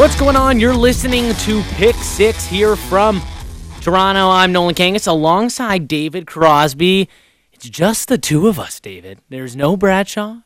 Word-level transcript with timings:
What's 0.00 0.18
going 0.18 0.34
on? 0.34 0.58
You're 0.58 0.74
listening 0.74 1.34
to 1.34 1.62
Pick 1.74 1.94
Six 1.96 2.46
here 2.46 2.74
from 2.74 3.20
Toronto. 3.82 4.30
I'm 4.30 4.50
Nolan 4.50 4.74
Kangas 4.74 5.06
alongside 5.06 5.88
David 5.88 6.26
Crosby. 6.26 7.06
It's 7.52 7.68
just 7.68 8.08
the 8.08 8.16
two 8.16 8.48
of 8.48 8.58
us, 8.58 8.80
David. 8.80 9.18
There's 9.28 9.54
no 9.54 9.76
Bradshaw, 9.76 10.38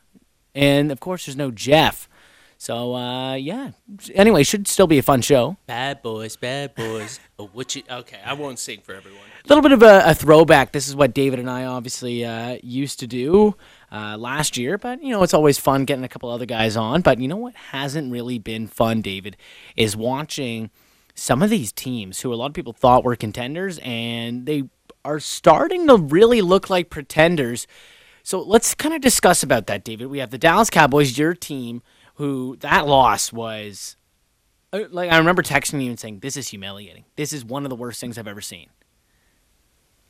and 0.53 0.91
of 0.91 0.99
course, 0.99 1.25
there's 1.25 1.37
no 1.37 1.51
Jeff. 1.51 2.09
So, 2.57 2.95
uh, 2.95 3.35
yeah. 3.35 3.71
Anyway, 4.13 4.43
should 4.43 4.67
still 4.67 4.87
be 4.87 4.97
a 4.97 5.01
fun 5.01 5.21
show. 5.21 5.55
Bad 5.67 6.01
boys, 6.01 6.35
bad 6.35 6.75
boys. 6.75 7.21
oh, 7.39 7.49
what 7.53 7.73
you? 7.77 7.83
Okay, 7.89 8.19
I 8.25 8.33
won't 8.33 8.59
sing 8.59 8.81
for 8.83 8.93
everyone. 8.93 9.21
A 9.45 9.47
little 9.47 9.61
bit 9.61 9.71
of 9.71 9.83
a, 9.83 10.01
a 10.07 10.13
throwback. 10.13 10.73
This 10.73 10.89
is 10.89 10.97
what 10.97 11.13
David 11.13 11.39
and 11.39 11.49
I 11.49 11.63
obviously 11.63 12.25
uh, 12.25 12.57
used 12.61 12.99
to 12.99 13.07
do 13.07 13.55
uh, 13.95 14.17
last 14.17 14.57
year, 14.57 14.77
but 14.77 15.01
you 15.01 15.11
know 15.11 15.23
it's 15.23 15.33
always 15.33 15.57
fun 15.57 15.85
getting 15.85 16.03
a 16.03 16.09
couple 16.09 16.29
other 16.29 16.45
guys 16.45 16.75
on. 16.75 17.01
But 17.01 17.19
you 17.19 17.27
know 17.29 17.37
what 17.37 17.55
hasn't 17.55 18.11
really 18.11 18.37
been 18.39 18.67
fun, 18.67 19.01
David, 19.01 19.37
is 19.77 19.95
watching 19.95 20.69
some 21.13 21.41
of 21.41 21.49
these 21.49 21.71
teams 21.71 22.19
who 22.21 22.33
a 22.33 22.35
lot 22.35 22.47
of 22.47 22.53
people 22.53 22.73
thought 22.73 23.05
were 23.05 23.15
contenders, 23.15 23.79
and 23.83 24.45
they 24.45 24.63
are 25.05 25.19
starting 25.19 25.87
to 25.87 25.95
really 25.95 26.41
look 26.41 26.69
like 26.69 26.89
pretenders. 26.89 27.67
So 28.21 28.41
let's 28.41 28.73
kind 28.75 28.93
of 28.93 29.01
discuss 29.01 29.43
about 29.43 29.67
that, 29.67 29.83
David. 29.85 30.07
We 30.07 30.17
have 30.17 30.31
the 30.31 30.37
Dallas 30.39 30.69
Cowboys, 30.69 31.17
your 31.17 31.33
team, 31.33 31.81
who 32.15 32.57
that 32.61 32.87
loss 32.87 33.31
was. 33.31 33.95
uh, 34.73 34.85
Like 34.91 35.11
I 35.11 35.17
remember 35.17 35.41
texting 35.43 35.81
you 35.83 35.89
and 35.89 35.99
saying, 35.99 36.19
"This 36.19 36.35
is 36.35 36.49
humiliating. 36.49 37.05
This 37.15 37.31
is 37.31 37.45
one 37.45 37.63
of 37.65 37.69
the 37.69 37.75
worst 37.77 38.01
things 38.01 38.17
I've 38.17 38.27
ever 38.27 38.41
seen." 38.41 38.69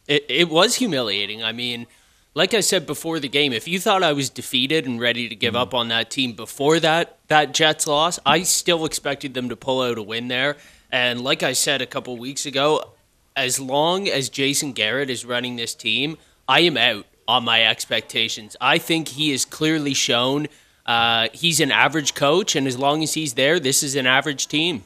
It 0.07 0.25
it 0.29 0.49
was 0.49 0.75
humiliating. 0.75 1.43
I 1.43 1.51
mean, 1.51 1.87
like 2.35 2.53
I 2.53 2.59
said 2.59 2.85
before 2.85 3.19
the 3.19 3.29
game, 3.29 3.53
if 3.53 3.65
you 3.67 3.79
thought 3.79 4.03
I 4.03 4.11
was 4.11 4.29
defeated 4.29 4.85
and 4.85 4.99
ready 4.99 5.29
to 5.29 5.35
give 5.35 5.55
up 5.55 5.73
on 5.73 5.87
that 5.87 6.11
team 6.11 6.33
before 6.33 6.79
that 6.81 7.17
that 7.29 7.53
Jets 7.53 7.87
loss, 7.87 8.19
I 8.25 8.43
still 8.43 8.85
expected 8.85 9.33
them 9.33 9.49
to 9.49 9.55
pull 9.55 9.81
out 9.81 9.97
a 9.97 10.03
win 10.03 10.27
there. 10.27 10.57
And 10.91 11.21
like 11.21 11.41
I 11.43 11.53
said 11.53 11.81
a 11.81 11.85
couple 11.85 12.15
weeks 12.17 12.45
ago, 12.45 12.93
as 13.35 13.59
long 13.59 14.07
as 14.07 14.29
Jason 14.29 14.73
Garrett 14.73 15.09
is 15.09 15.25
running 15.25 15.55
this 15.55 15.73
team, 15.73 16.17
I 16.47 16.59
am 16.61 16.77
out 16.77 17.05
on 17.27 17.43
my 17.45 17.65
expectations. 17.65 18.55
I 18.59 18.77
think 18.77 19.07
he 19.07 19.31
has 19.31 19.45
clearly 19.45 19.93
shown 19.93 20.47
uh, 20.85 21.29
he's 21.33 21.59
an 21.59 21.71
average 21.71 22.13
coach, 22.13 22.55
and 22.55 22.67
as 22.67 22.77
long 22.77 23.01
as 23.01 23.13
he's 23.13 23.33
there, 23.33 23.59
this 23.59 23.81
is 23.81 23.95
an 23.95 24.05
average 24.05 24.47
team. 24.47 24.83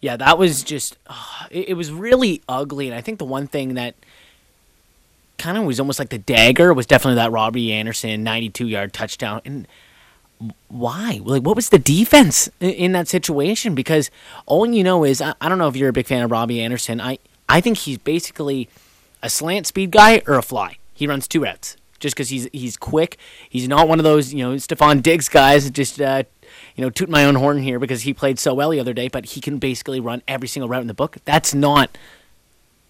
Yeah, 0.00 0.16
that 0.18 0.36
was 0.36 0.62
just 0.62 0.98
uh, 1.06 1.46
it, 1.50 1.70
it 1.70 1.74
was 1.74 1.90
really 1.90 2.42
ugly, 2.48 2.88
and 2.88 2.94
I 2.94 3.00
think 3.00 3.18
the 3.18 3.24
one 3.24 3.46
thing 3.46 3.74
that 3.74 3.94
kind 5.38 5.58
of 5.58 5.64
was 5.64 5.80
almost 5.80 5.98
like 5.98 6.08
the 6.08 6.18
dagger 6.18 6.72
was 6.72 6.86
definitely 6.86 7.16
that 7.16 7.32
Robbie 7.32 7.72
Anderson 7.72 8.22
92 8.22 8.66
yard 8.66 8.92
touchdown. 8.92 9.40
And 9.44 9.68
why? 10.68 11.20
Like, 11.22 11.42
what 11.42 11.56
was 11.56 11.70
the 11.70 11.78
defense 11.78 12.50
in, 12.60 12.92
that 12.92 13.08
situation? 13.08 13.74
Because 13.74 14.10
all 14.44 14.66
you 14.66 14.84
know 14.84 15.04
is 15.04 15.20
I, 15.20 15.34
I 15.40 15.48
don't 15.48 15.58
know 15.58 15.68
if 15.68 15.76
you're 15.76 15.88
a 15.88 15.94
big 15.94 16.06
fan 16.06 16.22
of 16.22 16.30
Robbie 16.30 16.60
Anderson. 16.60 17.00
I 17.00 17.18
I 17.48 17.60
think 17.60 17.78
he's 17.78 17.98
basically 17.98 18.68
a 19.22 19.30
slant 19.30 19.66
speed 19.66 19.92
guy 19.92 20.22
or 20.26 20.34
a 20.34 20.42
fly. 20.42 20.78
He 20.92 21.06
runs 21.06 21.28
two 21.28 21.42
routes 21.42 21.76
just 21.98 22.14
because 22.14 22.28
he's 22.28 22.48
he's 22.52 22.76
quick. 22.76 23.18
He's 23.48 23.68
not 23.68 23.88
one 23.88 23.98
of 23.98 24.04
those 24.04 24.34
you 24.34 24.44
know 24.44 24.54
Stefon 24.56 25.02
Diggs 25.02 25.28
guys. 25.28 25.70
Just 25.70 26.00
uh, 26.00 26.24
you 26.74 26.82
know 26.82 26.90
toot 26.90 27.08
my 27.08 27.24
own 27.24 27.36
horn 27.36 27.58
here 27.58 27.78
because 27.78 28.02
he 28.02 28.12
played 28.12 28.38
so 28.38 28.52
well 28.54 28.70
the 28.70 28.80
other 28.80 28.92
day. 28.92 29.08
But 29.08 29.26
he 29.26 29.40
can 29.40 29.58
basically 29.58 30.00
run 30.00 30.22
every 30.28 30.48
single 30.48 30.68
route 30.68 30.82
in 30.82 30.88
the 30.88 30.94
book. 30.94 31.16
That's 31.24 31.54
not 31.54 31.96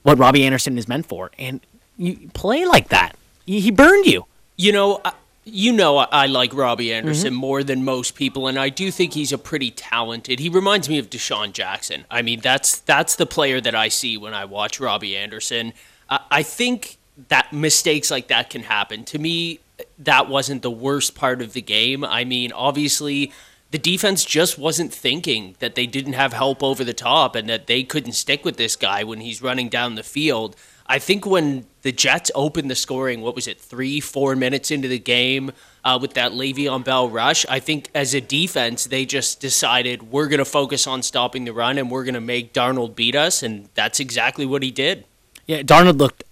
what 0.03 0.19
Robbie 0.19 0.45
Anderson 0.45 0.79
is 0.79 0.89
meant 0.89 1.07
for. 1.07 1.31
And 1.39 1.61
you 1.97 2.31
play 2.35 2.65
like 2.65 2.89
that. 2.89 3.17
He 3.47 3.71
burned 3.71 4.07
you. 4.07 4.27
You 4.57 4.73
know, 4.73 5.01
I- 5.05 5.13
you 5.49 5.73
know, 5.73 5.99
I, 5.99 6.09
I 6.11 6.27
like 6.27 6.53
Robbie 6.53 6.93
Anderson 6.93 7.31
mm-hmm. 7.31 7.41
more 7.41 7.63
than 7.63 7.85
most 7.85 8.17
people, 8.17 8.49
and 8.49 8.59
I 8.59 8.69
do 8.69 8.91
think 8.91 9.15
he's 9.15 9.33
a 9.33 9.39
pretty 9.39 9.71
talented. 9.71 10.41
He 10.41 10.49
reminds 10.49 10.89
me 10.89 10.99
of 10.99 11.09
DeSean 11.09 11.53
Jackson. 11.53 12.05
I 12.11 12.21
mean, 12.21 12.41
that's 12.41 12.81
that's 12.81 13.15
the 13.15 13.27
player 13.27 13.61
that 13.61 13.75
I 13.75 13.89
see 13.89 14.17
when 14.17 14.35
I 14.35 14.45
watch 14.45 14.81
Robbie 14.81 15.17
Anderson. 15.17 15.73
I, 16.11 16.21
I 16.31 16.43
think 16.43 16.99
that 17.29 17.53
mistakes 17.53 18.11
like 18.11 18.27
that 18.27 18.51
can 18.51 18.65
happen. 18.65 19.05
To 19.05 19.21
me, 19.21 19.61
that 20.01 20.29
wasn't 20.29 20.63
the 20.63 20.71
worst 20.71 21.15
part 21.15 21.41
of 21.41 21.53
the 21.53 21.63
game. 21.63 22.05
I 22.05 22.25
mean, 22.25 22.53
obviously. 22.53 23.33
The 23.73 23.79
defense 23.79 24.25
just 24.25 24.59
wasn't 24.59 24.95
thinking 24.95 25.57
that 25.59 25.75
they 25.75 25.87
didn't 25.89 26.13
have 26.13 26.33
help 26.33 26.63
over 26.63 26.85
the 26.85 26.95
top 26.95 27.35
and 27.35 27.49
that 27.49 27.67
they 27.67 27.83
couldn't 27.83 28.13
stick 28.13 28.45
with 28.45 28.57
this 28.57 28.77
guy 28.77 29.03
when 29.03 29.21
he's 29.21 29.43
running 29.43 29.69
down 29.69 29.97
the 29.97 30.05
field. 30.05 30.55
I 30.89 30.99
think 30.99 31.27
when 31.27 31.67
the 31.83 31.93
Jets 31.93 32.31
opened 32.35 32.71
the 32.71 32.75
scoring, 32.77 33.21
what 33.21 33.35
was 33.35 33.49
it, 33.49 33.61
three, 33.61 34.01
four 34.01 34.37
minutes 34.37 34.71
into 34.71 34.89
the 34.89 34.99
game 34.99 35.53
uh, 35.85 35.99
with 36.01 36.15
that 36.15 36.33
Le'Veon 36.33 36.85
Bell 36.85 37.09
rush, 37.09 37.45
I 37.49 37.61
think 37.61 37.91
as 37.95 38.15
a 38.15 38.21
defense, 38.21 38.87
they 38.87 39.05
just 39.05 39.41
decided 39.41 40.11
we're 40.11 40.29
going 40.29 40.39
to 40.39 40.45
focus 40.45 40.87
on 40.87 41.03
stopping 41.03 41.45
the 41.45 41.53
run 41.53 41.79
and 41.79 41.91
we're 41.91 42.05
going 42.05 42.15
to 42.15 42.21
make 42.21 42.53
Darnold 42.53 42.95
beat 42.95 43.15
us. 43.15 43.43
And 43.43 43.69
that's 43.75 44.01
exactly 44.01 44.47
what 44.47 44.63
he 44.63 44.71
did. 44.71 45.05
Yeah, 45.47 45.63
Darnold 45.63 45.99
looked 45.99 46.25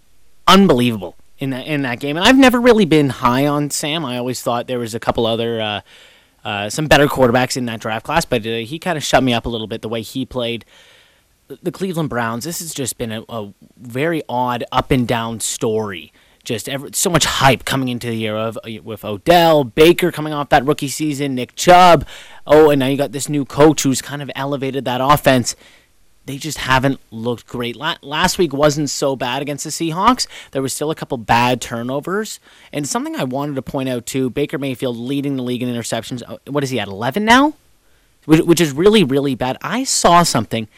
unbelievable 0.46 1.16
in 1.38 1.50
that 1.50 1.66
in 1.66 1.82
that 1.82 2.00
game, 2.00 2.16
and 2.16 2.24
I've 2.24 2.38
never 2.38 2.60
really 2.60 2.84
been 2.84 3.08
high 3.08 3.46
on 3.46 3.70
Sam. 3.70 4.04
I 4.04 4.18
always 4.18 4.42
thought 4.42 4.66
there 4.66 4.78
was 4.78 4.94
a 4.94 5.00
couple 5.00 5.26
other. 5.26 5.60
Uh, 5.60 5.80
uh, 6.44 6.68
some 6.68 6.86
better 6.86 7.06
quarterbacks 7.06 7.56
in 7.56 7.64
that 7.64 7.80
draft 7.80 8.04
class, 8.04 8.26
but 8.26 8.42
uh, 8.42 8.56
he 8.56 8.78
kind 8.78 8.98
of 8.98 9.02
shut 9.02 9.24
me 9.24 9.32
up 9.32 9.46
a 9.46 9.48
little 9.48 9.66
bit 9.66 9.80
the 9.80 9.88
way 9.88 10.02
he 10.02 10.26
played. 10.26 10.66
The 11.48 11.72
Cleveland 11.72 12.08
Browns. 12.08 12.44
This 12.44 12.60
has 12.60 12.72
just 12.72 12.96
been 12.98 13.12
a, 13.12 13.22
a 13.28 13.52
very 13.76 14.22
odd 14.28 14.64
up 14.72 14.90
and 14.90 15.06
down 15.06 15.40
story. 15.40 16.12
Just 16.42 16.68
ever, 16.68 16.90
so 16.92 17.08
much 17.08 17.24
hype 17.24 17.64
coming 17.64 17.88
into 17.88 18.06
the 18.06 18.16
year 18.16 18.36
of 18.36 18.58
with 18.82 19.04
Odell 19.04 19.64
Baker 19.64 20.12
coming 20.12 20.34
off 20.34 20.50
that 20.50 20.64
rookie 20.66 20.88
season, 20.88 21.34
Nick 21.34 21.54
Chubb. 21.54 22.06
Oh, 22.46 22.68
and 22.68 22.80
now 22.80 22.86
you 22.86 22.98
got 22.98 23.12
this 23.12 23.30
new 23.30 23.46
coach 23.46 23.82
who's 23.82 24.02
kind 24.02 24.20
of 24.20 24.30
elevated 24.34 24.84
that 24.84 25.00
offense 25.02 25.56
they 26.26 26.38
just 26.38 26.58
haven't 26.58 27.00
looked 27.10 27.46
great. 27.46 27.76
La- 27.76 27.96
last 28.02 28.38
week 28.38 28.52
wasn't 28.52 28.88
so 28.90 29.14
bad 29.16 29.42
against 29.42 29.64
the 29.64 29.70
Seahawks. 29.70 30.26
There 30.52 30.62
was 30.62 30.72
still 30.72 30.90
a 30.90 30.94
couple 30.94 31.18
bad 31.18 31.60
turnovers. 31.60 32.40
And 32.72 32.88
something 32.88 33.16
I 33.16 33.24
wanted 33.24 33.56
to 33.56 33.62
point 33.62 33.88
out 33.88 34.06
too 34.06 34.30
Baker 34.30 34.58
Mayfield 34.58 34.96
leading 34.96 35.36
the 35.36 35.42
league 35.42 35.62
in 35.62 35.68
interceptions. 35.68 36.22
Uh, 36.26 36.38
What 36.46 36.64
is 36.64 36.70
he 36.70 36.80
at, 36.80 36.88
11 36.88 37.24
now? 37.24 37.54
Which, 38.24 38.40
which 38.40 38.60
is 38.60 38.72
really, 38.72 39.04
really 39.04 39.34
bad. 39.34 39.58
I 39.60 39.84
saw 39.84 40.22
something. 40.22 40.68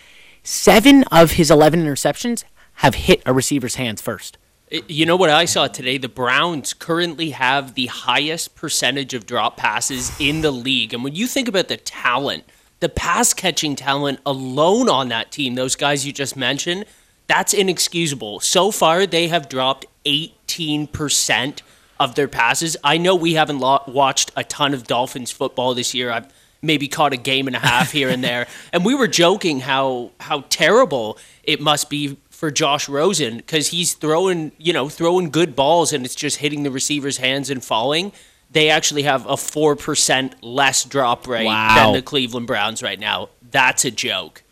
Seven 0.48 1.02
of 1.10 1.32
his 1.32 1.50
11 1.50 1.84
interceptions 1.84 2.44
have 2.74 2.94
hit 2.94 3.20
a 3.26 3.32
receiver's 3.32 3.74
hands 3.74 4.00
first. 4.00 4.38
You 4.86 5.04
know 5.04 5.16
what 5.16 5.28
I 5.28 5.44
saw 5.44 5.66
today? 5.66 5.98
The 5.98 6.08
Browns 6.08 6.72
currently 6.72 7.30
have 7.30 7.74
the 7.74 7.86
highest 7.86 8.54
percentage 8.54 9.12
of 9.12 9.26
drop 9.26 9.56
passes 9.56 10.12
in 10.20 10.42
the 10.42 10.52
league. 10.52 10.94
And 10.94 11.02
when 11.02 11.16
you 11.16 11.26
think 11.26 11.48
about 11.48 11.66
the 11.66 11.76
talent, 11.76 12.44
the 12.78 12.88
pass 12.88 13.34
catching 13.34 13.74
talent 13.74 14.20
alone 14.24 14.88
on 14.88 15.08
that 15.08 15.32
team, 15.32 15.56
those 15.56 15.74
guys 15.74 16.06
you 16.06 16.12
just 16.12 16.36
mentioned, 16.36 16.84
that's 17.26 17.52
inexcusable. 17.52 18.38
So 18.38 18.70
far, 18.70 19.04
they 19.04 19.26
have 19.26 19.48
dropped 19.48 19.86
18% 20.04 21.60
of 21.98 22.14
their 22.14 22.28
passes. 22.28 22.76
I 22.84 22.98
know 22.98 23.16
we 23.16 23.34
haven't 23.34 23.58
lo- 23.58 23.82
watched 23.88 24.30
a 24.36 24.44
ton 24.44 24.74
of 24.74 24.86
Dolphins 24.86 25.32
football 25.32 25.74
this 25.74 25.92
year. 25.92 26.12
I've 26.12 26.32
maybe 26.66 26.88
caught 26.88 27.12
a 27.12 27.16
game 27.16 27.46
and 27.46 27.56
a 27.56 27.60
half 27.60 27.92
here 27.92 28.08
and 28.08 28.22
there. 28.22 28.46
And 28.72 28.84
we 28.84 28.94
were 28.94 29.08
joking 29.08 29.60
how 29.60 30.10
how 30.20 30.44
terrible 30.50 31.18
it 31.44 31.60
must 31.60 31.88
be 31.88 32.16
for 32.30 32.50
Josh 32.50 32.88
Rosen 32.88 33.38
because 33.38 33.68
he's 33.68 33.94
throwing, 33.94 34.52
you 34.58 34.72
know, 34.72 34.88
throwing 34.90 35.30
good 35.30 35.56
balls 35.56 35.92
and 35.94 36.04
it's 36.04 36.14
just 36.14 36.38
hitting 36.38 36.62
the 36.64 36.70
receiver's 36.70 37.16
hands 37.16 37.48
and 37.48 37.64
falling. 37.64 38.12
They 38.50 38.68
actually 38.68 39.02
have 39.04 39.26
a 39.26 39.36
four 39.36 39.76
percent 39.76 40.42
less 40.42 40.84
drop 40.84 41.26
rate 41.26 41.46
Wow. 41.46 41.74
than 41.76 41.92
the 41.94 42.02
Cleveland 42.02 42.46
Browns 42.46 42.82
right 42.82 42.98
now. 43.00 43.30
That's 43.50 43.84
a 43.84 43.90
joke. 43.90 44.42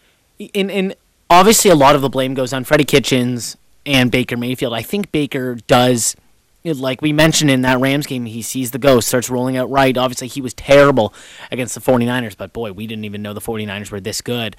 and 0.55 0.71
and 0.71 0.95
obviously 1.29 1.71
a 1.71 1.75
lot 1.75 1.95
of 1.95 2.01
the 2.03 2.09
blame 2.09 2.35
goes 2.35 2.53
on 2.53 2.65
Freddie 2.65 2.85
Kitchens 2.85 3.57
and 3.87 4.11
Baker 4.11 4.37
Mayfield. 4.37 4.73
I 4.73 4.83
think 4.83 5.13
Baker 5.13 5.57
does 5.67 6.17
like 6.65 7.03
we 7.03 7.13
mentioned 7.13 7.51
in 7.51 7.63
that 7.63 7.79
Rams 7.79 8.07
game, 8.07 8.25
he 8.25 8.41
sees 8.41 8.71
the 8.71 8.79
ghost, 8.79 9.09
starts 9.09 9.29
rolling 9.29 9.57
out 9.57 9.71
right. 9.71 9.97
Obviously, 9.97 10.29
he 10.29 10.41
was 10.41 10.55
terrible 10.55 11.13
against 11.51 11.75
the 11.75 11.81
49ers, 11.81 12.37
but 12.37 12.53
boy, 12.53 12.73
we 12.73 12.87
didn't 12.87 13.05
even 13.05 13.21
know 13.21 13.35
the 13.35 13.41
49ers 13.41 13.91
were 13.91 14.01
this 14.01 14.23
good. 14.23 14.57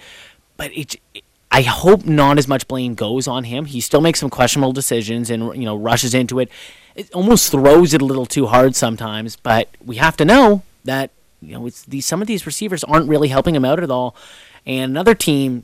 But 0.55 0.71
it, 0.77 0.97
I 1.51 1.63
hope 1.63 2.05
not 2.05 2.37
as 2.37 2.47
much 2.47 2.67
blame 2.67 2.93
goes 2.93 3.27
on 3.27 3.45
him. 3.45 3.65
He 3.65 3.81
still 3.81 4.01
makes 4.01 4.19
some 4.19 4.29
questionable 4.29 4.71
decisions 4.71 5.29
and 5.31 5.55
you 5.55 5.65
know 5.65 5.75
rushes 5.75 6.13
into 6.13 6.39
it. 6.39 6.49
It 6.93 7.11
almost 7.11 7.51
throws 7.51 7.93
it 7.93 8.01
a 8.01 8.05
little 8.05 8.27
too 8.27 8.45
hard 8.45 8.75
sometimes, 8.75 9.35
but 9.35 9.69
we 9.83 9.95
have 9.95 10.15
to 10.17 10.25
know 10.25 10.61
that 10.83 11.09
you 11.41 11.53
know 11.53 11.65
it's 11.65 11.83
these 11.85 12.05
some 12.05 12.21
of 12.21 12.27
these 12.27 12.45
receivers 12.45 12.83
aren't 12.83 13.09
really 13.09 13.29
helping 13.29 13.55
him 13.55 13.65
out 13.65 13.81
at 13.81 13.89
all. 13.89 14.15
And 14.65 14.91
another 14.91 15.15
team 15.15 15.63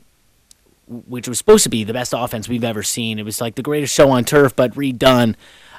which 0.88 1.28
was 1.28 1.38
supposed 1.38 1.64
to 1.64 1.70
be 1.70 1.84
the 1.84 1.92
best 1.92 2.12
offense 2.16 2.48
we've 2.48 2.64
ever 2.64 2.82
seen. 2.82 3.18
It 3.18 3.24
was 3.24 3.40
like 3.40 3.54
the 3.54 3.62
greatest 3.62 3.94
show 3.94 4.10
on 4.10 4.24
turf, 4.24 4.54
but 4.54 4.74
redone 4.74 5.36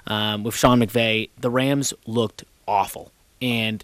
um, 0.07 0.43
with 0.43 0.55
Sean 0.55 0.79
McVay. 0.79 1.29
The 1.39 1.49
Rams 1.49 1.93
looked 2.05 2.43
awful, 2.67 3.11
and 3.41 3.83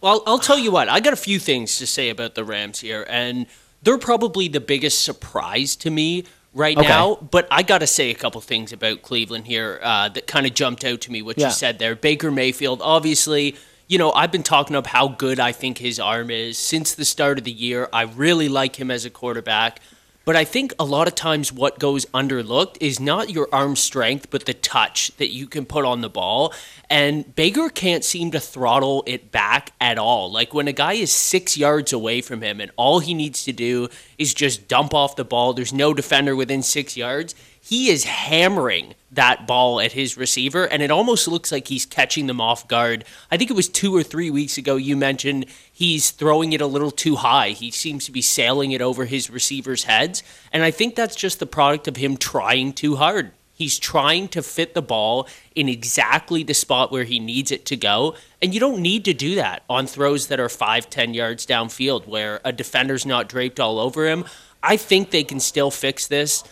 Well, 0.00 0.22
I'll 0.26 0.38
tell 0.38 0.58
you 0.58 0.70
what. 0.72 0.88
I 0.88 1.00
got 1.00 1.12
a 1.12 1.16
few 1.16 1.38
things 1.38 1.76
to 1.78 1.86
say 1.86 2.08
about 2.08 2.34
the 2.34 2.44
Rams 2.44 2.80
here, 2.80 3.06
and 3.08 3.46
they're 3.82 3.98
probably 3.98 4.48
the 4.48 4.60
biggest 4.60 5.04
surprise 5.04 5.76
to 5.76 5.90
me 5.90 6.24
right 6.54 6.76
Okay. 6.78 6.88
now. 6.88 7.16
But 7.16 7.46
I 7.50 7.62
got 7.62 7.78
to 7.78 7.86
say 7.86 8.10
a 8.10 8.14
couple 8.14 8.40
things 8.40 8.72
about 8.72 9.02
Cleveland 9.02 9.46
here 9.46 9.80
uh, 9.82 10.08
that 10.10 10.26
kind 10.26 10.46
of 10.46 10.54
jumped 10.54 10.84
out 10.84 11.00
to 11.02 11.12
me. 11.12 11.20
What 11.20 11.36
Yeah. 11.38 11.48
you 11.48 11.52
said 11.52 11.78
there, 11.78 11.94
Baker 11.94 12.30
Mayfield. 12.30 12.80
Obviously, 12.82 13.56
you 13.86 13.98
know, 13.98 14.10
I've 14.12 14.32
been 14.32 14.42
talking 14.42 14.74
up 14.74 14.86
how 14.86 15.08
good 15.08 15.38
I 15.38 15.52
think 15.52 15.76
his 15.78 16.00
arm 16.00 16.30
is 16.30 16.56
since 16.56 16.94
the 16.94 17.04
start 17.04 17.36
of 17.36 17.44
the 17.44 17.52
year. 17.52 17.88
I 17.92 18.02
really 18.02 18.48
like 18.48 18.76
him 18.76 18.90
as 18.90 19.04
a 19.04 19.10
quarterback. 19.10 19.80
But 20.24 20.36
I 20.36 20.44
think 20.44 20.72
a 20.78 20.84
lot 20.84 21.06
of 21.06 21.14
times 21.14 21.52
what 21.52 21.78
goes 21.78 22.06
underlooked 22.06 22.78
is 22.80 22.98
not 22.98 23.30
your 23.30 23.48
arm 23.52 23.76
strength, 23.76 24.30
but 24.30 24.46
the 24.46 24.54
touch 24.54 25.14
that 25.18 25.30
you 25.30 25.46
can 25.46 25.66
put 25.66 25.84
on 25.84 26.00
the 26.00 26.08
ball. 26.08 26.54
And 26.88 27.34
Baker 27.34 27.68
can't 27.68 28.04
seem 28.04 28.30
to 28.30 28.40
throttle 28.40 29.02
it 29.06 29.30
back 29.30 29.72
at 29.80 29.98
all. 29.98 30.32
Like 30.32 30.54
when 30.54 30.66
a 30.66 30.72
guy 30.72 30.94
is 30.94 31.12
six 31.12 31.58
yards 31.58 31.92
away 31.92 32.22
from 32.22 32.42
him 32.42 32.60
and 32.60 32.70
all 32.76 33.00
he 33.00 33.12
needs 33.12 33.44
to 33.44 33.52
do 33.52 33.88
is 34.16 34.32
just 34.32 34.66
dump 34.66 34.94
off 34.94 35.16
the 35.16 35.24
ball, 35.24 35.52
there's 35.52 35.72
no 35.72 35.92
defender 35.92 36.34
within 36.34 36.62
six 36.62 36.96
yards 36.96 37.34
he 37.66 37.88
is 37.88 38.04
hammering 38.04 38.94
that 39.10 39.46
ball 39.46 39.80
at 39.80 39.92
his 39.92 40.18
receiver, 40.18 40.66
and 40.66 40.82
it 40.82 40.90
almost 40.90 41.26
looks 41.26 41.50
like 41.50 41.68
he's 41.68 41.86
catching 41.86 42.26
them 42.26 42.38
off 42.38 42.68
guard. 42.68 43.06
I 43.30 43.38
think 43.38 43.50
it 43.50 43.56
was 43.56 43.70
two 43.70 43.96
or 43.96 44.02
three 44.02 44.30
weeks 44.30 44.58
ago 44.58 44.76
you 44.76 44.98
mentioned 44.98 45.46
he's 45.72 46.10
throwing 46.10 46.52
it 46.52 46.60
a 46.60 46.66
little 46.66 46.90
too 46.90 47.16
high. 47.16 47.50
He 47.50 47.70
seems 47.70 48.04
to 48.04 48.12
be 48.12 48.20
sailing 48.20 48.72
it 48.72 48.82
over 48.82 49.06
his 49.06 49.30
receivers' 49.30 49.84
heads, 49.84 50.22
and 50.52 50.62
I 50.62 50.70
think 50.70 50.94
that's 50.94 51.16
just 51.16 51.38
the 51.38 51.46
product 51.46 51.88
of 51.88 51.96
him 51.96 52.18
trying 52.18 52.74
too 52.74 52.96
hard. 52.96 53.30
He's 53.54 53.78
trying 53.78 54.28
to 54.28 54.42
fit 54.42 54.74
the 54.74 54.82
ball 54.82 55.26
in 55.54 55.70
exactly 55.70 56.42
the 56.42 56.52
spot 56.52 56.92
where 56.92 57.04
he 57.04 57.18
needs 57.18 57.50
it 57.50 57.64
to 57.66 57.76
go. 57.76 58.16
And 58.42 58.52
you 58.52 58.60
don't 58.60 58.82
need 58.82 59.06
to 59.06 59.14
do 59.14 59.36
that 59.36 59.62
on 59.70 59.86
throws 59.86 60.26
that 60.26 60.40
are 60.40 60.48
five, 60.50 60.90
ten 60.90 61.14
yards 61.14 61.46
downfield 61.46 62.06
where 62.06 62.40
a 62.44 62.52
defender's 62.52 63.06
not 63.06 63.28
draped 63.28 63.60
all 63.60 63.78
over 63.78 64.06
him. 64.06 64.24
I 64.62 64.76
think 64.76 65.10
they 65.10 65.24
can 65.24 65.38
still 65.40 65.70
fix 65.70 66.08
this. 66.08 66.42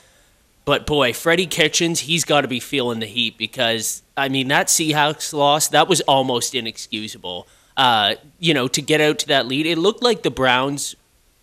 But 0.65 0.87
boy, 0.87 1.13
Freddie 1.13 1.47
Kitchens, 1.47 2.01
he's 2.01 2.25
got 2.25 2.43
to 2.43 2.49
be 2.49 2.61
feeling 2.61 3.01
the 3.01 3.07
heat 3.07 3.37
because 3.37 4.03
I 4.17 4.29
mean 4.29 4.49
that 4.49 4.69
Seahawks 4.69 5.33
loss 5.33 5.69
that 5.69 5.89
was 5.89 6.01
almost 6.03 6.55
inexcusable. 6.55 7.49
Uh, 7.77 8.15
you 8.39 8.55
know, 8.55 8.69
to 8.69 8.83
get 8.83 9.01
out 9.01 9.19
to 9.21 9.29
that 9.29 9.47
lead, 9.47 9.67
it 9.67 9.79
looked 9.79 10.03
like 10.03 10.23
the 10.23 10.31
Browns 10.31 10.95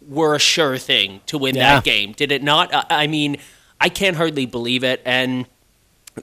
were 0.08 0.36
a 0.36 0.40
sure 0.40 0.78
thing 0.78 1.22
to 1.26 1.38
win 1.38 1.56
yeah. 1.56 1.76
that 1.76 1.84
game. 1.84 2.14
Did 2.14 2.32
it 2.32 2.44
not? 2.44 2.70
I 2.90 3.08
mean, 3.08 3.38
I 3.82 3.90
can't 3.90 4.16
hardly 4.16 4.46
believe 4.46 4.84
it. 4.84 5.02
And 5.06 5.48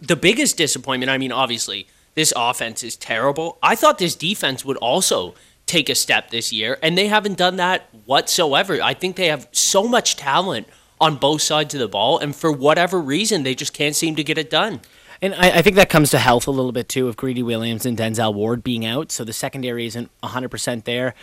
the 0.00 0.16
biggest 0.16 0.56
disappointment, 0.56 1.10
I 1.10 1.18
mean, 1.18 1.32
obviously 1.32 1.86
this 2.14 2.32
offense 2.34 2.82
is 2.82 2.96
terrible. 2.96 3.58
I 3.62 3.74
thought 3.76 3.98
this 3.98 4.14
defense 4.14 4.64
would 4.64 4.78
also 4.78 5.34
take 5.66 5.88
a 5.88 5.94
step 5.94 6.30
this 6.30 6.52
year, 6.52 6.78
and 6.82 6.96
they 6.96 7.08
haven't 7.08 7.36
done 7.36 7.56
that 7.56 7.88
whatsoever. 8.06 8.80
I 8.82 8.94
think 8.94 9.16
they 9.16 9.26
have 9.26 9.48
so 9.52 9.86
much 9.86 10.16
talent 10.16 10.68
on 11.00 11.16
both 11.16 11.42
sides 11.42 11.74
of 11.74 11.80
the 11.80 11.88
ball, 11.88 12.18
and 12.18 12.34
for 12.34 12.50
whatever 12.50 13.00
reason, 13.00 13.42
they 13.42 13.54
just 13.54 13.72
can't 13.72 13.94
seem 13.94 14.16
to 14.16 14.24
get 14.24 14.38
it 14.38 14.50
done. 14.50 14.80
And 15.22 15.34
I, 15.34 15.58
I, 15.58 15.62
think 15.62 15.76
that 15.76 15.88
comes 15.88 16.10
to 16.10 16.18
health 16.18 16.46
a 16.46 16.50
little 16.50 16.72
bit 16.72 16.88
too, 16.88 17.08
of 17.08 17.16
Greedy 17.16 17.42
Williams 17.42 17.86
and 17.86 17.96
Denzel 17.96 18.34
Ward 18.34 18.62
being 18.62 18.84
out, 18.84 19.10
so 19.10 19.24
the 19.24 19.32
secondary 19.32 19.86
isn't 19.86 20.10
100% 20.22 20.84
there. 20.84 21.14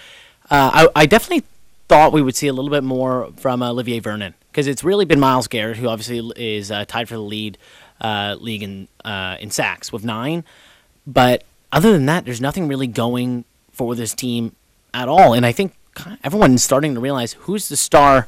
Uh, 0.49 0.87
I, 0.95 1.01
I, 1.01 1.05
definitely 1.05 1.43
thought 1.87 2.11
we 2.11 2.21
would 2.21 2.35
see 2.35 2.47
a 2.47 2.53
little 2.53 2.71
bit 2.71 2.83
more 2.83 3.31
from 3.37 3.61
uh, 3.61 3.69
Olivier 3.69 3.99
Vernon 3.99 4.33
because 4.51 4.67
it's 4.67 4.83
really 4.83 5.05
been 5.05 5.19
Myles 5.19 5.47
Garrett 5.47 5.77
who 5.77 5.87
obviously 5.87 6.31
is 6.35 6.71
uh, 6.71 6.85
tied 6.85 7.07
for 7.07 7.15
the 7.15 7.21
lead 7.21 7.57
uh, 8.01 8.35
league 8.39 8.63
in 8.63 8.87
uh, 9.05 9.37
in 9.39 9.51
sacks 9.51 9.91
with 9.91 10.03
nine, 10.03 10.43
but 11.05 11.43
other 11.71 11.91
than 11.91 12.05
that, 12.05 12.25
there's 12.25 12.41
nothing 12.41 12.67
really 12.67 12.87
going 12.87 13.45
for 13.71 13.95
this 13.95 14.13
team 14.13 14.55
at 14.93 15.09
all. 15.09 15.33
And 15.33 15.45
I 15.45 15.51
think 15.51 15.73
everyone's 16.23 16.63
starting 16.63 16.93
to 16.93 16.99
realize 16.99 17.33
who's 17.33 17.69
the 17.69 17.77
star 17.77 18.27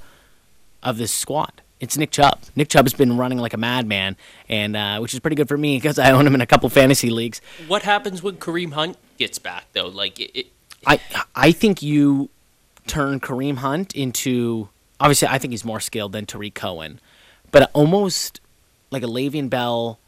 of 0.86 0.98
this 0.98 1.12
squad. 1.12 1.62
It's 1.82 1.98
Nick 1.98 2.12
Chubb. 2.12 2.40
Nick 2.56 2.70
Chubb 2.70 2.86
has 2.86 2.94
been 2.94 3.18
running 3.18 3.38
like 3.38 3.54
a 3.54 3.58
madman, 3.58 4.16
and 4.48 4.78
uh, 4.78 5.00
which 5.00 5.14
is 5.14 5.20
pretty 5.20 5.36
good 5.36 5.50
for 5.50 5.58
me 5.58 5.76
because 5.76 6.00
I 6.00 6.12
own 6.12 6.26
him 6.26 6.34
in 6.34 6.40
a 6.40 6.46
couple 6.46 6.70
fantasy 6.70 7.10
leagues. 7.10 7.42
What 7.68 7.82
happens 7.84 8.24
when 8.24 8.38
Kareem 8.38 8.72
Hunt 8.72 8.98
gets 9.18 9.40
back, 9.40 9.66
though? 9.74 9.88
Like, 9.88 10.20
it, 10.20 10.32
it, 10.34 10.48
I 10.88 11.02
I 11.36 11.52
think 11.52 11.82
you 11.82 12.30
turn 12.88 13.20
Kareem 13.20 13.58
Hunt 13.58 13.94
into 13.94 14.70
obviously 15.00 15.28
I 15.28 15.38
think 15.38 15.52
he's 15.52 15.66
more 15.66 15.82
skilled 15.82 16.14
than 16.14 16.26
Tarik 16.26 16.56
Cohen, 16.56 17.02
but 17.52 17.70
almost 17.74 18.40
like 18.92 19.04
a 19.04 19.08
Le'Veon 19.08 19.50
Bell 19.50 20.00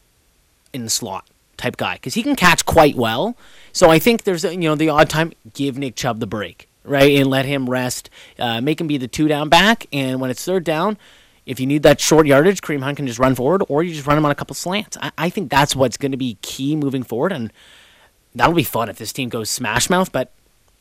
in 0.74 0.84
the 0.84 0.90
slot 0.90 1.28
type 1.58 1.76
guy 1.76 1.96
because 1.96 2.14
he 2.14 2.24
can 2.24 2.36
catch 2.36 2.66
quite 2.66 2.96
well. 2.96 3.36
So 3.74 3.90
I 3.90 4.00
think 4.00 4.24
there's 4.24 4.44
you 4.44 4.58
know 4.58 4.76
the 4.76 4.90
odd 4.90 5.10
time 5.10 5.34
give 5.54 5.78
Nick 5.78 5.96
Chubb 5.96 6.20
the 6.20 6.28
break 6.28 6.70
right, 6.88 7.16
and 7.18 7.30
let 7.30 7.46
him 7.46 7.70
rest. 7.70 8.10
Uh, 8.40 8.62
make 8.62 8.80
him 8.82 8.88
be 8.88 8.98
the 8.98 9.08
two 9.08 9.28
down 9.28 9.50
back, 9.50 9.86
and 9.92 10.20
when 10.20 10.30
it's 10.30 10.44
third 10.44 10.64
down, 10.64 10.98
if 11.46 11.60
you 11.60 11.66
need 11.66 11.84
that 11.84 12.02
short 12.02 12.28
yardage, 12.28 12.62
Kareem 12.62 12.84
Hunt 12.84 12.98
can 12.98 13.08
just 13.08 13.20
run 13.20 13.36
forward, 13.36 13.64
or 13.70 13.82
you 13.84 13.94
just 13.94 14.06
run 14.06 14.18
him 14.18 14.26
on 14.26 14.32
a 14.32 14.36
couple 14.36 14.54
slants. 14.54 14.98
I, 15.02 15.12
I 15.18 15.30
think 15.30 15.50
that's 15.50 15.76
what's 15.76 15.98
going 15.98 16.12
to 16.12 16.18
be 16.18 16.38
key 16.42 16.76
moving 16.76 17.04
forward, 17.04 17.32
and 17.32 17.54
that'll 18.36 18.54
be 18.54 18.64
fun 18.64 18.90
if 18.90 18.98
this 18.98 19.14
team 19.14 19.30
goes 19.30 19.50
smash 19.50 19.90
mouth. 19.90 20.12
But 20.12 20.34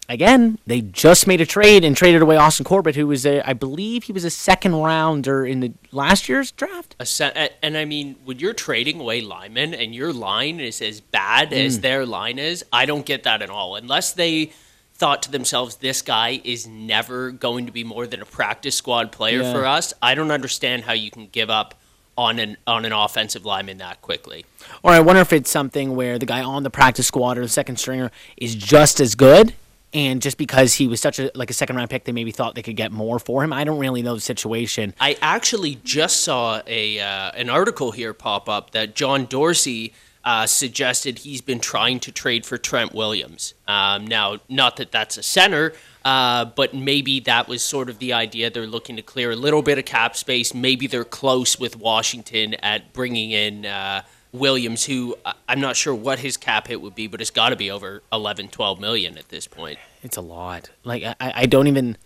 again, 0.08 0.58
they 0.66 0.80
just 0.80 1.26
made 1.26 1.40
a 1.40 1.46
trade 1.46 1.84
and 1.84 1.96
traded 1.96 2.22
away 2.22 2.36
Austin 2.36 2.64
Corbett, 2.64 2.96
who 2.96 3.06
was 3.06 3.24
a, 3.24 3.48
I 3.48 3.52
believe 3.52 4.04
he 4.04 4.12
was 4.12 4.24
a 4.24 4.30
second 4.30 4.74
rounder 4.74 5.46
in 5.46 5.60
the 5.60 5.72
last 5.92 6.28
year's 6.28 6.50
draft. 6.50 6.96
Se- 7.02 7.50
and 7.62 7.76
I 7.76 7.84
mean, 7.84 8.16
when 8.24 8.38
you're 8.38 8.52
trading 8.52 9.00
away 9.00 9.20
linemen 9.20 9.72
and 9.72 9.94
your 9.94 10.12
line 10.12 10.58
is 10.58 10.82
as 10.82 11.00
bad 11.00 11.50
mm. 11.50 11.64
as 11.64 11.80
their 11.80 12.04
line 12.04 12.38
is, 12.38 12.64
I 12.72 12.86
don't 12.86 13.06
get 13.06 13.22
that 13.22 13.40
at 13.42 13.50
all. 13.50 13.76
Unless 13.76 14.14
they 14.14 14.52
thought 14.96 15.22
to 15.25 15.31
themselves, 15.31 15.76
this 15.76 16.00
guy 16.00 16.40
is 16.43 16.66
never 16.66 17.31
going 17.31 17.66
to 17.66 17.72
be 17.72 17.84
more 17.84 18.06
than 18.06 18.22
a 18.22 18.25
practice 18.25 18.75
squad 18.75 19.12
player 19.12 19.43
yeah. 19.43 19.52
for 19.52 19.66
us. 19.66 19.93
I 20.02 20.14
don't 20.14 20.31
understand 20.31 20.84
how 20.84 20.94
you 20.94 21.10
can 21.10 21.28
give 21.28 21.50
up 21.50 21.75
on 22.16 22.38
an 22.38 22.56
on 22.66 22.87
an 22.87 22.93
offensive 22.93 23.44
lineman 23.44 23.76
that 23.78 24.00
quickly. 24.00 24.46
Or 24.82 24.93
I 24.93 25.00
wonder 25.00 25.20
if 25.20 25.32
it's 25.34 25.50
something 25.50 25.94
where 25.94 26.19
the 26.19 26.25
guy 26.25 26.43
on 26.43 26.62
the 26.62 26.70
practice 26.70 27.06
squad 27.06 27.37
or 27.37 27.43
the 27.43 27.48
second 27.48 27.76
stringer 27.76 28.10
is 28.38 28.54
just 28.54 29.00
as 29.00 29.14
good, 29.14 29.52
and 29.93 30.22
just 30.22 30.38
because 30.38 30.75
he 30.75 30.88
was 30.88 31.00
such 31.00 31.19
a 31.19 31.31
like 31.34 31.50
a 31.50 31.54
second 31.54 31.76
round 31.76 31.90
pick, 31.90 32.04
they 32.04 32.12
maybe 32.12 32.31
thought 32.31 32.54
they 32.54 32.62
could 32.62 32.76
get 32.76 32.90
more 32.90 33.19
for 33.19 33.44
him. 33.44 33.52
I 33.52 33.64
don't 33.64 33.78
really 33.78 34.02
know 34.02 34.14
the 34.14 34.20
situation. 34.20 34.94
I 34.99 35.19
actually 35.20 35.78
just 35.84 36.22
saw 36.22 36.62
a 36.66 37.00
uh, 37.00 37.32
an 37.32 37.50
article 37.50 37.92
here 37.92 38.14
pop 38.14 38.49
up 38.49 38.70
that 38.70 38.94
John 38.94 39.26
Dorsey 39.26 39.92
uh, 40.26 40.44
suggested 40.44 41.20
he's 41.20 41.40
been 41.40 41.61
trying 41.61 42.00
to 42.00 42.11
trade 42.11 42.44
for 42.44 42.58
Trent 42.58 42.93
Williams. 42.93 43.55
Um, 43.69 44.08
now, 44.08 44.38
not 44.49 44.76
that 44.78 44.90
that's 44.90 45.17
a 45.17 45.23
center, 45.23 45.73
uh, 46.05 46.46
but 46.46 46.75
maybe 46.75 47.20
that 47.20 47.46
was 47.46 47.62
sort 47.62 47.88
of 47.88 48.00
the 48.00 48.12
idea. 48.12 48.50
They're 48.50 48.67
looking 48.67 48.96
to 48.96 49.02
clear 49.02 49.31
a 49.31 49.37
little 49.37 49.62
bit 49.62 49.78
of 49.78 49.84
cap 49.84 50.17
space. 50.17 50.52
Maybe 50.52 50.88
they're 50.88 51.05
close 51.05 51.61
with 51.61 51.76
Washington 51.76 52.55
at 52.55 52.93
bringing 52.93 53.31
in 53.31 53.67
uh, 53.67 54.02
Williams, 54.32 54.84
who 54.84 55.14
I'm 55.49 55.61
not 55.61 55.76
sure 55.76 55.95
what 55.95 56.18
his 56.18 56.37
cap 56.37 56.66
hit 56.66 56.83
would 56.83 56.97
be, 56.97 57.06
but 57.06 57.21
it's 57.21 57.30
got 57.30 57.50
to 57.50 57.56
be 57.56 57.71
over 57.71 58.02
11, 58.12 58.49
12 58.49 58.80
million 58.80 59.16
at 59.18 59.28
this 59.28 59.47
point. 59.47 59.78
It's 60.02 60.16
a 60.16 60.21
lot. 60.21 60.71
Like 60.83 61.04
I, 61.04 61.14
I 61.21 61.47
don't 61.47 61.68
even. 61.68 61.97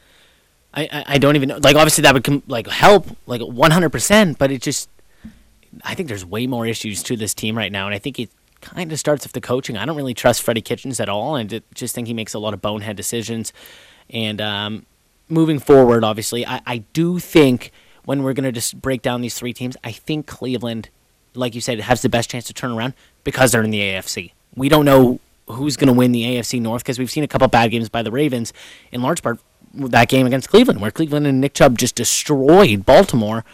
I, 0.73 1.05
I 1.05 1.19
don't 1.19 1.35
even 1.35 1.49
know. 1.49 1.59
Like 1.61 1.75
obviously 1.75 2.03
that 2.03 2.15
would 2.15 2.23
com- 2.23 2.45
like 2.47 2.69
help 2.69 3.07
like 3.27 3.41
100%, 3.41 4.39
but 4.39 4.53
it 4.53 4.62
just 4.62 4.89
I 5.85 5.95
think 5.95 6.09
there's 6.09 6.25
way 6.25 6.47
more 6.47 6.67
issues 6.67 7.03
to 7.05 7.17
this 7.17 7.35
team 7.35 7.57
right 7.57 7.71
now, 7.71 7.87
and 7.87 7.95
I 7.95 7.99
think 7.99 8.19
it 8.19 8.31
kind 8.61 8.93
of 8.93 8.99
starts 8.99 9.25
with 9.25 9.33
the 9.33 9.41
coaching. 9.41 9.77
I 9.77 9.85
don't 9.87 9.97
really 9.97 10.15
trust 10.15 10.43
Freddie 10.43 10.61
Kitchens 10.61 11.00
at 11.00 11.09
all, 11.09 11.37
and 11.37 11.62
just 11.75 11.95
think 11.95 12.09
he 12.09 12.15
makes 12.15 12.35
a 12.35 12.39
lot 12.39 12.55
of 12.55 12.61
bonehead 12.61 12.97
decisions. 12.97 13.53
And 14.11 14.41
um, 14.41 14.87
moving 15.29 15.59
forward, 15.59 16.05
obviously, 16.05 16.47
I, 16.47 16.61
I 16.67 16.79
do 16.93 17.19
think 17.19 17.71
when 18.05 18.23
we're 18.23 18.33
going 18.33 18.45
to 18.45 18.53
just 18.53 18.81
break 18.81 19.03
down 19.03 19.21
these 19.21 19.39
three 19.39 19.53
teams, 19.53 19.77
I 19.85 19.93
think 19.93 20.27
Cleveland, 20.27 20.91
like 21.35 21.55
you 21.55 21.61
said, 21.61 21.81
has 21.81 22.03
the 22.03 22.09
best 22.09 22.31
chance 22.31 22.47
to 22.47 22.55
turn 22.55 22.73
around 22.73 22.95
because 23.25 23.53
they're 23.53 23.62
in 23.62 23.71
the 23.71 23.81
AFC. 23.81 24.33
We 24.57 24.69
don't 24.69 24.85
know 24.85 25.21
who's 25.49 25.77
going 25.77 25.89
to 25.89 25.93
win 25.93 26.12
the 26.12 26.23
AFC 26.23 26.61
North 26.61 26.83
because 26.83 26.99
we've 26.99 27.11
seen 27.11 27.25
a 27.25 27.29
couple 27.29 27.47
bad 27.49 27.71
games 27.71 27.89
by 27.89 28.03
the 28.03 28.11
Ravens, 28.11 28.53
in 28.93 29.03
large 29.03 29.23
part 29.23 29.41
that 29.73 30.09
game 30.09 30.27
against 30.27 30.49
Cleveland, 30.49 30.81
where 30.81 30.91
Cleveland 30.91 31.27
and 31.27 31.41
Nick 31.41 31.55
Chubb 31.55 31.79
just 31.79 31.95
destroyed 31.95 32.85
Baltimore 32.85 33.45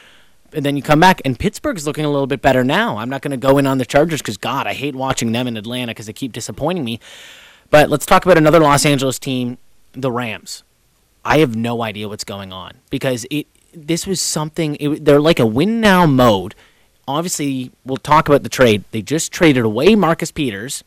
and 0.56 0.64
then 0.64 0.75
you 0.75 0.82
come 0.82 0.98
back, 0.98 1.20
and 1.26 1.38
Pittsburgh's 1.38 1.86
looking 1.86 2.06
a 2.06 2.10
little 2.10 2.26
bit 2.26 2.40
better 2.40 2.64
now. 2.64 2.96
I'm 2.96 3.10
not 3.10 3.20
going 3.20 3.30
to 3.30 3.36
go 3.36 3.58
in 3.58 3.66
on 3.66 3.76
the 3.76 3.84
Chargers 3.84 4.22
because 4.22 4.38
God, 4.38 4.66
I 4.66 4.72
hate 4.72 4.96
watching 4.96 5.32
them 5.32 5.46
in 5.46 5.54
Atlanta 5.58 5.90
because 5.90 6.06
they 6.06 6.14
keep 6.14 6.32
disappointing 6.32 6.82
me. 6.82 6.98
But 7.68 7.90
let's 7.90 8.06
talk 8.06 8.25
about 8.25 8.38
another 8.38 8.58
Los 8.58 8.86
Angeles 8.86 9.18
team, 9.18 9.58
the 9.92 10.10
Rams. 10.10 10.64
I 11.26 11.38
have 11.38 11.54
no 11.54 11.82
idea 11.82 12.08
what's 12.08 12.25
going 12.25 12.54
on 12.54 12.78
because 12.88 13.26
it 13.30 13.46
this 13.75 14.06
was 14.06 14.18
something. 14.18 14.76
It, 14.80 15.04
they're 15.04 15.20
like 15.20 15.38
a 15.38 15.46
win 15.46 15.78
now 15.80 16.06
mode. 16.06 16.54
Obviously, 17.06 17.70
we'll 17.84 17.98
talk 17.98 18.26
about 18.26 18.42
the 18.42 18.48
trade. 18.48 18.84
They 18.92 19.02
just 19.02 19.32
traded 19.32 19.64
away 19.64 19.94
Marcus 19.94 20.30
Peters, 20.30 20.82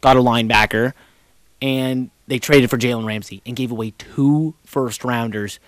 got 0.00 0.16
a 0.16 0.20
linebacker, 0.20 0.94
and 1.60 2.10
they 2.26 2.40
traded 2.40 2.70
for 2.70 2.76
Jalen 2.76 3.06
Ramsey 3.06 3.40
and 3.46 3.54
gave 3.54 3.70
away 3.70 3.92
two 3.98 4.54
first 4.64 5.04
rounders. 5.04 5.60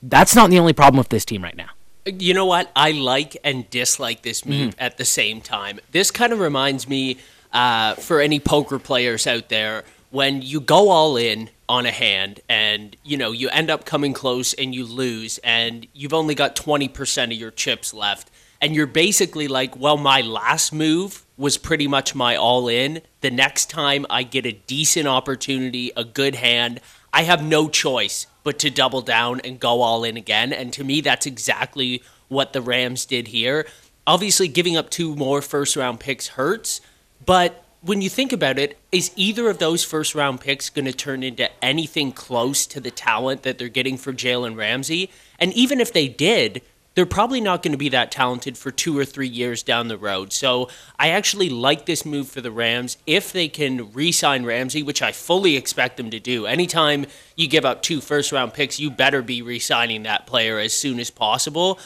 That's 0.00 0.36
not 0.36 0.50
the 0.50 0.60
only 0.60 0.74
problem 0.74 0.98
with 0.98 1.08
this 1.08 1.24
team 1.24 1.42
right 1.42 1.56
now. 1.56 1.70
You 2.18 2.34
know 2.34 2.46
what? 2.46 2.70
I 2.74 2.92
like 2.92 3.36
and 3.44 3.68
dislike 3.70 4.22
this 4.22 4.44
move 4.44 4.70
mm-hmm. 4.70 4.82
at 4.82 4.98
the 4.98 5.04
same 5.04 5.40
time. 5.40 5.80
This 5.92 6.10
kind 6.10 6.32
of 6.32 6.40
reminds 6.40 6.88
me, 6.88 7.18
uh, 7.52 7.94
for 7.94 8.20
any 8.20 8.40
poker 8.40 8.78
players 8.78 9.26
out 9.26 9.48
there, 9.48 9.84
when 10.10 10.42
you 10.42 10.60
go 10.60 10.90
all 10.90 11.16
in 11.16 11.50
on 11.68 11.86
a 11.86 11.90
hand 11.90 12.40
and 12.48 12.96
you 13.04 13.16
know 13.16 13.30
you 13.30 13.48
end 13.50 13.70
up 13.70 13.84
coming 13.84 14.12
close 14.12 14.52
and 14.54 14.74
you 14.74 14.84
lose 14.84 15.38
and 15.44 15.86
you've 15.92 16.12
only 16.12 16.34
got 16.34 16.56
20% 16.56 17.24
of 17.24 17.32
your 17.32 17.52
chips 17.52 17.94
left 17.94 18.28
and 18.60 18.74
you're 18.74 18.88
basically 18.88 19.46
like 19.46 19.76
well 19.76 19.96
my 19.96 20.20
last 20.20 20.72
move 20.72 21.24
was 21.40 21.56
pretty 21.56 21.88
much 21.88 22.14
my 22.14 22.36
all 22.36 22.68
in. 22.68 23.00
The 23.22 23.30
next 23.30 23.70
time 23.70 24.04
I 24.10 24.24
get 24.24 24.44
a 24.44 24.52
decent 24.52 25.08
opportunity, 25.08 25.90
a 25.96 26.04
good 26.04 26.34
hand, 26.34 26.80
I 27.12 27.22
have 27.22 27.42
no 27.42 27.68
choice 27.68 28.26
but 28.42 28.58
to 28.60 28.70
double 28.70 29.02
down 29.02 29.40
and 29.40 29.60
go 29.60 29.82
all 29.82 30.04
in 30.04 30.16
again. 30.16 30.52
And 30.52 30.72
to 30.72 30.84
me, 30.84 31.00
that's 31.00 31.26
exactly 31.26 32.02
what 32.28 32.52
the 32.52 32.62
Rams 32.62 33.04
did 33.04 33.28
here. 33.28 33.66
Obviously, 34.06 34.48
giving 34.48 34.76
up 34.76 34.90
two 34.90 35.14
more 35.14 35.42
first 35.42 35.76
round 35.76 36.00
picks 36.00 36.28
hurts, 36.28 36.80
but 37.24 37.64
when 37.82 38.02
you 38.02 38.10
think 38.10 38.32
about 38.32 38.58
it, 38.58 38.78
is 38.92 39.10
either 39.16 39.48
of 39.48 39.58
those 39.58 39.84
first 39.84 40.14
round 40.14 40.40
picks 40.40 40.68
going 40.68 40.84
to 40.84 40.92
turn 40.92 41.22
into 41.22 41.50
anything 41.64 42.12
close 42.12 42.66
to 42.66 42.80
the 42.80 42.90
talent 42.90 43.42
that 43.42 43.58
they're 43.58 43.68
getting 43.68 43.96
for 43.96 44.12
Jalen 44.12 44.56
Ramsey? 44.56 45.10
And 45.38 45.52
even 45.54 45.80
if 45.80 45.92
they 45.92 46.08
did, 46.08 46.62
they're 47.00 47.06
probably 47.06 47.40
not 47.40 47.62
going 47.62 47.72
to 47.72 47.78
be 47.78 47.88
that 47.88 48.12
talented 48.12 48.58
for 48.58 48.70
two 48.70 48.98
or 48.98 49.06
three 49.06 49.26
years 49.26 49.62
down 49.62 49.88
the 49.88 49.96
road. 49.96 50.34
So 50.34 50.68
I 50.98 51.08
actually 51.08 51.48
like 51.48 51.86
this 51.86 52.04
move 52.04 52.28
for 52.28 52.42
the 52.42 52.50
Rams 52.50 52.98
if 53.06 53.32
they 53.32 53.48
can 53.48 53.90
re 53.94 54.12
sign 54.12 54.44
Ramsey, 54.44 54.82
which 54.82 55.00
I 55.00 55.10
fully 55.10 55.56
expect 55.56 55.96
them 55.96 56.10
to 56.10 56.20
do. 56.20 56.44
Anytime 56.44 57.06
you 57.36 57.48
give 57.48 57.64
up 57.64 57.80
two 57.80 58.02
first 58.02 58.32
round 58.32 58.52
picks, 58.52 58.78
you 58.78 58.90
better 58.90 59.22
be 59.22 59.40
re 59.40 59.58
signing 59.58 60.02
that 60.02 60.26
player 60.26 60.58
as 60.58 60.74
soon 60.74 61.00
as 61.00 61.08
possible. 61.10 61.78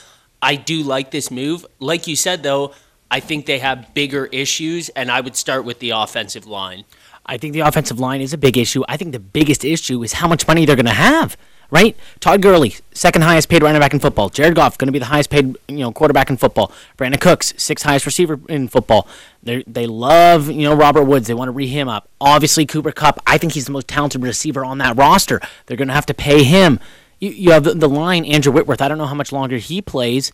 I 0.42 0.56
do 0.56 0.82
like 0.82 1.12
this 1.12 1.30
move. 1.30 1.64
Like 1.78 2.08
you 2.08 2.16
said, 2.16 2.42
though, 2.42 2.74
I 3.08 3.20
think 3.20 3.46
they 3.46 3.60
have 3.60 3.94
bigger 3.94 4.26
issues, 4.26 4.88
and 4.88 5.12
I 5.12 5.20
would 5.20 5.36
start 5.36 5.64
with 5.64 5.78
the 5.78 5.90
offensive 5.90 6.48
line. 6.48 6.86
I 7.24 7.38
think 7.38 7.52
the 7.52 7.60
offensive 7.60 8.00
line 8.00 8.20
is 8.20 8.32
a 8.32 8.38
big 8.38 8.58
issue. 8.58 8.82
I 8.88 8.96
think 8.96 9.12
the 9.12 9.20
biggest 9.20 9.64
issue 9.64 10.02
is 10.02 10.14
how 10.14 10.26
much 10.26 10.48
money 10.48 10.66
they're 10.66 10.74
going 10.74 10.86
to 10.86 10.90
have 10.92 11.36
right? 11.70 11.96
Todd 12.20 12.42
Gurley, 12.42 12.76
second 12.92 13.22
highest 13.22 13.48
paid 13.48 13.62
running 13.62 13.80
back 13.80 13.92
in 13.92 14.00
football. 14.00 14.28
Jared 14.28 14.54
Goff, 14.54 14.78
going 14.78 14.86
to 14.86 14.92
be 14.92 14.98
the 14.98 15.06
highest 15.06 15.30
paid 15.30 15.56
you 15.68 15.78
know 15.78 15.92
quarterback 15.92 16.30
in 16.30 16.36
football. 16.36 16.72
Brandin 16.96 17.20
Cooks, 17.20 17.54
sixth 17.56 17.84
highest 17.84 18.06
receiver 18.06 18.38
in 18.48 18.68
football. 18.68 19.06
They 19.42 19.62
they 19.66 19.86
love 19.86 20.50
you 20.50 20.62
know 20.62 20.74
Robert 20.74 21.04
Woods. 21.04 21.26
They 21.26 21.34
want 21.34 21.48
to 21.48 21.52
re 21.52 21.66
him 21.66 21.88
up. 21.88 22.08
Obviously 22.20 22.66
Cooper 22.66 22.92
Kupp. 22.92 23.20
I 23.26 23.38
think 23.38 23.52
he's 23.52 23.66
the 23.66 23.72
most 23.72 23.88
talented 23.88 24.22
receiver 24.22 24.64
on 24.64 24.78
that 24.78 24.96
roster. 24.96 25.40
They're 25.66 25.76
going 25.76 25.88
to 25.88 25.94
have 25.94 26.06
to 26.06 26.14
pay 26.14 26.44
him. 26.44 26.80
You, 27.20 27.30
you 27.30 27.50
have 27.52 27.64
the, 27.64 27.74
the 27.74 27.88
line 27.88 28.24
Andrew 28.24 28.52
Whitworth. 28.52 28.82
I 28.82 28.88
don't 28.88 28.98
know 28.98 29.06
how 29.06 29.14
much 29.14 29.32
longer 29.32 29.56
he 29.56 29.80
plays, 29.80 30.32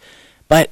but 0.49 0.71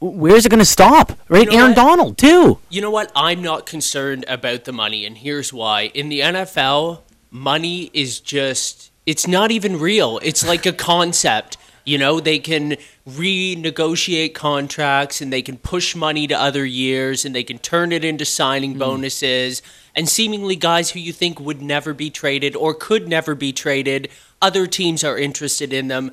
where's 0.00 0.44
it 0.44 0.50
going 0.50 0.58
to 0.58 0.64
stop? 0.64 1.12
Right, 1.28 1.44
you 1.44 1.52
know 1.52 1.58
Aaron 1.58 1.70
what? 1.70 1.76
Donald 1.76 2.18
too. 2.18 2.58
You 2.68 2.80
know 2.80 2.90
what? 2.90 3.10
I'm 3.14 3.42
not 3.42 3.66
concerned 3.66 4.24
about 4.28 4.64
the 4.64 4.72
money, 4.72 5.04
and 5.06 5.16
here's 5.16 5.52
why. 5.52 5.82
In 5.94 6.08
the 6.08 6.20
NFL, 6.20 7.00
money 7.30 7.90
is 7.92 8.20
just 8.20 8.90
it's 9.06 9.26
not 9.26 9.50
even 9.50 9.78
real. 9.78 10.18
It's 10.22 10.46
like 10.46 10.66
a 10.66 10.72
concept. 10.72 11.56
You 11.84 11.98
know, 11.98 12.18
they 12.18 12.38
can 12.38 12.76
renegotiate 13.06 14.32
contracts 14.32 15.20
and 15.20 15.30
they 15.30 15.42
can 15.42 15.58
push 15.58 15.94
money 15.94 16.26
to 16.26 16.34
other 16.34 16.64
years 16.64 17.26
and 17.26 17.34
they 17.34 17.44
can 17.44 17.58
turn 17.58 17.92
it 17.92 18.04
into 18.04 18.24
signing 18.24 18.74
mm. 18.74 18.78
bonuses. 18.78 19.60
And 19.94 20.08
seemingly, 20.08 20.56
guys 20.56 20.90
who 20.90 21.00
you 21.00 21.12
think 21.12 21.38
would 21.38 21.60
never 21.60 21.92
be 21.92 22.08
traded 22.08 22.56
or 22.56 22.72
could 22.72 23.06
never 23.06 23.34
be 23.34 23.52
traded, 23.52 24.08
other 24.40 24.66
teams 24.66 25.04
are 25.04 25.18
interested 25.18 25.72
in 25.72 25.88
them. 25.88 26.12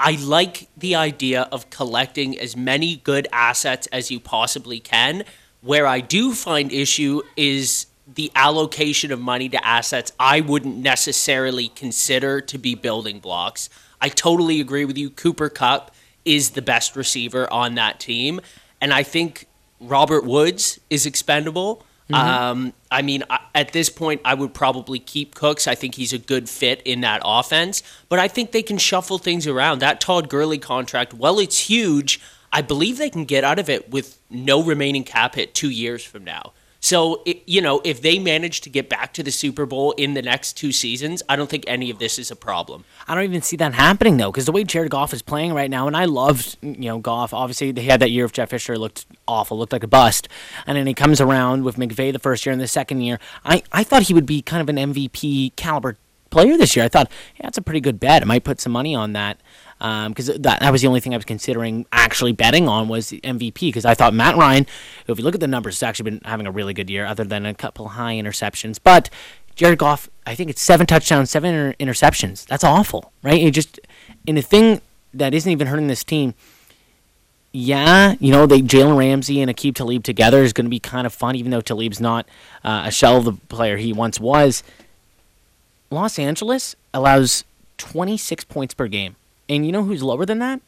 I 0.00 0.12
like 0.20 0.68
the 0.76 0.96
idea 0.96 1.48
of 1.52 1.70
collecting 1.70 2.38
as 2.38 2.56
many 2.56 2.96
good 2.96 3.28
assets 3.32 3.86
as 3.92 4.10
you 4.10 4.18
possibly 4.18 4.80
can. 4.80 5.22
Where 5.60 5.86
I 5.86 6.00
do 6.00 6.34
find 6.34 6.72
issue 6.72 7.22
is 7.36 7.86
the 8.14 8.30
allocation 8.34 9.12
of 9.12 9.20
money 9.20 9.48
to 9.48 9.64
assets 9.64 10.12
I 10.18 10.40
wouldn't 10.40 10.76
necessarily 10.76 11.68
consider 11.68 12.40
to 12.42 12.58
be 12.58 12.74
building 12.74 13.20
blocks. 13.20 13.68
I 14.00 14.08
totally 14.08 14.60
agree 14.60 14.84
with 14.84 14.98
you. 14.98 15.10
Cooper 15.10 15.48
Kupp 15.48 15.94
is 16.24 16.50
the 16.50 16.62
best 16.62 16.96
receiver 16.96 17.52
on 17.52 17.74
that 17.74 18.00
team. 18.00 18.40
And 18.80 18.92
I 18.92 19.02
think 19.02 19.46
Robert 19.80 20.24
Woods 20.24 20.78
is 20.90 21.06
expendable. 21.06 21.84
Mm-hmm. 22.10 22.14
Um, 22.14 22.72
I 22.90 23.02
mean, 23.02 23.24
at 23.54 23.72
this 23.72 23.88
point, 23.88 24.20
I 24.24 24.34
would 24.34 24.52
probably 24.52 24.98
keep 24.98 25.34
Cooks. 25.34 25.66
I 25.66 25.74
think 25.74 25.94
he's 25.94 26.12
a 26.12 26.18
good 26.18 26.48
fit 26.48 26.82
in 26.84 27.00
that 27.00 27.22
offense. 27.24 27.82
But 28.08 28.18
I 28.18 28.28
think 28.28 28.52
they 28.52 28.62
can 28.62 28.78
shuffle 28.78 29.18
things 29.18 29.46
around. 29.46 29.80
That 29.80 30.00
Todd 30.00 30.28
Gurley 30.28 30.58
contract, 30.58 31.14
well, 31.14 31.38
it's 31.38 31.58
huge. 31.58 32.20
I 32.52 32.62
believe 32.62 32.98
they 32.98 33.10
can 33.10 33.24
get 33.24 33.42
out 33.42 33.58
of 33.58 33.68
it 33.68 33.90
with 33.90 34.18
no 34.30 34.62
remaining 34.62 35.02
cap 35.02 35.34
hit 35.34 35.54
two 35.54 35.70
years 35.70 36.04
from 36.04 36.24
now. 36.24 36.52
So, 36.84 37.22
it, 37.24 37.42
you 37.46 37.62
know, 37.62 37.80
if 37.82 38.02
they 38.02 38.18
manage 38.18 38.60
to 38.60 38.68
get 38.68 38.90
back 38.90 39.14
to 39.14 39.22
the 39.22 39.30
Super 39.30 39.64
Bowl 39.64 39.92
in 39.92 40.12
the 40.12 40.20
next 40.20 40.52
two 40.52 40.70
seasons, 40.70 41.22
I 41.30 41.34
don't 41.34 41.48
think 41.48 41.64
any 41.66 41.88
of 41.88 41.98
this 41.98 42.18
is 42.18 42.30
a 42.30 42.36
problem. 42.36 42.84
I 43.08 43.14
don't 43.14 43.24
even 43.24 43.40
see 43.40 43.56
that 43.56 43.72
happening 43.72 44.18
though, 44.18 44.30
because 44.30 44.44
the 44.44 44.52
way 44.52 44.64
Jared 44.64 44.90
Goff 44.90 45.14
is 45.14 45.22
playing 45.22 45.54
right 45.54 45.70
now, 45.70 45.86
and 45.86 45.96
I 45.96 46.04
loved, 46.04 46.58
you 46.60 46.90
know, 46.90 46.98
Goff. 46.98 47.32
Obviously, 47.32 47.72
they 47.72 47.84
had 47.84 48.00
that 48.00 48.10
year 48.10 48.26
of 48.26 48.32
Jeff 48.32 48.50
Fisher 48.50 48.76
looked 48.76 49.06
awful, 49.26 49.56
looked 49.58 49.72
like 49.72 49.82
a 49.82 49.88
bust, 49.88 50.28
and 50.66 50.76
then 50.76 50.86
he 50.86 50.92
comes 50.92 51.22
around 51.22 51.64
with 51.64 51.76
McVay 51.76 52.12
the 52.12 52.18
first 52.18 52.44
year 52.44 52.52
and 52.52 52.60
the 52.60 52.68
second 52.68 53.00
year. 53.00 53.18
I 53.46 53.62
I 53.72 53.82
thought 53.82 54.02
he 54.02 54.12
would 54.12 54.26
be 54.26 54.42
kind 54.42 54.60
of 54.60 54.68
an 54.68 54.92
MVP 54.92 55.56
caliber 55.56 55.96
player 56.28 56.58
this 56.58 56.76
year. 56.76 56.84
I 56.84 56.88
thought, 56.88 57.10
yeah, 57.36 57.46
that's 57.46 57.56
a 57.56 57.62
pretty 57.62 57.80
good 57.80 57.98
bet. 57.98 58.20
I 58.20 58.26
might 58.26 58.44
put 58.44 58.60
some 58.60 58.72
money 58.72 58.94
on 58.94 59.14
that 59.14 59.40
because 59.78 60.30
um, 60.30 60.42
that, 60.42 60.60
that 60.60 60.70
was 60.70 60.82
the 60.82 60.88
only 60.88 61.00
thing 61.00 61.14
I 61.14 61.16
was 61.16 61.24
considering 61.24 61.86
actually 61.92 62.32
betting 62.32 62.68
on 62.68 62.88
was 62.88 63.10
MVP 63.10 63.60
because 63.60 63.84
I 63.84 63.94
thought 63.94 64.14
Matt 64.14 64.36
Ryan, 64.36 64.66
if 65.06 65.18
you 65.18 65.24
look 65.24 65.34
at 65.34 65.40
the 65.40 65.48
numbers, 65.48 65.76
has 65.76 65.82
actually 65.82 66.10
been 66.10 66.20
having 66.24 66.46
a 66.46 66.50
really 66.50 66.74
good 66.74 66.88
year 66.88 67.06
other 67.06 67.24
than 67.24 67.44
a 67.44 67.54
couple 67.54 67.88
high 67.88 68.14
interceptions. 68.14 68.78
But 68.82 69.10
Jared 69.54 69.78
Goff, 69.78 70.08
I 70.26 70.34
think 70.34 70.50
it's 70.50 70.62
seven 70.62 70.86
touchdowns, 70.86 71.30
seven 71.30 71.54
inter- 71.54 71.76
interceptions. 71.78 72.46
That's 72.46 72.64
awful, 72.64 73.12
right? 73.22 73.40
It 73.40 73.50
just 73.52 73.80
in 74.26 74.38
a 74.38 74.42
thing 74.42 74.80
that 75.12 75.34
isn't 75.34 75.50
even 75.50 75.66
hurting 75.66 75.88
this 75.88 76.04
team. 76.04 76.34
Yeah, 77.52 78.16
you 78.18 78.32
know, 78.32 78.46
they 78.46 78.60
Jalen 78.62 78.98
Ramsey 78.98 79.40
and 79.40 79.48
Aqib 79.48 79.76
Talib 79.76 80.02
together 80.02 80.42
is 80.42 80.52
going 80.52 80.64
to 80.64 80.70
be 80.70 80.80
kind 80.80 81.06
of 81.06 81.14
fun, 81.14 81.36
even 81.36 81.52
though 81.52 81.60
Talib's 81.60 82.00
not 82.00 82.26
uh, 82.64 82.82
a 82.86 82.90
shell 82.90 83.18
of 83.18 83.24
the 83.24 83.32
player 83.32 83.76
he 83.76 83.92
once 83.92 84.18
was. 84.18 84.64
Los 85.88 86.18
Angeles 86.18 86.74
allows 86.92 87.44
26 87.78 88.44
points 88.44 88.74
per 88.74 88.88
game. 88.88 89.14
And 89.48 89.66
you 89.66 89.72
know 89.72 89.84
who's 89.84 90.02
lower 90.02 90.24
than 90.24 90.38
that? 90.38 90.60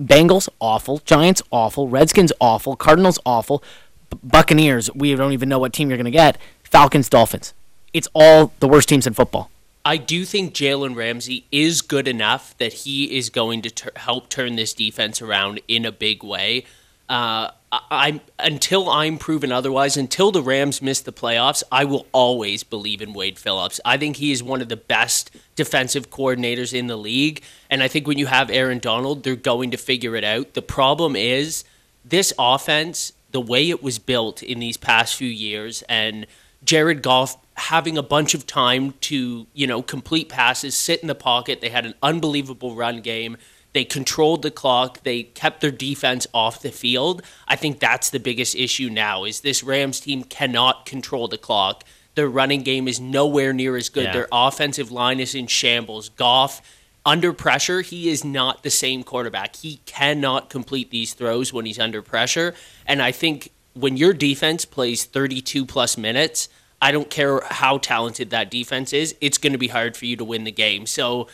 Bengals 0.00 0.48
awful, 0.60 0.98
Giants 0.98 1.42
awful, 1.50 1.88
Redskins 1.88 2.32
awful, 2.40 2.76
Cardinals 2.76 3.18
awful, 3.26 3.62
B- 4.08 4.18
Buccaneers. 4.22 4.92
We 4.94 5.14
don't 5.14 5.32
even 5.32 5.48
know 5.48 5.58
what 5.58 5.72
team 5.72 5.90
you're 5.90 5.98
going 5.98 6.04
to 6.06 6.10
get. 6.10 6.38
Falcons, 6.62 7.08
Dolphins. 7.08 7.52
It's 7.92 8.08
all 8.14 8.52
the 8.60 8.68
worst 8.68 8.88
teams 8.88 9.06
in 9.06 9.12
football. 9.12 9.50
I 9.84 9.96
do 9.96 10.24
think 10.24 10.54
Jalen 10.54 10.94
Ramsey 10.94 11.46
is 11.50 11.80
good 11.80 12.06
enough 12.06 12.56
that 12.58 12.72
he 12.72 13.16
is 13.16 13.30
going 13.30 13.62
to 13.62 13.70
ter- 13.70 13.90
help 13.96 14.28
turn 14.28 14.56
this 14.56 14.74
defense 14.74 15.20
around 15.20 15.60
in 15.68 15.84
a 15.84 15.92
big 15.92 16.22
way. 16.22 16.64
Uh, 17.10 17.50
I, 17.72 18.20
until 18.38 18.88
I'm 18.88 19.18
proven 19.18 19.50
otherwise, 19.50 19.96
until 19.96 20.30
the 20.30 20.42
Rams 20.42 20.80
miss 20.80 21.00
the 21.00 21.12
playoffs, 21.12 21.64
I 21.70 21.84
will 21.84 22.06
always 22.12 22.62
believe 22.62 23.02
in 23.02 23.12
Wade 23.12 23.36
Phillips. 23.36 23.80
I 23.84 23.96
think 23.96 24.16
he 24.16 24.30
is 24.30 24.44
one 24.44 24.62
of 24.62 24.68
the 24.68 24.76
best 24.76 25.32
defensive 25.56 26.08
coordinators 26.08 26.72
in 26.72 26.86
the 26.86 26.96
league, 26.96 27.42
and 27.68 27.82
I 27.82 27.88
think 27.88 28.06
when 28.06 28.16
you 28.16 28.26
have 28.26 28.48
Aaron 28.48 28.78
Donald, 28.78 29.24
they're 29.24 29.34
going 29.34 29.72
to 29.72 29.76
figure 29.76 30.14
it 30.14 30.22
out. 30.22 30.54
The 30.54 30.62
problem 30.62 31.16
is 31.16 31.64
this 32.04 32.32
offense, 32.38 33.12
the 33.32 33.40
way 33.40 33.70
it 33.70 33.82
was 33.82 33.98
built 33.98 34.40
in 34.40 34.60
these 34.60 34.76
past 34.76 35.16
few 35.16 35.28
years, 35.28 35.82
and 35.88 36.28
Jared 36.64 37.02
Goff 37.02 37.36
having 37.54 37.98
a 37.98 38.02
bunch 38.02 38.34
of 38.34 38.46
time 38.46 38.94
to 39.02 39.48
you 39.52 39.66
know 39.66 39.82
complete 39.82 40.28
passes, 40.28 40.76
sit 40.76 41.00
in 41.00 41.08
the 41.08 41.16
pocket. 41.16 41.60
They 41.60 41.70
had 41.70 41.86
an 41.86 41.94
unbelievable 42.02 42.76
run 42.76 43.00
game 43.00 43.36
they 43.72 43.84
controlled 43.84 44.42
the 44.42 44.50
clock. 44.50 45.02
They 45.02 45.22
kept 45.22 45.60
their 45.60 45.70
defense 45.70 46.26
off 46.34 46.62
the 46.62 46.72
field. 46.72 47.22
I 47.46 47.56
think 47.56 47.78
that's 47.78 48.10
the 48.10 48.20
biggest 48.20 48.54
issue 48.54 48.90
now 48.90 49.24
is 49.24 49.40
this 49.40 49.62
Rams 49.62 50.00
team 50.00 50.24
cannot 50.24 50.86
control 50.86 51.28
the 51.28 51.38
clock. 51.38 51.84
Their 52.16 52.28
running 52.28 52.62
game 52.62 52.88
is 52.88 53.00
nowhere 53.00 53.52
near 53.52 53.76
as 53.76 53.88
good. 53.88 54.04
Yeah. 54.04 54.12
Their 54.12 54.28
offensive 54.32 54.90
line 54.90 55.20
is 55.20 55.34
in 55.34 55.46
shambles. 55.46 56.08
Goff 56.08 56.60
under 57.06 57.32
pressure, 57.32 57.80
he 57.80 58.10
is 58.10 58.24
not 58.24 58.62
the 58.62 58.70
same 58.70 59.02
quarterback. 59.04 59.56
He 59.56 59.80
cannot 59.86 60.50
complete 60.50 60.90
these 60.90 61.14
throws 61.14 61.52
when 61.52 61.64
he's 61.64 61.78
under 61.78 62.02
pressure. 62.02 62.54
And 62.86 63.00
I 63.00 63.12
think 63.12 63.52
when 63.74 63.96
your 63.96 64.12
defense 64.12 64.64
plays 64.64 65.04
32 65.04 65.64
plus 65.64 65.96
minutes, 65.96 66.48
I 66.82 66.92
don't 66.92 67.10
care 67.10 67.40
how 67.46 67.78
talented 67.78 68.30
that 68.30 68.50
defense 68.50 68.92
is, 68.92 69.14
it's 69.20 69.38
going 69.38 69.52
to 69.52 69.58
be 69.58 69.68
hard 69.68 69.96
for 69.96 70.06
you 70.06 70.16
to 70.16 70.24
win 70.24 70.44
the 70.44 70.52
game. 70.52 70.86
So 70.86 71.28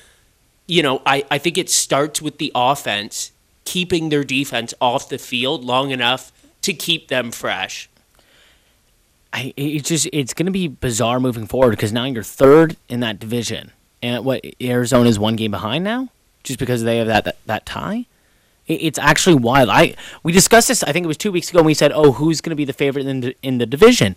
you 0.67 0.83
know, 0.83 1.03
I, 1.07 1.25
I 1.31 1.39
think 1.39 1.59
it 1.59 1.71
starts 1.71 2.21
with 2.21 2.39
the 2.39 2.53
offense 2.55 3.33
keeping 3.65 4.09
their 4.09 4.25
defense 4.25 4.75
off 4.81 5.09
the 5.09 5.19
field 5.19 5.65
long 5.65 5.91
enough 5.91 6.33
to 6.63 6.73
keep 6.73 7.09
them 7.09 7.31
fresh. 7.31 7.89
I, 9.33 9.53
it's 9.57 9.89
just 9.89 10.09
it's 10.13 10.33
going 10.35 10.47
to 10.47 10.53
be 10.53 10.69
bizarre 10.69 11.21
moving 11.21 11.47
forward 11.47 11.71
because 11.71 11.93
now 11.93 12.05
you're 12.05 12.23
third 12.23 12.77
in 12.89 13.01
that 13.01 13.19
division, 13.19 13.71
and 14.03 14.25
what 14.25 14.45
Arizona 14.63 15.09
is 15.09 15.19
one 15.19 15.37
game 15.37 15.51
behind 15.51 15.85
now, 15.85 16.09
just 16.43 16.59
because 16.59 16.85
they 16.85 16.99
have 16.99 17.07
that 17.09 17.25
that, 17.25 17.37
that 17.45 17.67
tie. 17.67 18.07
It, 18.67 18.75
it's 18.75 18.99
actually 18.99 19.37
wild. 19.37 19.69
I 19.69 19.95
we 20.23 20.33
discussed 20.33 20.69
this. 20.69 20.83
I 20.83 20.93
think 20.93 21.05
it 21.05 21.09
was 21.09 21.19
two 21.19 21.33
weeks 21.33 21.51
ago. 21.51 21.59
and 21.59 21.67
We 21.67 21.75
said, 21.75 21.93
"Oh, 21.93 22.13
who's 22.13 22.41
going 22.41 22.51
to 22.51 22.57
be 22.57 22.65
the 22.65 22.73
favorite 22.73 23.07
in 23.07 23.21
the, 23.21 23.37
in 23.43 23.59
the 23.59 23.67
division?" 23.67 24.17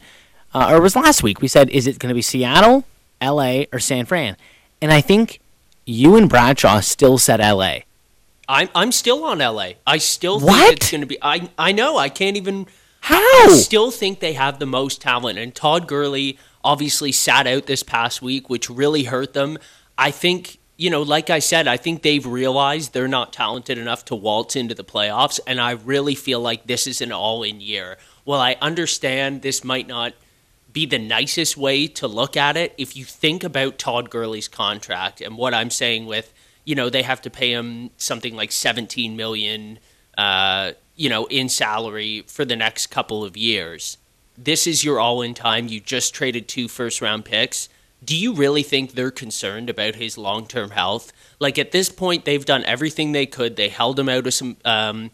Uh, 0.54 0.70
or 0.72 0.78
it 0.78 0.82
was 0.82 0.96
last 0.96 1.22
week. 1.22 1.42
We 1.42 1.48
said, 1.48 1.70
"Is 1.70 1.86
it 1.86 2.00
going 2.00 2.10
to 2.10 2.16
be 2.16 2.22
Seattle, 2.22 2.86
L.A., 3.20 3.68
or 3.74 3.80
San 3.80 4.06
Fran?" 4.06 4.38
And 4.82 4.94
I 4.94 5.02
think 5.02 5.42
you 5.90 6.16
and 6.16 6.30
Bradshaw 6.30 6.82
still 6.82 7.18
said 7.18 7.42
L.A. 7.42 7.86
I'm 8.48 8.70
I'm 8.74 8.92
still 8.92 9.24
on 9.24 9.40
LA. 9.40 9.74
I 9.86 9.98
still 9.98 10.40
think 10.40 10.52
what? 10.52 10.74
it's 10.74 10.92
going 10.92 11.02
to 11.02 11.08
be. 11.08 11.18
I 11.22 11.50
I 11.58 11.72
know. 11.72 11.98
I 11.98 12.10
can't 12.10 12.38
even. 12.38 12.68
How? 13.02 13.18
I 13.18 13.48
still 13.56 13.92
think 13.92 14.20
they 14.20 14.34
have 14.34 14.60
the 14.60 14.66
most 14.66 15.02
talent. 15.02 15.40
And 15.40 15.56
Todd 15.56 15.88
Gurley 15.88 16.38
obviously 16.64 17.12
sat 17.12 17.48
out 17.48 17.66
this 17.66 17.82
past 17.82 18.22
week, 18.22 18.50
which 18.50 18.70
really 18.70 19.04
hurt 19.04 19.34
them. 19.34 19.58
I 19.98 20.12
think, 20.12 20.58
you 20.76 20.90
know, 20.90 21.02
like 21.02 21.30
I 21.30 21.40
said, 21.40 21.66
I 21.68 21.78
think 21.78 22.02
they've 22.02 22.26
realized 22.26 22.94
they're 22.94 23.08
not 23.08 23.32
talented 23.32 23.78
enough 23.78 24.04
to 24.06 24.16
waltz 24.16 24.58
into 24.58 24.76
the 24.76 24.84
playoffs. 24.84 25.40
And 25.48 25.62
I 25.62 25.72
really 25.72 26.14
feel 26.14 26.42
like 26.42 26.68
this 26.68 26.88
is 26.88 27.00
an 27.00 27.14
all 27.14 27.42
in 27.44 27.62
year. 27.62 27.98
Well, 28.26 28.42
I 28.42 28.58
understand 28.62 29.44
this 29.44 29.64
might 29.64 29.88
not 29.88 30.14
be 30.72 30.86
the 30.86 31.00
nicest 31.00 31.58
way 31.58 31.88
to 31.88 32.08
look 32.08 32.38
at 32.38 32.56
it. 32.58 32.74
If 32.78 32.96
you 32.96 33.06
think 33.06 33.44
about 33.44 33.78
Todd 33.78 34.10
Gurley's 34.10 34.48
contract 34.48 35.22
and 35.22 35.38
what 35.38 35.54
I'm 35.54 35.70
saying 35.70 36.06
with, 36.06 36.34
you 36.66 36.76
know, 36.76 36.90
they 36.90 37.02
have 37.02 37.22
to 37.24 37.30
pay 37.30 37.52
him 37.52 37.90
something 37.98 38.36
like 38.36 38.52
17 38.52 39.16
million, 39.16 39.80
uh, 40.18 40.74
you 40.96 41.10
know, 41.10 41.26
in 41.26 41.50
salary 41.50 42.24
for 42.28 42.46
the 42.46 42.56
next 42.56 42.88
couple 42.88 43.24
of 43.24 43.36
years. 43.36 43.98
This 44.38 44.68
is 44.68 44.84
your 44.84 45.00
all 45.00 45.22
in 45.22 45.34
time. 45.34 45.68
You 45.68 45.80
just 45.80 46.14
traded 46.14 46.48
two 46.48 46.68
first 46.68 47.02
round 47.02 47.26
picks. 47.26 47.70
Do 48.04 48.16
you 48.16 48.34
really 48.34 48.64
think 48.64 48.92
they're 48.92 49.12
concerned 49.12 49.70
about 49.70 49.96
his 49.96 50.18
long 50.18 50.46
term 50.46 50.70
health? 50.70 51.12
Like 51.40 51.58
at 51.58 51.72
this 51.72 51.90
point, 51.90 52.26
they've 52.26 52.46
done 52.46 52.64
everything 52.66 53.12
they 53.12 53.26
could. 53.26 53.56
They 53.56 53.70
held 53.70 54.00
him 54.00 54.08
out 54.08 54.28
of 54.28 54.34
some, 54.34 54.58
um, 54.64 55.12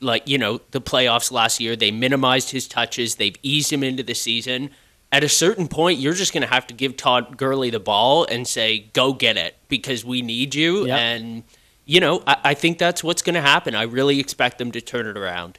like, 0.00 0.28
you 0.28 0.38
know, 0.38 0.60
the 0.70 0.80
playoffs 0.80 1.32
last 1.32 1.58
year. 1.58 1.74
They 1.74 1.90
minimized 1.90 2.50
his 2.50 2.68
touches. 2.68 3.16
They've 3.16 3.36
eased 3.42 3.72
him 3.72 3.82
into 3.82 4.02
the 4.02 4.14
season 4.14 4.70
at 5.10 5.24
a 5.24 5.28
certain 5.28 5.68
point, 5.68 5.98
you're 5.98 6.14
just 6.14 6.32
going 6.32 6.42
to 6.42 6.48
have 6.48 6.66
to 6.66 6.74
give 6.74 6.96
Todd 6.96 7.36
Gurley 7.36 7.70
the 7.70 7.80
ball 7.80 8.24
and 8.24 8.46
say, 8.46 8.86
"Go 8.92 9.12
get 9.12 9.36
it," 9.36 9.56
because 9.68 10.04
we 10.04 10.22
need 10.22 10.54
you. 10.54 10.86
Yep. 10.86 10.98
And 10.98 11.42
you 11.86 12.00
know, 12.00 12.22
I, 12.26 12.36
I 12.44 12.54
think 12.54 12.78
that's 12.78 13.02
what's 13.02 13.22
going 13.22 13.34
to 13.34 13.40
happen. 13.40 13.74
I 13.74 13.82
really 13.82 14.20
expect 14.20 14.58
them 14.58 14.70
to 14.72 14.80
turn 14.80 15.06
it 15.06 15.16
around. 15.16 15.58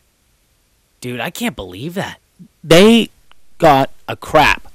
Dude, 1.01 1.19
I 1.19 1.31
can't 1.31 1.55
believe 1.55 1.95
that. 1.95 2.19
They 2.63 3.09
got 3.57 3.89
a 4.07 4.15
crap 4.15 4.71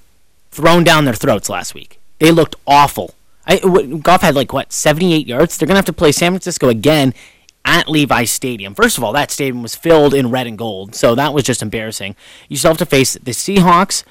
thrown 0.50 0.84
down 0.84 1.04
their 1.04 1.14
throats 1.14 1.48
last 1.48 1.74
week. 1.74 1.98
They 2.18 2.30
looked 2.30 2.56
awful. 2.66 3.14
I, 3.46 3.58
w- 3.58 3.98
Goff 3.98 4.22
had 4.22 4.34
like 4.34 4.52
what 4.52 4.72
78 4.72 5.26
yards. 5.26 5.56
They're 5.56 5.66
gonna 5.66 5.78
have 5.78 5.84
to 5.86 5.92
play 5.92 6.12
San 6.12 6.32
Francisco 6.32 6.68
again 6.68 7.14
at 7.64 7.88
Levi 7.88 8.24
Stadium. 8.24 8.74
First 8.74 8.98
of 8.98 9.04
all, 9.04 9.12
that 9.12 9.30
stadium 9.30 9.62
was 9.62 9.74
filled 9.74 10.14
in 10.14 10.30
red 10.30 10.46
and 10.46 10.58
gold, 10.58 10.94
so 10.94 11.14
that 11.14 11.32
was 11.32 11.44
just 11.44 11.62
embarrassing. 11.62 12.14
You 12.48 12.56
still 12.56 12.70
have 12.70 12.78
to 12.78 12.86
face 12.86 13.14
the 13.14 13.32
Seahawks, 13.32 14.04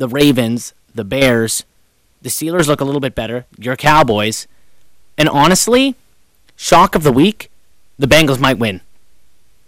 the 0.00 0.08
Ravens, 0.08 0.74
the 0.94 1.04
Bears. 1.04 1.64
The 2.22 2.30
Steelers 2.30 2.66
look 2.66 2.80
a 2.80 2.84
little 2.84 3.00
bit 3.00 3.14
better. 3.14 3.46
Your 3.58 3.76
Cowboys, 3.76 4.48
and 5.16 5.28
honestly, 5.28 5.94
shock 6.56 6.94
of 6.94 7.02
the 7.02 7.12
week, 7.12 7.50
the 7.98 8.06
Bengals 8.06 8.40
might 8.40 8.58
win 8.58 8.80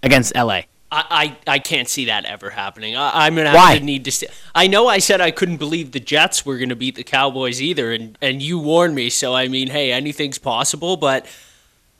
against 0.03 0.35
LA. 0.35 0.62
I, 0.91 1.37
I, 1.47 1.53
I 1.55 1.59
can't 1.59 1.89
see 1.89 2.07
that 2.07 2.25
ever 2.25 2.51
happening. 2.51 2.97
I, 2.97 3.27
I'm 3.27 3.35
gonna 3.37 3.53
Why? 3.53 3.73
have 3.73 3.79
to 3.81 3.85
need 3.85 4.05
to. 4.07 4.11
St- 4.11 4.31
I 4.55 4.67
know 4.67 4.89
I 4.89 4.99
said 4.99 5.21
I 5.21 5.31
couldn't 5.31 5.59
believe 5.59 5.93
the 5.93 6.01
Jets 6.01 6.45
were 6.45 6.59
gonna 6.59 6.77
beat 6.77 6.97
the 6.97 7.05
Cowboys 7.05 7.62
either, 7.62 7.93
and 7.93 8.17
and 8.21 8.43
you 8.43 8.59
warned 8.59 8.95
me. 8.95 9.11
So 9.11 9.35
I 9.35 9.49
mean, 9.49 9.69
hey, 9.69 9.93
anything's 9.93 10.39
possible. 10.39 10.97
But 10.97 11.27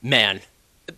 man, 0.03 0.41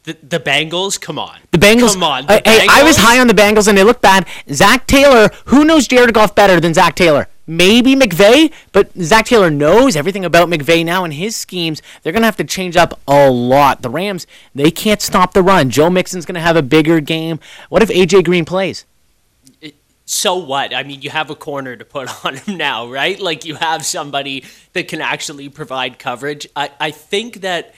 the 0.05 0.17
the 0.23 0.41
Bengals, 0.41 1.01
come 1.01 1.19
on, 1.19 1.39
The 1.51 1.59
Bengals. 1.59 1.95
come 1.95 2.03
on. 2.03 2.27
The 2.27 2.43
hey, 2.45 2.67
I 2.71 2.83
was 2.83 2.97
high 2.97 3.19
on 3.21 3.27
the 3.27 3.35
Bengals 3.35 3.69
and 3.69 3.77
they 3.77 3.85
look 3.85 4.01
bad. 4.01 4.27
Zac 4.51 4.87
Taylor, 4.87 5.31
who 5.47 5.65
knows 5.65 5.87
Jared 5.87 6.15
Goff 6.15 6.35
better 6.35 6.61
than 6.61 6.75
Zac 6.75 6.95
Taylor? 6.95 7.29
Maybe 7.47 7.95
McVay, 7.95 8.51
but 8.73 8.91
Zac 9.03 9.27
Taylor 9.27 9.51
knows 9.51 9.97
everything 9.97 10.25
about 10.25 10.49
McVay 10.49 10.83
now 10.85 11.05
and 11.05 11.13
his 11.13 11.37
schemes. 11.37 11.83
They're 12.03 12.13
going 12.13 12.23
to 12.23 12.27
have 12.27 12.39
to 12.39 12.45
change 12.45 12.75
up 12.75 12.99
a 13.07 13.31
lot. 13.31 13.83
The 13.83 13.91
Rams, 13.91 14.27
they 14.55 14.71
can't 14.71 15.03
stop 15.03 15.35
the 15.35 15.43
run. 15.43 15.69
Joe 15.69 15.91
Mixon's 15.91 16.25
going 16.25 16.37
to 16.37 16.41
have 16.41 16.57
a 16.57 16.63
bigger 16.63 17.01
game. 17.01 17.39
What 17.69 17.83
if 17.83 17.91
AJ 17.91 18.25
Green 18.25 18.47
plays? 18.47 18.87
so 20.07 20.37
what? 20.37 20.75
I 20.75 20.83
mean, 20.83 21.03
you 21.03 21.11
have 21.11 21.31
a 21.31 21.35
corner 21.35 21.77
to 21.77 21.85
put 21.85 22.09
on 22.25 22.37
him 22.37 22.57
now, 22.57 22.89
right? 22.89 23.19
Like 23.21 23.45
you 23.45 23.57
have 23.57 23.85
somebody 23.85 24.45
that 24.73 24.89
can 24.89 25.01
actually 25.03 25.49
provide 25.49 25.99
coverage. 25.99 26.49
I, 26.57 26.71
I 26.81 26.91
think 26.91 27.43
that 27.43 27.75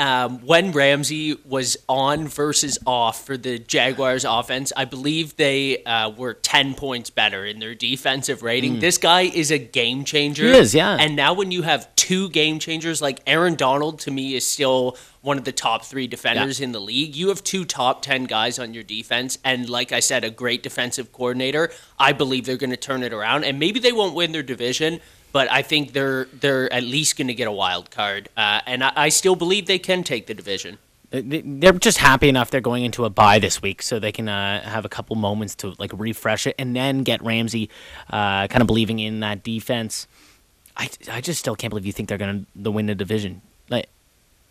um, 0.00 0.38
when 0.46 0.72
Ramsey 0.72 1.36
was 1.44 1.76
on 1.86 2.26
versus 2.26 2.78
off 2.86 3.26
for 3.26 3.36
the 3.36 3.58
Jaguars 3.58 4.24
offense, 4.24 4.72
I 4.74 4.86
believe 4.86 5.36
they 5.36 5.84
uh, 5.84 6.08
were 6.08 6.32
10 6.32 6.72
points 6.72 7.10
better 7.10 7.44
in 7.44 7.58
their 7.58 7.74
defensive 7.74 8.42
rating. 8.42 8.80
This 8.80 8.96
guy 8.96 9.22
is 9.22 9.50
a 9.50 9.58
game 9.58 10.04
changer. 10.04 10.44
He 10.44 10.52
is, 10.56 10.74
yeah. 10.74 10.96
And 10.98 11.16
now 11.16 11.34
when 11.34 11.50
you 11.50 11.60
have 11.62 11.94
two 11.96 12.30
game 12.30 12.58
changers, 12.58 13.02
like 13.02 13.20
Aaron 13.26 13.56
Donald 13.56 13.98
to 14.00 14.10
me 14.10 14.34
is 14.34 14.46
still 14.46 14.96
one 15.20 15.36
of 15.36 15.44
the 15.44 15.52
top 15.52 15.84
three 15.84 16.06
defenders 16.06 16.60
in 16.60 16.72
the 16.72 16.80
league. 16.80 17.14
You 17.14 17.28
have 17.28 17.44
two 17.44 17.66
top 17.66 18.00
10 18.00 18.24
guys 18.24 18.58
on 18.58 18.72
your 18.72 18.82
defense. 18.82 19.36
And 19.44 19.68
like 19.68 19.92
I 19.92 20.00
said, 20.00 20.24
a 20.24 20.30
great 20.30 20.62
defensive 20.62 21.12
coordinator. 21.12 21.70
I 21.98 22.12
believe 22.12 22.46
they're 22.46 22.56
going 22.56 22.70
to 22.70 22.76
turn 22.78 23.02
it 23.02 23.12
around. 23.12 23.44
And 23.44 23.58
maybe 23.58 23.80
they 23.80 23.92
won't 23.92 24.14
win 24.14 24.32
their 24.32 24.42
division, 24.42 25.00
but 25.32 25.50
I 25.50 25.62
think 25.62 25.92
they're 25.92 26.26
they're 26.32 26.72
at 26.72 26.82
least 26.82 27.16
going 27.16 27.28
to 27.28 27.34
get 27.34 27.48
a 27.48 27.52
wild 27.52 27.90
card. 27.90 28.28
Uh, 28.36 28.60
and 28.66 28.82
I, 28.84 28.92
I 28.96 29.08
still 29.08 29.36
believe 29.36 29.66
they 29.66 29.78
can 29.78 30.02
take 30.02 30.26
the 30.26 30.34
division. 30.34 30.78
They- 31.10 31.42
They're 31.44 31.72
just 31.72 31.98
happy 31.98 32.28
enough 32.28 32.50
they're 32.50 32.60
going 32.60 32.84
into 32.84 33.04
a 33.04 33.10
bye 33.10 33.38
this 33.40 33.60
week, 33.60 33.82
so 33.82 33.98
they 33.98 34.12
can 34.12 34.28
uh, 34.28 34.62
have 34.62 34.84
a 34.84 34.88
couple 34.88 35.16
moments 35.16 35.54
to 35.56 35.74
like 35.78 35.90
refresh 35.94 36.46
it, 36.46 36.54
and 36.58 36.74
then 36.76 37.02
get 37.02 37.20
Ramsey 37.22 37.68
uh, 38.10 38.46
kind 38.46 38.60
of 38.62 38.66
believing 38.68 38.98
in 39.00 39.20
that 39.20 39.42
defense. 39.42 40.06
I, 40.76 40.88
I 41.10 41.20
just 41.20 41.40
still 41.40 41.56
can't 41.56 41.70
believe 41.70 41.84
you 41.84 41.92
think 41.92 42.08
they're 42.08 42.16
going 42.16 42.46
to 42.62 42.70
win 42.70 42.86
the 42.86 42.94
division. 42.94 43.42
Like, 43.68 43.88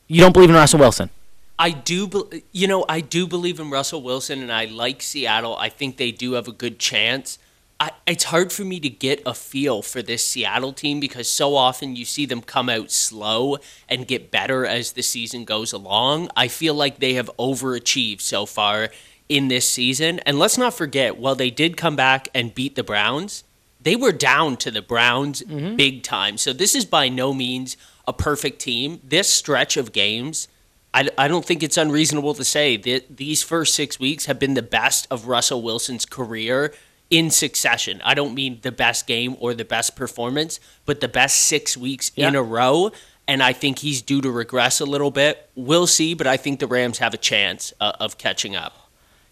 you 0.08 0.20
don't 0.22 0.34
believe 0.34 0.50
in 0.50 0.56
Russell 0.56 0.80
Wilson. 0.80 1.10
I 1.58 1.72
do, 1.72 2.08
be- 2.08 2.44
you 2.52 2.68
know, 2.68 2.86
I 2.88 3.00
do 3.02 3.26
believe 3.26 3.60
in 3.60 3.70
Russell 3.70 4.02
Wilson, 4.02 4.42
and 4.42 4.52
I 4.52 4.66
like 4.66 5.02
Seattle. 5.02 5.56
I 5.58 5.70
think 5.70 5.96
they 5.98 6.12
do 6.12 6.34
have 6.34 6.48
a 6.48 6.52
good 6.52 6.78
chance. 6.78 7.40
I, 7.80 7.92
it's 8.06 8.26
hard 8.26 8.52
for 8.52 8.66
me 8.66 8.80
to 8.82 8.90
get 8.90 9.22
a 9.26 9.34
feel 9.34 9.82
for 9.82 10.02
this 10.02 10.26
Seattle 10.26 10.74
team 10.74 11.00
because 11.00 11.30
so 11.30 11.56
often 11.56 11.96
you 11.96 12.04
see 12.04 12.26
them 12.26 12.42
come 12.42 12.70
out 12.70 12.92
slow 12.92 13.58
and 13.88 14.06
get 14.06 14.32
better 14.32 14.66
as 14.66 14.92
the 14.92 15.02
season 15.02 15.46
goes 15.46 15.72
along. 15.72 16.30
I 16.36 16.50
feel 16.50 16.74
like 16.74 17.00
they 17.00 17.14
have 17.14 17.32
overachieved 17.40 18.22
so 18.22 18.46
far 18.46 18.90
in 19.30 19.48
this 19.48 19.70
season. 19.70 20.20
And 20.20 20.38
let's 20.38 20.58
not 20.58 20.74
forget, 20.74 21.18
while 21.18 21.36
they 21.36 21.52
did 21.52 21.78
come 21.78 21.96
back 21.96 22.28
and 22.34 22.54
beat 22.54 22.76
the 22.76 22.84
Browns, 22.84 23.46
they 23.80 23.96
were 23.96 24.12
down 24.12 24.58
to 24.58 24.72
the 24.72 24.82
Browns 24.82 25.42
mm-hmm. 25.42 25.78
big 25.78 26.04
time. 26.04 26.38
So 26.38 26.52
this 26.52 26.76
is 26.76 26.84
by 26.84 27.08
no 27.08 27.34
means 27.34 27.78
a 28.06 28.12
perfect 28.12 28.60
team. 28.60 29.00
This 29.04 29.30
stretch 29.30 29.78
of 29.78 29.94
games, 29.94 30.50
I, 30.94 31.10
I 31.18 31.28
don't 31.30 31.46
think 31.46 31.64
it's 31.64 31.78
unreasonable 31.78 32.34
to 32.34 32.44
say 32.44 32.76
that 32.76 33.16
these 33.16 33.42
first 33.42 33.74
six 33.74 34.00
weeks 34.00 34.26
have 34.26 34.40
been 34.40 34.56
the 34.56 34.62
best 34.62 35.08
of 35.10 35.28
Russell 35.28 35.62
Wilson's 35.62 36.06
career 36.06 36.74
in 37.10 37.30
succession. 37.32 38.02
I 38.04 38.14
don't 38.14 38.34
mean 38.36 38.60
the 38.62 38.72
best 38.72 39.08
game 39.08 39.36
or 39.40 39.54
the 39.54 39.66
best 39.66 39.96
performance, 39.96 40.60
but 40.86 41.02
the 41.02 41.08
best 41.08 41.42
six 41.42 41.76
weeks 41.76 42.12
in 42.16 42.36
a 42.36 42.44
row. 42.44 42.92
And 43.28 43.44
I 43.44 43.54
think 43.54 43.80
he's 43.80 44.02
due 44.02 44.22
to 44.22 44.32
regress 44.32 44.80
a 44.80 44.86
little 44.86 45.12
bit. 45.12 45.50
We'll 45.56 45.88
see, 45.88 46.14
but 46.16 46.26
I 46.28 46.36
think 46.38 46.60
the 46.60 46.68
Rams 46.68 46.98
have 47.00 47.14
a 47.14 47.18
chance 47.18 47.74
uh, 47.80 47.94
of 48.00 48.18
catching 48.18 48.56
up. 48.56 48.90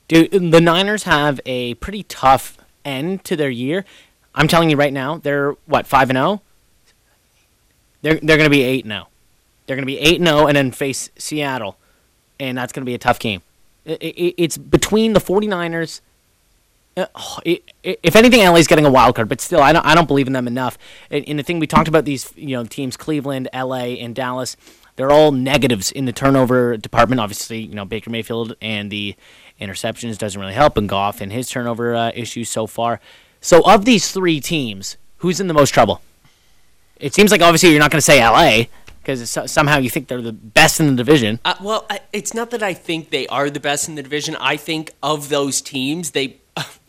Dude, 0.07 0.31
the 0.31 0.61
Niners 0.61 1.03
have 1.03 1.39
a 1.45 1.73
pretty 1.75 2.03
tough 2.03 2.57
end 2.85 3.23
to 3.25 3.35
their 3.35 3.49
year. 3.49 3.85
I'm 4.35 4.47
telling 4.47 4.69
you 4.69 4.77
right 4.77 4.93
now, 4.93 5.17
they're 5.17 5.53
what 5.65 5.87
five 5.87 6.09
and 6.11 6.17
zero. 6.17 6.41
They're 8.01 8.19
they're 8.21 8.37
going 8.37 8.45
to 8.49 8.51
be 8.51 8.61
eight 8.63 8.85
and 8.85 8.91
zero. 8.91 9.07
They're 9.65 9.75
going 9.75 9.83
to 9.83 9.87
be 9.87 9.99
eight 9.99 10.19
and 10.19 10.27
zero, 10.27 10.47
and 10.47 10.55
then 10.55 10.71
face 10.71 11.09
Seattle, 11.17 11.77
and 12.39 12.57
that's 12.57 12.71
going 12.71 12.81
to 12.83 12.85
be 12.89 12.93
a 12.93 12.99
tough 12.99 13.19
game. 13.19 13.41
I- 13.87 13.93
I- 13.93 14.33
it's 14.37 14.57
between 14.57 15.13
the 15.13 15.19
49ers. 15.19 16.01
Uh, 16.97 17.05
oh, 17.15 17.39
i- 17.45 17.61
i- 17.85 17.97
if 18.03 18.15
anything, 18.15 18.41
LA's 18.41 18.67
getting 18.67 18.85
a 18.85 18.91
wild 18.91 19.15
card, 19.15 19.29
but 19.29 19.39
still, 19.39 19.61
I 19.61 19.71
don't 19.71 19.85
I 19.85 19.95
don't 19.95 20.07
believe 20.07 20.27
in 20.27 20.33
them 20.33 20.47
enough. 20.47 20.77
And, 21.09 21.23
and 21.27 21.39
the 21.39 21.43
thing 21.43 21.59
we 21.59 21.67
talked 21.67 21.87
about 21.87 22.03
these 22.05 22.33
you 22.35 22.57
know 22.57 22.65
teams, 22.65 22.97
Cleveland, 22.97 23.47
LA, 23.53 23.95
and 24.03 24.13
Dallas. 24.15 24.57
They're 24.97 25.11
all 25.11 25.31
negatives 25.31 25.91
in 25.91 26.05
the 26.05 26.11
turnover 26.11 26.75
department. 26.75 27.21
Obviously, 27.21 27.59
you 27.59 27.75
know 27.75 27.85
Baker 27.85 28.09
Mayfield 28.09 28.55
and 28.61 28.89
the 28.91 29.15
interceptions 29.61 30.17
doesn't 30.17 30.41
really 30.41 30.53
help, 30.55 30.75
and 30.75 30.89
Goff 30.89 31.21
and 31.21 31.31
his 31.31 31.49
turnover 31.49 31.93
uh, 31.95 32.11
issues 32.15 32.49
so 32.49 32.65
far. 32.65 32.99
So, 33.39 33.61
of 33.63 33.85
these 33.85 34.11
three 34.11 34.39
teams, 34.39 34.97
who's 35.17 35.39
in 35.39 35.47
the 35.47 35.53
most 35.53 35.69
trouble? 35.69 36.01
It 36.99 37.13
seems 37.13 37.29
like 37.29 37.41
obviously 37.43 37.69
you're 37.69 37.79
not 37.79 37.91
going 37.91 37.99
to 37.99 38.01
say 38.05 38.25
LA 38.27 38.63
because 39.03 39.29
somehow 39.51 39.77
you 39.77 39.89
think 39.91 40.07
they're 40.07 40.21
the 40.21 40.33
best 40.33 40.79
in 40.79 40.87
the 40.87 40.95
division. 40.95 41.39
Uh, 41.45 41.53
well, 41.61 41.87
it's 42.11 42.33
not 42.33 42.49
that 42.49 42.63
I 42.63 42.73
think 42.73 43.11
they 43.11 43.27
are 43.27 43.49
the 43.51 43.59
best 43.59 43.87
in 43.87 43.93
the 43.95 44.01
division. 44.03 44.35
I 44.39 44.57
think 44.57 44.93
of 45.03 45.29
those 45.29 45.61
teams, 45.61 46.11
they 46.11 46.37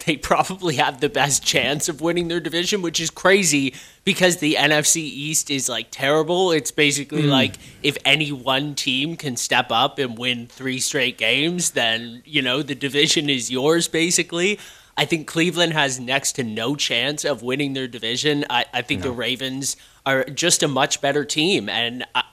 they 0.08 0.16
probably 0.16 0.76
have 0.76 1.00
the 1.00 1.08
best 1.10 1.44
chance 1.44 1.86
of 1.86 2.00
winning 2.00 2.28
their 2.28 2.40
division, 2.40 2.80
which 2.80 2.98
is 2.98 3.10
crazy 3.10 3.74
because 4.04 4.38
the 4.38 4.54
NFC 4.54 4.96
East 4.96 5.50
is 5.50 5.68
like 5.68 5.88
terrible. 5.90 6.50
It's 6.50 6.70
basically 6.70 7.24
hmm. 7.24 7.28
like 7.28 7.56
if 7.82 7.98
any 8.06 8.32
one 8.32 8.74
team 8.74 9.16
can 9.16 9.36
step 9.36 9.66
up 9.70 9.98
and 9.98 10.16
win 10.16 10.46
three 10.46 10.80
straight 10.80 11.18
games, 11.18 11.72
then 11.72 12.22
you 12.24 12.40
know 12.40 12.62
the 12.62 12.74
division 12.74 13.28
is 13.28 13.50
yours. 13.50 13.86
Basically, 13.86 14.58
I 14.96 15.04
think 15.04 15.26
Cleveland 15.26 15.74
has 15.74 16.00
next 16.00 16.32
to 16.32 16.42
no 16.42 16.74
chance 16.74 17.22
of 17.26 17.42
winning 17.42 17.74
their 17.74 17.86
division. 17.86 18.46
I, 18.48 18.64
I 18.72 18.80
think 18.80 19.02
the 19.02 19.12
Ravens 19.12 19.76
are 20.06 20.24
just 20.24 20.62
a 20.62 20.68
much 20.68 21.00
better 21.00 21.24
team, 21.24 21.68
and. 21.68 22.04
I, 22.14 22.24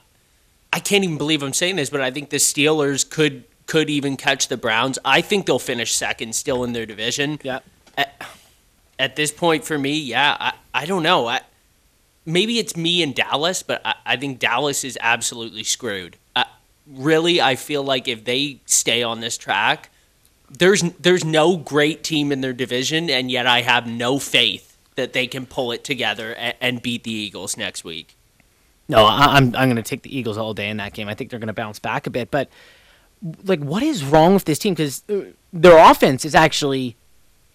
I 0.72 0.78
can't 0.78 1.04
even 1.04 1.16
believe 1.16 1.42
I'm 1.42 1.54
saying 1.54 1.76
this, 1.76 1.88
but 1.88 2.02
I 2.02 2.10
think 2.10 2.28
the 2.28 2.36
Steelers 2.36 3.08
could 3.08 3.44
could 3.66 3.90
even 3.90 4.16
catch 4.16 4.48
the 4.48 4.56
Browns. 4.56 4.98
I 5.04 5.20
think 5.20 5.46
they'll 5.46 5.58
finish 5.58 5.92
second 5.92 6.34
still 6.34 6.64
in 6.64 6.72
their 6.72 6.86
division. 6.86 7.38
Yeah. 7.42 7.60
at, 7.96 8.26
at 8.98 9.16
this 9.16 9.32
point 9.32 9.64
for 9.64 9.78
me, 9.78 9.98
yeah, 9.98 10.36
I, 10.38 10.52
I 10.74 10.86
don't 10.86 11.02
know. 11.02 11.26
I, 11.26 11.40
maybe 12.24 12.58
it's 12.58 12.76
me 12.76 13.02
and 13.02 13.14
Dallas, 13.14 13.62
but 13.62 13.80
I, 13.84 13.94
I 14.04 14.16
think 14.16 14.38
Dallas 14.38 14.84
is 14.84 14.98
absolutely 15.00 15.64
screwed. 15.64 16.16
Uh, 16.34 16.44
really, 16.86 17.40
I 17.40 17.56
feel 17.56 17.82
like 17.82 18.08
if 18.08 18.24
they 18.24 18.60
stay 18.66 19.02
on 19.02 19.20
this 19.20 19.36
track, 19.36 19.90
there's 20.50 20.82
there's 21.00 21.24
no 21.24 21.56
great 21.56 22.04
team 22.04 22.30
in 22.30 22.40
their 22.40 22.52
division, 22.52 23.10
and 23.10 23.30
yet 23.30 23.46
I 23.46 23.62
have 23.62 23.86
no 23.86 24.18
faith 24.18 24.76
that 24.94 25.12
they 25.12 25.26
can 25.26 25.44
pull 25.44 25.72
it 25.72 25.82
together 25.84 26.34
and, 26.34 26.54
and 26.60 26.82
beat 26.82 27.04
the 27.04 27.10
Eagles 27.10 27.56
next 27.56 27.84
week. 27.84 28.16
No, 28.88 29.04
I, 29.04 29.36
I'm 29.36 29.46
I'm 29.56 29.68
going 29.68 29.76
to 29.76 29.82
take 29.82 30.02
the 30.02 30.16
Eagles 30.16 30.38
all 30.38 30.54
day 30.54 30.68
in 30.68 30.76
that 30.76 30.92
game. 30.92 31.08
I 31.08 31.14
think 31.14 31.30
they're 31.30 31.40
going 31.40 31.48
to 31.48 31.52
bounce 31.52 31.80
back 31.80 32.06
a 32.06 32.10
bit, 32.10 32.30
but 32.30 32.48
like, 33.44 33.60
what 33.60 33.82
is 33.82 34.04
wrong 34.04 34.34
with 34.34 34.44
this 34.44 34.58
team? 34.58 34.74
Because 34.74 35.02
uh, 35.08 35.32
their 35.52 35.78
offense 35.78 36.24
is 36.24 36.34
actually 36.34 36.96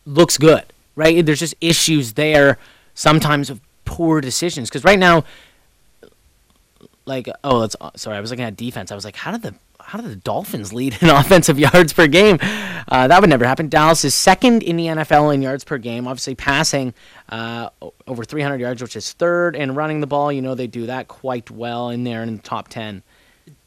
looks 0.06 0.38
good, 0.38 0.66
right? 0.96 1.26
There's 1.26 1.40
just 1.40 1.56
issues 1.62 2.14
there 2.14 2.58
sometimes 2.94 3.50
of 3.50 3.62
poor 3.86 4.22
decisions. 4.22 4.70
Because 4.70 4.84
right 4.84 5.00
now, 5.00 5.24
like, 7.06 7.28
oh, 7.44 7.62
that's 7.62 7.76
sorry, 7.96 8.18
I 8.18 8.22
was 8.22 8.32
looking 8.32 8.46
at 8.46 8.56
defense. 8.56 8.92
I 8.92 8.96
was 8.96 9.06
like, 9.06 9.16
how 9.16 9.32
did 9.32 9.42
the 9.42 9.56
how 9.84 10.00
did 10.00 10.12
the 10.12 10.16
Dolphins 10.16 10.72
lead 10.72 10.98
in 11.02 11.10
offensive 11.10 11.60
yards 11.60 11.94
per 11.94 12.08
game? 12.08 12.38
Uh, 12.42 13.08
that 13.08 13.20
would 13.20 13.30
never 13.30 13.46
happen. 13.46 13.68
Dallas 13.68 14.06
is 14.06 14.14
second 14.14 14.64
in 14.64 14.78
the 14.78 14.86
NFL 14.86 15.34
in 15.34 15.42
yards 15.42 15.64
per 15.64 15.78
game, 15.78 16.08
obviously 16.08 16.36
passing 16.36 16.94
uh, 17.30 17.70
over 18.08 18.24
300 18.24 18.60
yards, 18.60 18.82
which 18.82 18.96
is 18.96 19.12
third, 19.14 19.56
and 19.56 19.76
running 19.76 20.02
the 20.02 20.08
ball. 20.08 20.32
You 20.32 20.42
know 20.42 20.56
they 20.56 20.68
do 20.68 20.86
that 20.86 21.08
quite 21.08 21.50
well 21.52 21.90
in 21.90 22.04
there 22.04 22.24
in 22.24 22.38
the 22.38 22.42
top 22.42 22.68
10. 22.68 23.04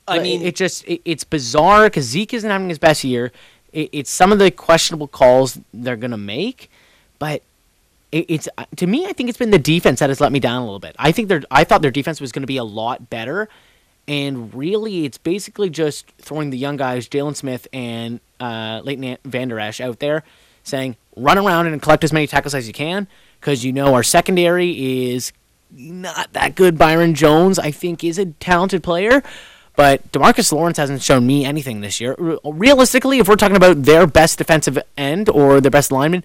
I 0.07 0.19
mean, 0.19 0.43
it, 0.43 0.49
it 0.49 0.57
just 0.57 0.87
it, 0.87 1.01
it's 1.05 1.25
bizarre 1.25 1.85
because 1.85 2.05
Zeke 2.05 2.35
isn't 2.35 2.51
having 2.51 2.69
his 2.69 2.79
best 2.79 3.05
year. 3.05 3.33
It, 3.73 3.91
it's 3.93 4.11
some 4.11 4.33
of 4.33 4.39
the 4.39 4.51
questionable 4.51 5.09
calls 5.09 5.59
they're 5.73 5.97
gonna 5.97 6.19
make, 6.19 6.71
but 7.19 7.43
it, 8.15 8.27
it's 8.29 8.49
to 8.77 8.87
me, 8.87 9.07
I 9.07 9.13
think 9.13 9.29
it's 9.29 9.39
been 9.39 9.51
the 9.51 9.59
defense 9.59 9.99
that 10.01 10.09
has 10.09 10.21
let 10.21 10.31
me 10.31 10.41
down 10.41 10.63
a 10.63 10.65
little 10.65 10.79
bit. 10.79 10.95
I 10.99 11.11
think 11.11 11.29
their 11.29 11.43
I 11.51 11.65
thought 11.65 11.83
their 11.83 11.91
defense 11.91 12.21
was 12.21 12.33
going 12.33 12.43
to 12.43 12.47
be 12.47 12.59
a 12.59 12.65
lot 12.65 13.11
better, 13.11 13.49
and 14.07 14.55
really, 14.55 15.05
it's 15.05 15.19
basically 15.19 15.69
just 15.69 16.07
throwing 16.19 16.51
the 16.51 16.59
young 16.59 16.77
guys, 16.77 17.09
Jaylon 17.09 17.35
Smith 17.35 17.67
and 17.73 18.21
uh, 18.39 18.81
Leighton 18.85 19.19
Vander 19.25 19.59
Esch, 19.59 19.81
out 19.81 19.99
there, 19.99 20.23
saying 20.63 20.97
run 21.17 21.39
around 21.39 21.67
and 21.67 21.83
collect 21.83 22.05
as 22.05 22.13
many 22.13 22.27
tackles 22.27 22.55
as 22.55 22.67
you 22.69 22.73
can, 22.73 23.09
because 23.41 23.65
you 23.65 23.73
know 23.73 23.95
our 23.95 24.03
secondary 24.03 25.13
is 25.13 25.33
not 25.73 26.33
that 26.35 26.55
good. 26.55 26.79
Byron 26.79 27.15
Jones, 27.15 27.59
I 27.59 27.73
think, 27.73 28.05
is 28.05 28.19
a 28.19 28.27
talented 28.27 28.85
player. 28.85 29.23
But 29.77 30.13
Demarcus 30.13 30.53
Lawrence 30.53 30.79
hasn't 30.79 31.03
shown 31.03 31.27
me 31.27 31.45
anything 31.45 31.81
this 31.81 32.01
year. 32.01 32.15
Realistically, 32.45 33.19
if 33.19 33.29
we're 33.29 33.37
talking 33.37 33.57
about 33.57 33.83
their 33.83 34.07
best 34.07 34.39
defensive 34.39 34.79
end 34.97 35.29
or 35.29 35.61
their 35.61 35.71
best 35.71 35.91
lineman, 35.91 36.25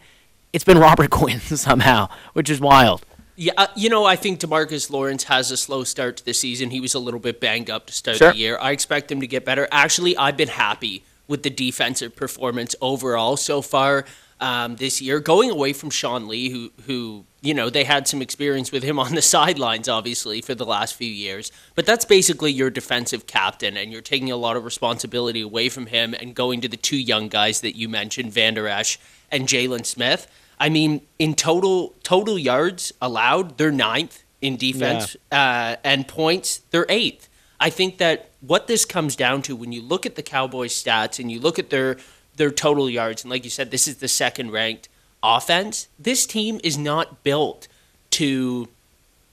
it's 0.53 0.63
been 0.63 0.77
Robert 0.77 1.09
Quinn 1.19 1.39
somehow, 1.39 2.09
which 2.33 2.49
is 2.49 2.59
wild. 2.61 3.03
Yeah, 3.35 3.53
uh, 3.57 3.67
you 3.75 3.89
know, 3.89 4.03
I 4.05 4.17
think 4.17 4.41
Demarcus 4.41 4.91
Lawrence 4.91 5.23
has 5.23 5.49
a 5.49 5.57
slow 5.57 5.83
start 5.85 6.17
to 6.17 6.25
the 6.25 6.33
season. 6.33 6.71
He 6.71 6.81
was 6.81 6.93
a 6.93 6.99
little 6.99 7.21
bit 7.21 7.39
banged 7.39 7.69
up 7.69 7.87
to 7.87 7.93
start 7.93 8.17
Sure. 8.17 8.31
the 8.33 8.37
year. 8.37 8.57
I 8.59 8.71
expect 8.71 9.09
him 9.11 9.21
to 9.21 9.27
get 9.27 9.45
better. 9.45 9.67
Actually, 9.71 10.15
I've 10.17 10.35
been 10.35 10.49
happy 10.49 11.03
with 11.27 11.43
the 11.43 11.49
defensive 11.49 12.15
performance 12.15 12.75
overall 12.81 13.37
so 13.37 13.61
far 13.61 14.03
um, 14.39 14.75
this 14.77 15.01
year. 15.01 15.19
Going 15.19 15.49
away 15.49 15.73
from 15.73 15.89
Sean 15.89 16.27
Lee, 16.27 16.49
who 16.49 16.71
who 16.85 17.25
you 17.41 17.53
know 17.53 17.69
they 17.69 17.83
had 17.83 18.07
some 18.07 18.21
experience 18.21 18.71
with 18.71 18.83
him 18.83 18.99
on 18.99 19.15
the 19.15 19.21
sidelines, 19.35 19.87
obviously 19.89 20.41
for 20.41 20.55
the 20.55 20.65
last 20.65 20.95
few 20.95 21.11
years. 21.11 21.51
But 21.75 21.85
that's 21.85 22.05
basically 22.05 22.51
your 22.51 22.69
defensive 22.69 23.27
captain, 23.27 23.77
and 23.77 23.91
you're 23.91 24.01
taking 24.01 24.31
a 24.31 24.37
lot 24.37 24.55
of 24.55 24.65
responsibility 24.65 25.41
away 25.41 25.69
from 25.69 25.87
him 25.87 26.13
and 26.13 26.35
going 26.35 26.61
to 26.61 26.67
the 26.67 26.77
two 26.77 26.97
young 26.97 27.27
guys 27.27 27.61
that 27.61 27.75
you 27.75 27.89
mentioned, 27.89 28.31
Van 28.33 28.53
Der 28.53 28.67
Esch 28.67 28.97
and 29.31 29.47
Jaylon 29.47 29.85
Smith. 29.85 30.27
I 30.59 30.69
mean, 30.69 31.01
in 31.17 31.35
total 31.35 31.95
total 32.03 32.37
yards 32.37 32.91
allowed, 33.01 33.57
they're 33.57 33.71
ninth 33.71 34.23
in 34.41 34.55
defense, 34.55 35.17
uh, 35.31 35.75
and 35.83 36.07
points, 36.07 36.59
they're 36.71 36.85
eighth. 36.87 37.27
I 37.59 37.69
think 37.69 37.97
that 37.97 38.29
what 38.39 38.67
this 38.67 38.85
comes 38.85 39.15
down 39.15 39.41
to 39.43 39.55
when 39.55 39.71
you 39.73 39.81
look 39.81 40.05
at 40.05 40.15
the 40.15 40.23
Cowboys' 40.23 40.81
stats 40.81 41.19
and 41.19 41.29
you 41.29 41.39
look 41.39 41.59
at 41.59 41.69
their 41.69 41.97
their 42.39 42.49
total 42.49 42.89
yards, 42.89 43.23
and 43.23 43.29
like 43.29 43.43
you 43.43 43.49
said, 43.51 43.69
this 43.69 43.87
is 43.87 43.97
the 43.97 44.07
second 44.07 44.49
ranked 44.51 44.89
offense. 45.21 45.87
This 45.99 46.25
team 46.25 46.59
is 46.63 46.77
not 46.77 47.23
built 47.23 47.67
to 48.11 48.67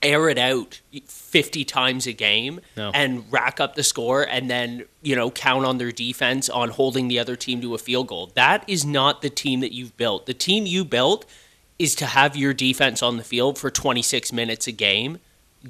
air 0.03 0.29
it 0.29 0.37
out 0.37 0.81
50 1.07 1.65
times 1.65 2.07
a 2.07 2.13
game 2.13 2.61
No. 2.77 2.91
and 2.93 3.25
rack 3.33 3.61
up 3.61 3.75
the 3.77 3.83
score 3.83 4.23
and 4.25 4.51
then, 4.51 4.85
you 5.03 5.17
know, 5.17 5.31
count 5.31 5.65
on 5.65 5.79
their 5.79 5.91
defense 5.91 6.51
on 6.51 6.69
holding 6.69 7.09
the 7.09 7.19
other 7.19 7.35
team 7.35 7.61
to 7.63 7.75
a 7.75 7.79
field 7.79 8.09
goal. 8.09 8.31
That 8.35 8.63
is 8.69 8.85
not 8.85 9.23
the 9.23 9.31
team 9.31 9.61
that 9.61 9.73
you've 9.73 9.97
built. 9.97 10.27
The 10.27 10.35
team 10.35 10.67
you 10.67 10.85
built 10.85 11.25
is 11.79 11.95
to 11.97 12.07
have 12.07 12.37
your 12.37 12.53
defense 12.53 13.03
on 13.03 13.17
the 13.17 13.25
field 13.25 13.59
for 13.59 13.71
26 13.71 14.33
minutes 14.33 14.67
a 14.67 14.73
game, 14.73 15.19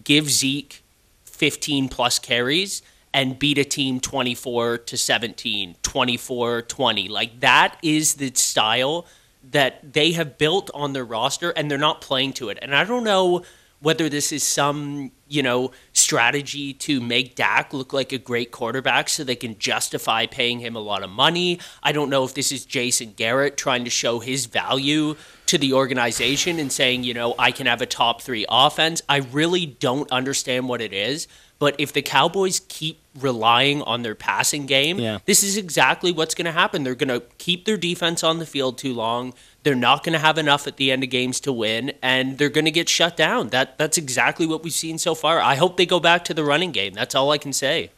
give 0.03 0.29
Zeke 0.29 0.83
15 1.25 1.89
plus 1.89 2.19
carries 2.19 2.83
and 3.17 3.39
beat 3.39 3.57
a 3.57 3.65
team 3.65 3.99
24 3.99 4.77
to 4.77 4.97
17, 4.99 5.77
24 5.81 6.63
20. 6.63 7.09
Like 7.09 7.41
that 7.41 7.79
is 7.83 8.15
the 8.15 8.31
style 8.35 9.07
that 9.43 9.95
they 9.95 10.13
have 10.13 10.37
built 10.37 10.71
on 10.75 10.93
their 10.93 11.05
roster 11.05 11.51
and 11.51 11.71
they're 11.71 11.79
not 11.79 12.03
playing 12.03 12.35
to 12.35 12.51
it. 12.51 12.59
And 12.61 12.77
I 12.77 12.85
don't 12.85 13.05
know 13.05 13.43
whether 13.81 14.11
this 14.11 14.33
is 14.33 14.43
some, 14.43 15.13
you 15.29 15.43
know, 15.43 15.71
strategy 15.95 16.75
to 16.75 17.01
make 17.01 17.35
Dak 17.37 17.73
look 17.73 17.95
like 17.95 18.13
a 18.13 18.19
great 18.19 18.51
quarterback 18.51 19.09
so 19.09 19.25
they 19.25 19.37
can 19.37 19.59
justify 19.59 20.27
paying 20.27 20.61
him 20.61 20.77
a 20.77 20.81
lot 20.81 21.03
of 21.03 21.09
money. 21.09 21.59
I 21.83 21.93
don't 21.93 22.11
know 22.11 22.25
if 22.25 22.35
this 22.35 22.53
is 22.53 22.67
Jason 22.67 23.15
Garrett 23.17 23.57
trying 23.57 23.85
to 23.85 23.91
show 23.91 24.19
his 24.21 24.45
value 24.45 25.17
to 25.47 25.57
the 25.57 25.73
organization 25.73 26.59
and 26.59 26.71
saying, 26.71 27.05
you 27.05 27.15
know, 27.15 27.35
I 27.39 27.51
can 27.51 27.67
have 27.67 27.81
a 27.81 27.87
top 27.87 28.21
3 28.21 28.45
offense. 28.49 29.01
I 29.09 29.19
really 29.19 29.65
don't 29.65 30.11
understand 30.13 30.69
what 30.69 30.83
it 30.83 30.93
is, 30.93 31.29
but 31.59 31.75
if 31.79 31.93
the 31.93 32.03
Cowboys 32.03 32.61
keep 32.69 33.01
relying 33.19 33.81
on 33.83 34.03
their 34.03 34.15
passing 34.15 34.67
game, 34.67 34.99
Yeah. 34.99 35.19
this 35.25 35.43
is 35.43 35.57
exactly 35.57 36.13
what's 36.13 36.35
going 36.35 36.45
to 36.45 36.53
happen. 36.53 36.85
They're 36.85 36.95
going 36.95 37.09
to 37.09 37.23
keep 37.39 37.65
their 37.65 37.77
defense 37.79 38.23
on 38.23 38.39
the 38.39 38.47
field 38.47 38.77
too 38.77 38.93
long. 38.93 39.33
They're 39.63 39.75
not 39.75 40.05
going 40.05 40.13
to 40.13 40.19
have 40.19 40.39
enough 40.39 40.67
at 40.67 40.77
the 40.77 40.93
end 40.93 41.03
of 41.03 41.11
games 41.11 41.41
to 41.41 41.53
win, 41.53 41.93
and 42.03 42.39
they're 42.39 42.51
going 42.51 42.67
to 42.67 42.71
get 42.71 42.89
shut 42.89 43.17
down. 43.17 43.49
That 43.49 43.79
that's 43.79 43.97
exactly 43.99 44.47
what 44.47 44.63
we've 44.63 44.73
seen 44.73 44.99
so 44.99 45.15
far. 45.15 45.41
I 45.41 45.55
hope 45.57 45.77
they 45.77 45.87
go 45.87 45.99
back 45.99 46.25
to 46.27 46.35
the 46.35 46.45
running 46.45 46.73
game. 46.73 46.93
That's 46.93 47.15
all 47.15 47.31
I 47.33 47.39
can 47.39 47.53
say. 47.53 47.91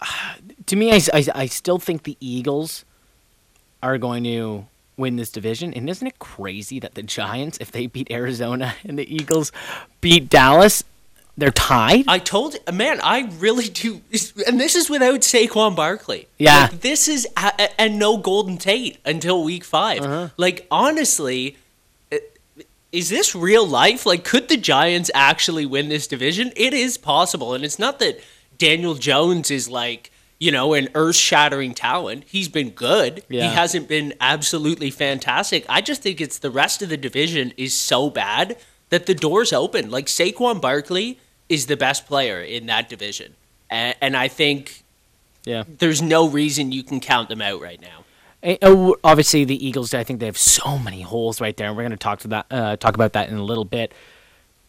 to 0.66 0.76
me, 0.76 0.92
I, 0.92 1.00
I, 1.12 1.26
I 1.34 1.46
still 1.46 1.78
think 1.78 2.02
the 2.04 2.16
Eagles 2.20 2.84
are 3.82 3.98
going 3.98 4.24
to 4.24 4.66
win 4.96 5.16
this 5.16 5.30
division. 5.30 5.74
And 5.74 5.88
isn't 5.90 6.06
it 6.06 6.18
crazy 6.18 6.80
that 6.80 6.94
the 6.94 7.02
Giants, 7.02 7.58
if 7.60 7.70
they 7.70 7.86
beat 7.86 8.10
Arizona 8.10 8.74
and 8.84 8.98
the 8.98 9.12
Eagles 9.14 9.52
beat 10.00 10.28
Dallas, 10.30 10.82
they're 11.36 11.50
tied? 11.50 12.04
I 12.06 12.18
told 12.18 12.56
man, 12.72 13.00
I 13.02 13.30
really 13.38 13.68
do, 13.68 14.00
and 14.46 14.60
this 14.60 14.74
is 14.74 14.88
without 14.88 15.20
Saquon 15.20 15.74
Barkley. 15.74 16.28
Yeah. 16.38 16.68
like, 16.70 16.80
this 16.80 17.08
is 17.08 17.26
and 17.78 17.98
no 17.98 18.16
Golden 18.16 18.56
Tate 18.56 18.98
until 19.04 19.42
week 19.44 19.64
5 19.64 20.02
Uh-huh. 20.02 20.28
Like 20.36 20.66
honestly, 20.70 21.56
is 22.92 23.08
this 23.08 23.34
real 23.34 23.66
life? 23.66 24.06
Like, 24.06 24.24
could 24.24 24.48
the 24.48 24.56
Giants 24.56 25.10
actually 25.14 25.66
win 25.66 25.88
this 25.88 26.06
division? 26.06 26.52
It 26.56 26.72
is 26.72 26.96
possible, 26.96 27.54
and 27.54 27.64
it's 27.64 27.78
not 27.78 27.98
that 27.98 28.20
Daniel 28.58 28.94
Jones 28.94 29.50
is 29.50 29.68
like. 29.68 30.10
You 30.40 30.50
know, 30.50 30.74
an 30.74 30.88
earth-shattering 30.94 31.74
talent. 31.74 32.24
He's 32.26 32.48
been 32.48 32.70
good. 32.70 33.22
Yeah. 33.28 33.48
He 33.48 33.54
hasn't 33.54 33.88
been 33.88 34.12
absolutely 34.20 34.90
fantastic. 34.90 35.64
I 35.68 35.80
just 35.80 36.02
think 36.02 36.20
it's 36.20 36.38
the 36.38 36.50
rest 36.50 36.82
of 36.82 36.88
the 36.90 36.98
division 36.98 37.54
is 37.56 37.72
so 37.72 38.10
bad 38.10 38.58
that 38.90 39.06
the 39.06 39.14
door's 39.14 39.52
open. 39.54 39.90
Like 39.90 40.06
Saquon 40.06 40.60
Barkley 40.60 41.18
is 41.54 41.66
the 41.66 41.76
best 41.76 42.06
player 42.06 42.42
in 42.42 42.66
that 42.66 42.88
division, 42.88 43.34
and, 43.70 43.94
and 44.00 44.16
I 44.16 44.28
think 44.28 44.82
yeah. 45.44 45.64
there's 45.78 46.02
no 46.02 46.28
reason 46.28 46.72
you 46.72 46.82
can 46.82 47.00
count 47.00 47.28
them 47.28 47.40
out 47.40 47.60
right 47.60 47.80
now. 47.80 48.04
Obviously, 49.02 49.44
the 49.44 49.66
Eagles. 49.66 49.94
I 49.94 50.04
think 50.04 50.20
they 50.20 50.26
have 50.26 50.36
so 50.36 50.78
many 50.78 51.00
holes 51.00 51.40
right 51.40 51.56
there, 51.56 51.68
and 51.68 51.76
we're 51.76 51.84
going 51.84 51.92
to 51.92 51.96
talk 51.96 52.18
to 52.20 52.28
that. 52.28 52.46
Uh, 52.50 52.76
talk 52.76 52.94
about 52.94 53.14
that 53.14 53.30
in 53.30 53.36
a 53.36 53.42
little 53.42 53.64
bit. 53.64 53.92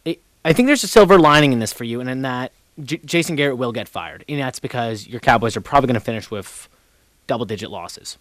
It, 0.06 0.21
I 0.45 0.54
think 0.54 0.67
there's 0.67 0.84
a 0.84 0.88
silver 0.88 1.19
lining 1.19 1.52
in 1.52 1.60
this 1.60 1.74
for 1.74 1.84
you, 1.84 2.00
and 2.00 2.10
in 2.10 2.21
that 2.21 2.54
J- 2.82 3.02
Jason 3.04 3.36
Garrett 3.36 3.58
will 3.58 3.74
get 3.74 3.89
fired, 3.89 4.24
and 4.30 4.39
that's 4.39 4.60
because 4.60 5.08
your 5.08 5.19
Cowboys 5.19 5.58
are 5.58 5.62
probably 5.62 5.88
going 5.88 5.95
to 5.95 6.00
finish 6.00 6.32
with 6.32 6.69
double-digit 7.28 7.69
losses. 7.69 8.17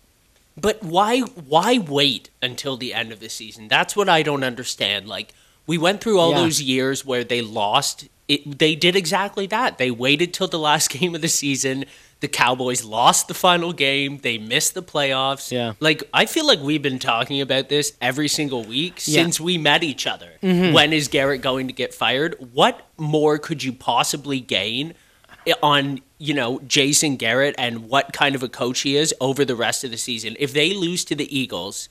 But 0.57 0.83
why 0.83 1.21
why 1.21 1.79
wait 1.79 2.31
until 2.41 2.77
the 2.77 2.95
end 2.95 3.13
of 3.13 3.21
the 3.21 3.29
season? 3.29 3.69
That's 3.69 3.97
what 3.97 4.09
I 4.09 4.23
don't 4.23 4.45
understand. 4.45 5.09
Like 5.09 5.35
we 5.67 5.79
went 5.79 6.01
through 6.01 6.19
all 6.19 6.33
Yeah. 6.33 6.39
those 6.43 6.61
years 6.63 7.05
where 7.05 7.25
they 7.25 7.41
lost. 7.43 8.09
It, 8.29 8.59
they 8.59 8.75
did 8.75 8.97
exactly 8.97 9.47
that. 9.49 9.77
They 9.79 9.91
waited 9.91 10.33
till 10.33 10.49
the 10.49 10.59
last 10.59 10.89
game 10.97 11.15
of 11.15 11.21
the 11.21 11.29
season. 11.29 11.85
The 12.21 12.29
Cowboys 12.29 12.85
lost 12.85 13.29
the 13.29 13.35
final 13.35 13.75
game. 13.75 14.19
They 14.23 14.39
missed 14.39 14.73
the 14.75 14.83
playoffs. 14.83 15.51
Yeah. 15.53 15.75
Like 15.81 16.03
I 16.15 16.25
feel 16.25 16.47
like 16.47 16.61
we've 16.61 16.81
been 16.81 16.99
talking 16.99 17.41
about 17.43 17.69
this 17.69 17.93
every 18.01 18.29
single 18.29 18.65
week 18.65 18.95
Yeah. 19.05 19.23
since 19.23 19.39
we 19.41 19.59
met 19.59 19.83
each 19.83 20.07
other. 20.07 20.31
Mm-hmm. 20.43 20.73
When 20.73 20.93
is 20.95 21.09
Garrett 21.09 21.43
going 21.43 21.67
to 21.67 21.75
get 21.75 21.93
fired? 21.93 22.37
What 22.53 22.87
more 22.97 23.39
could 23.39 23.63
you 23.63 23.73
possibly 23.75 24.41
gain 24.41 24.95
on 25.63 26.01
you 26.17 26.33
know 26.33 26.61
Jason 26.67 27.17
Garrett 27.17 27.55
and 27.59 27.91
what 27.91 28.15
kind 28.15 28.35
of 28.35 28.43
a 28.43 28.49
coach 28.49 28.81
he 28.81 28.97
is 28.97 29.15
over 29.21 29.45
the 29.45 29.55
rest 29.57 29.85
of 29.85 29.91
the 29.91 29.99
season. 29.99 30.35
If 30.39 30.55
they 30.55 30.73
lose 30.73 31.05
to 31.07 31.15
the 31.15 31.29
Eagles, 31.39 31.91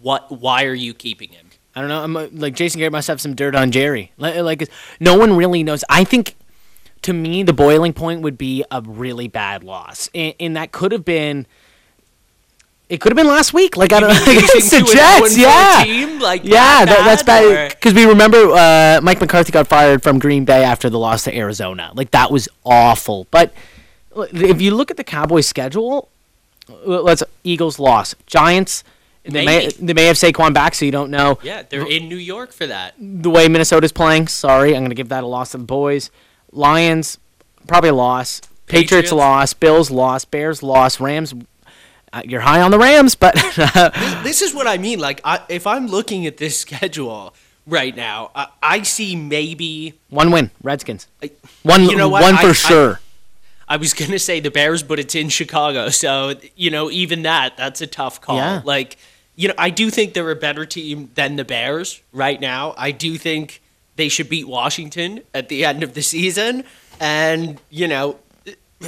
What? 0.00 0.30
Why 0.40 0.64
are 0.64 0.74
you 0.74 0.94
keeping 0.94 1.30
him? 1.30 1.48
I 1.76 1.80
don't 1.80 1.88
know. 1.88 2.02
I'm 2.02 2.16
uh, 2.16 2.28
like 2.32 2.54
Jason 2.54 2.78
Garrett 2.78 2.92
must 2.92 3.08
have 3.08 3.20
some 3.20 3.34
dirt 3.34 3.54
on 3.54 3.70
Jerry. 3.70 4.12
Like, 4.16 4.36
like 4.36 4.68
no 5.00 5.18
one 5.18 5.36
really 5.36 5.62
knows. 5.62 5.84
I 5.88 6.04
think 6.04 6.36
to 7.02 7.12
me 7.12 7.42
the 7.42 7.52
boiling 7.52 7.92
point 7.92 8.22
would 8.22 8.38
be 8.38 8.64
a 8.70 8.80
really 8.80 9.28
bad 9.28 9.64
loss, 9.64 10.08
and, 10.14 10.34
and 10.38 10.56
that 10.56 10.72
could 10.72 10.92
have 10.92 11.04
been. 11.04 11.46
It 12.90 13.00
could 13.00 13.10
have 13.12 13.16
been 13.16 13.26
last 13.26 13.54
week, 13.54 13.76
like 13.76 13.92
I 13.92 14.00
don't 14.00 14.10
know, 14.10 14.22
against 14.30 14.70
the 14.70 14.80
Losing 14.80 14.84
to 14.84 14.92
an 14.92 14.96
Jets. 14.96 15.38
Yeah, 15.38 15.82
team, 15.84 16.20
like 16.20 16.44
yeah, 16.44 16.84
that 16.84 16.86
that, 16.86 17.04
that's 17.04 17.22
bad, 17.22 17.42
bad 17.42 17.70
because 17.70 17.94
we 17.94 18.04
remember 18.04 18.38
uh, 18.52 19.00
Mike 19.02 19.20
McCarthy 19.20 19.52
got 19.52 19.66
fired 19.66 20.02
from 20.02 20.18
Green 20.18 20.44
Bay 20.44 20.62
after 20.62 20.88
the 20.88 20.98
loss 20.98 21.24
to 21.24 21.36
Arizona. 21.36 21.90
Like 21.94 22.12
that 22.12 22.30
was 22.30 22.48
awful. 22.64 23.26
But 23.30 23.52
if 24.14 24.60
you 24.60 24.74
look 24.74 24.90
at 24.90 24.96
the 24.96 25.02
Cowboys' 25.02 25.48
schedule, 25.48 26.08
uh, 26.68 27.00
let's 27.02 27.24
Eagles 27.42 27.78
loss, 27.80 28.14
Giants. 28.26 28.84
They 29.24 29.44
may, 29.44 29.58
Maybe. 29.66 29.74
they 29.80 29.92
may 29.94 30.04
have 30.06 30.16
Saquon 30.16 30.52
back, 30.52 30.74
so 30.74 30.84
you 30.84 30.90
don't 30.92 31.10
know 31.10 31.38
Yeah, 31.42 31.62
they're 31.62 31.86
in 31.90 32.08
New 32.10 32.16
York 32.16 32.52
for 32.52 32.66
that. 32.66 32.94
the 32.98 33.30
way 33.30 33.48
Minnesota's 33.48 33.90
playing. 33.92 34.28
Sorry, 34.28 34.74
I'm 34.76 34.82
going 34.82 34.90
to 34.90 34.94
give 34.94 35.08
that 35.08 35.24
a 35.24 35.26
loss 35.26 35.52
to 35.52 35.58
the 35.58 35.64
boys. 35.64 36.10
Lions, 36.52 37.18
probably 37.66 37.90
a 37.90 37.94
loss. 37.94 38.40
Patriots, 38.66 38.90
Patriots. 38.90 39.12
loss. 39.12 39.54
Bills 39.54 39.90
loss. 39.90 40.24
Bears 40.24 40.62
loss. 40.62 41.00
Rams. 41.00 41.34
Uh, 42.12 42.22
you're 42.24 42.40
high 42.42 42.60
on 42.60 42.70
the 42.70 42.78
Rams, 42.78 43.14
but 43.14 43.34
This 44.22 44.42
is 44.42 44.54
what 44.54 44.66
I 44.66 44.78
mean. 44.78 44.98
Like, 45.00 45.20
I, 45.24 45.40
if 45.48 45.66
I'm 45.66 45.86
looking 45.86 46.26
at 46.26 46.36
this 46.36 46.58
schedule 46.64 47.34
right 47.66 47.96
now, 47.96 48.30
I, 48.34 48.48
I 48.62 48.82
see 48.82 49.16
maybe. 49.16 49.94
one 50.10 50.30
win. 50.30 50.50
Redskins. 50.62 51.08
I- 51.22 51.30
One. 51.62 51.84
You 51.84 51.96
know 51.96 52.08
what? 52.08 52.22
One 52.22 52.36
for 52.36 52.48
I- 52.48 52.52
sure. 52.52 53.00
I 53.66 53.78
was 53.78 53.94
gonna 53.94 54.18
say 54.18 54.40
the 54.40 54.50
Bears, 54.50 54.82
but 54.82 54.98
it's 54.98 55.14
in 55.14 55.30
Chicago, 55.30 55.88
so 55.88 56.34
you 56.54 56.70
know 56.70 56.90
even 56.90 57.22
that 57.22 57.56
that's 57.56 57.80
a 57.80 57.86
tough 57.86 58.20
call. 58.20 58.36
Yeah. 58.36 58.60
Like, 58.62 58.98
you 59.36 59.48
know, 59.48 59.54
I 59.58 59.70
do 59.70 59.90
think 59.90 60.14
they're 60.14 60.30
a 60.30 60.36
better 60.36 60.64
team 60.64 61.10
than 61.14 61.36
the 61.36 61.44
Bears 61.44 62.00
right 62.12 62.40
now. 62.40 62.74
I 62.76 62.90
do 62.90 63.18
think 63.18 63.62
they 63.96 64.08
should 64.08 64.28
beat 64.28 64.46
Washington 64.46 65.22
at 65.32 65.48
the 65.48 65.64
end 65.64 65.82
of 65.82 65.94
the 65.94 66.02
season, 66.02 66.64
and 67.00 67.60
you 67.70 67.88
know, 67.88 68.18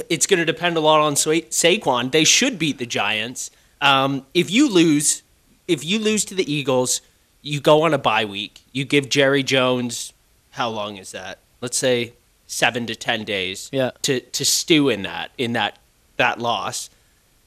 it's 0.09 0.27
going 0.27 0.39
to 0.39 0.45
depend 0.45 0.77
a 0.77 0.79
lot 0.79 1.01
on 1.01 1.15
Sa- 1.15 1.31
Saquon. 1.49 2.11
They 2.11 2.23
should 2.23 2.57
beat 2.59 2.77
the 2.77 2.85
Giants. 2.85 3.51
Um, 3.81 4.25
if 4.33 4.49
you 4.49 4.69
lose, 4.69 5.23
if 5.67 5.83
you 5.83 5.99
lose 5.99 6.25
to 6.25 6.35
the 6.35 6.51
Eagles, 6.51 7.01
you 7.41 7.59
go 7.59 7.83
on 7.83 7.93
a 7.93 7.97
bye 7.97 8.25
week. 8.25 8.61
You 8.71 8.85
give 8.85 9.09
Jerry 9.09 9.43
Jones 9.43 10.13
how 10.51 10.69
long 10.69 10.97
is 10.97 11.11
that? 11.11 11.39
Let's 11.61 11.77
say 11.77 12.13
seven 12.47 12.85
to 12.87 12.95
ten 12.95 13.23
days. 13.23 13.69
Yeah. 13.71 13.91
To 14.03 14.19
to 14.19 14.45
stew 14.45 14.89
in 14.89 15.03
that 15.03 15.31
in 15.37 15.53
that 15.53 15.77
that 16.17 16.39
loss, 16.39 16.89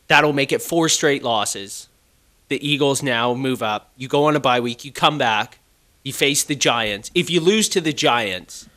that'll 0.09 0.33
make 0.33 0.53
it 0.53 0.63
four 0.63 0.89
straight 0.89 1.23
losses. 1.23 1.89
The 2.51 2.69
Eagles 2.69 3.03
now 3.03 3.33
move 3.33 3.63
up. 3.63 3.91
You 3.97 4.09
go 4.09 4.25
on 4.25 4.37
a 4.37 4.41
bye 4.41 4.61
week. 4.61 4.85
You 4.85 4.93
come 4.93 5.17
back. 5.19 5.59
You 6.05 6.13
face 6.13 6.45
the 6.45 6.55
Giants. 6.55 7.11
If 7.15 7.31
you 7.31 7.41
lose 7.41 7.69
to 7.71 7.81
the 7.81 7.93
Giants, 7.93 8.69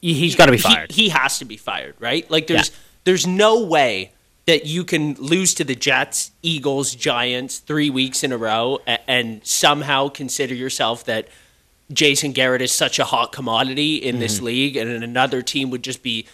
He- 0.00 0.14
He's 0.14 0.36
got 0.36 0.46
to 0.46 0.52
be 0.52 0.58
fired. 0.58 0.92
He, 0.92 1.08
has 1.10 1.38
to 1.40 1.44
be 1.44 1.56
fired, 1.56 1.96
right? 1.98 2.30
Like 2.30 2.46
there's 2.46 2.68
Yeah. 2.70 2.74
there's 3.04 3.26
no 3.26 3.60
way 3.64 4.12
that 4.46 4.64
you 4.64 4.84
can 4.84 5.14
lose 5.14 5.52
to 5.54 5.64
the 5.64 5.74
Jets, 5.74 6.30
Eagles, 6.42 6.94
Giants 6.94 7.58
three 7.58 7.90
weeks 7.90 8.22
in 8.24 8.32
a 8.32 8.38
row 8.38 8.78
and, 8.86 9.00
and 9.06 9.40
somehow 9.46 10.08
consider 10.08 10.54
yourself 10.54 11.04
that 11.04 11.28
Jason 11.92 12.32
Garrett 12.32 12.62
is 12.62 12.72
such 12.72 12.98
a 12.98 13.04
hot 13.04 13.32
commodity 13.32 13.96
in 13.96 14.14
Mm-hmm. 14.14 14.20
this 14.20 14.40
league, 14.40 14.76
and 14.76 15.02
another 15.04 15.42
team 15.42 15.70
would 15.70 15.82
just 15.82 16.02
be. 16.02 16.26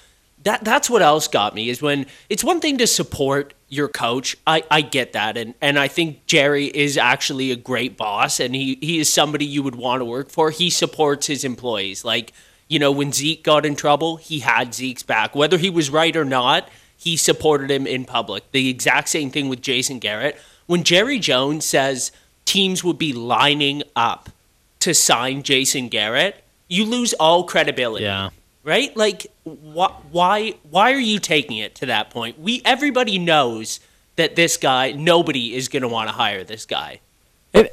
That 0.42 0.62
that's 0.62 0.90
what 0.90 1.00
else 1.00 1.26
got 1.26 1.54
me 1.54 1.70
is 1.70 1.80
when 1.80 2.04
it's 2.28 2.44
one 2.44 2.60
thing 2.60 2.76
to 2.78 2.86
support 2.86 3.54
your 3.74 3.88
coach. 3.88 4.36
I, 4.46 4.64
I 4.70 4.80
get 4.80 5.12
that, 5.12 5.36
and 5.36 5.54
and 5.60 5.78
I 5.78 5.88
think 5.88 6.26
Jerry 6.26 6.66
is 6.66 6.96
actually 6.96 7.50
a 7.50 7.56
great 7.56 7.96
boss, 7.96 8.40
and 8.40 8.54
he 8.54 8.78
he 8.80 8.98
is 8.98 9.12
somebody 9.12 9.44
you 9.44 9.62
would 9.62 9.74
want 9.74 10.00
to 10.00 10.04
work 10.04 10.30
for. 10.30 10.50
He 10.50 10.70
supports 10.70 11.26
his 11.26 11.44
employees, 11.44 12.04
like 12.04 12.32
you 12.68 12.78
know 12.78 12.92
when 12.92 13.12
Zeke 13.12 13.42
got 13.42 13.66
in 13.66 13.76
trouble, 13.76 14.16
he 14.16 14.40
had 14.40 14.74
Zeke's 14.74 15.02
back, 15.02 15.34
whether 15.34 15.58
he 15.58 15.70
was 15.70 15.90
right 15.90 16.16
or 16.16 16.24
not. 16.24 16.68
He 16.96 17.16
supported 17.16 17.70
him 17.70 17.86
in 17.86 18.04
public. 18.06 18.50
The 18.52 18.70
exact 18.70 19.08
same 19.08 19.30
thing 19.30 19.48
with 19.48 19.60
Jason 19.60 19.98
Garrett. 19.98 20.40
When 20.66 20.84
Jerry 20.84 21.18
Jones 21.18 21.66
says 21.66 22.12
teams 22.46 22.82
would 22.82 22.98
be 22.98 23.12
lining 23.12 23.82
up 23.94 24.30
to 24.80 24.94
sign 24.94 25.42
Jason 25.42 25.88
Garrett, 25.88 26.42
you 26.68 26.86
lose 26.86 27.12
all 27.14 27.44
credibility. 27.44 28.04
Yeah. 28.04 28.30
Right? 28.64 28.96
Like 28.96 29.26
wh- 29.44 29.92
why 30.10 30.54
why 30.68 30.92
are 30.92 30.98
you 30.98 31.18
taking 31.18 31.58
it 31.58 31.74
to 31.76 31.86
that 31.86 32.10
point? 32.10 32.38
We 32.38 32.62
everybody 32.64 33.18
knows 33.18 33.78
that 34.16 34.36
this 34.36 34.56
guy 34.56 34.92
nobody 34.92 35.54
is 35.54 35.68
going 35.68 35.82
to 35.82 35.88
want 35.88 36.08
to 36.08 36.14
hire 36.14 36.44
this 36.44 36.64
guy. 36.64 37.00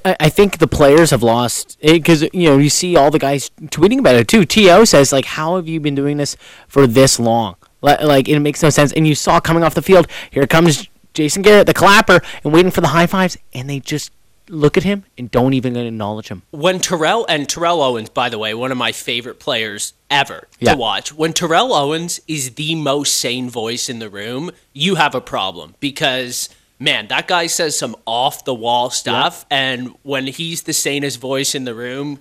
I 0.05 0.29
think 0.29 0.59
the 0.59 0.67
players 0.67 1.09
have 1.09 1.23
lost 1.23 1.79
because 1.81 2.21
you 2.21 2.49
know 2.49 2.59
you 2.59 2.69
see 2.69 2.95
all 2.95 3.09
the 3.09 3.17
guys 3.17 3.49
tweeting 3.65 3.97
about 3.97 4.13
it 4.13 4.27
too. 4.27 4.45
To 4.45 4.85
says 4.85 5.11
like, 5.11 5.25
"How 5.25 5.55
have 5.55 5.67
you 5.67 5.79
been 5.79 5.95
doing 5.95 6.17
this 6.17 6.37
for 6.67 6.85
this 6.85 7.19
long?" 7.19 7.55
Like 7.81 8.29
it 8.29 8.39
makes 8.39 8.61
no 8.61 8.69
sense. 8.69 8.93
And 8.93 9.07
you 9.07 9.15
saw 9.15 9.39
coming 9.39 9.63
off 9.63 9.73
the 9.73 9.81
field, 9.81 10.07
here 10.29 10.45
comes 10.45 10.87
Jason 11.15 11.41
Garrett, 11.41 11.65
the 11.65 11.73
clapper, 11.73 12.21
and 12.43 12.53
waiting 12.53 12.69
for 12.69 12.81
the 12.81 12.89
high 12.89 13.07
fives, 13.07 13.37
and 13.55 13.67
they 13.67 13.79
just 13.79 14.11
look 14.51 14.77
at 14.77 14.83
him 14.83 15.03
and 15.17 15.31
don't 15.31 15.53
even 15.53 15.75
acknowledge 15.75 16.27
him. 16.27 16.43
when 16.51 16.79
Terrell 16.79 17.25
and 17.27 17.47
Terrell 17.49 17.81
Owens, 17.81 18.09
by 18.09 18.29
the 18.29 18.37
way, 18.37 18.53
one 18.53 18.71
of 18.71 18.77
my 18.77 18.91
favorite 18.91 19.39
players 19.39 19.93
ever 20.09 20.47
Yeah. 20.59 20.73
to 20.73 20.77
watch. 20.77 21.13
When 21.13 21.33
Terrell 21.33 21.73
Owens 21.73 22.19
is 22.27 22.51
the 22.55 22.75
most 22.75 23.15
sane 23.15 23.49
voice 23.49 23.89
in 23.89 23.99
the 23.99 24.09
room, 24.09 24.51
you 24.73 24.95
have 24.95 25.15
a 25.15 25.21
problem 25.21 25.75
because 25.79 26.49
man, 26.79 27.07
that 27.07 27.27
guy 27.27 27.45
says 27.47 27.77
some 27.77 27.95
off 28.07 28.43
the 28.43 28.55
wall 28.55 28.89
stuff, 28.89 29.45
and 29.51 29.93
when 30.01 30.25
he's 30.27 30.63
the 30.63 30.73
sanest 30.73 31.19
voice 31.19 31.53
in 31.55 31.63
the 31.65 31.75
room. 31.75 32.19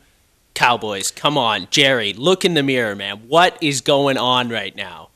Cowboys, 0.52 1.10
come 1.10 1.38
on, 1.38 1.66
Jerry, 1.70 2.12
look 2.12 2.44
in 2.44 2.52
the 2.54 2.62
mirror, 2.62 2.94
man. 2.94 3.18
What 3.28 3.56
is 3.62 3.80
going 3.80 4.18
on 4.18 4.48
right 4.50 4.74
now? 4.76 5.08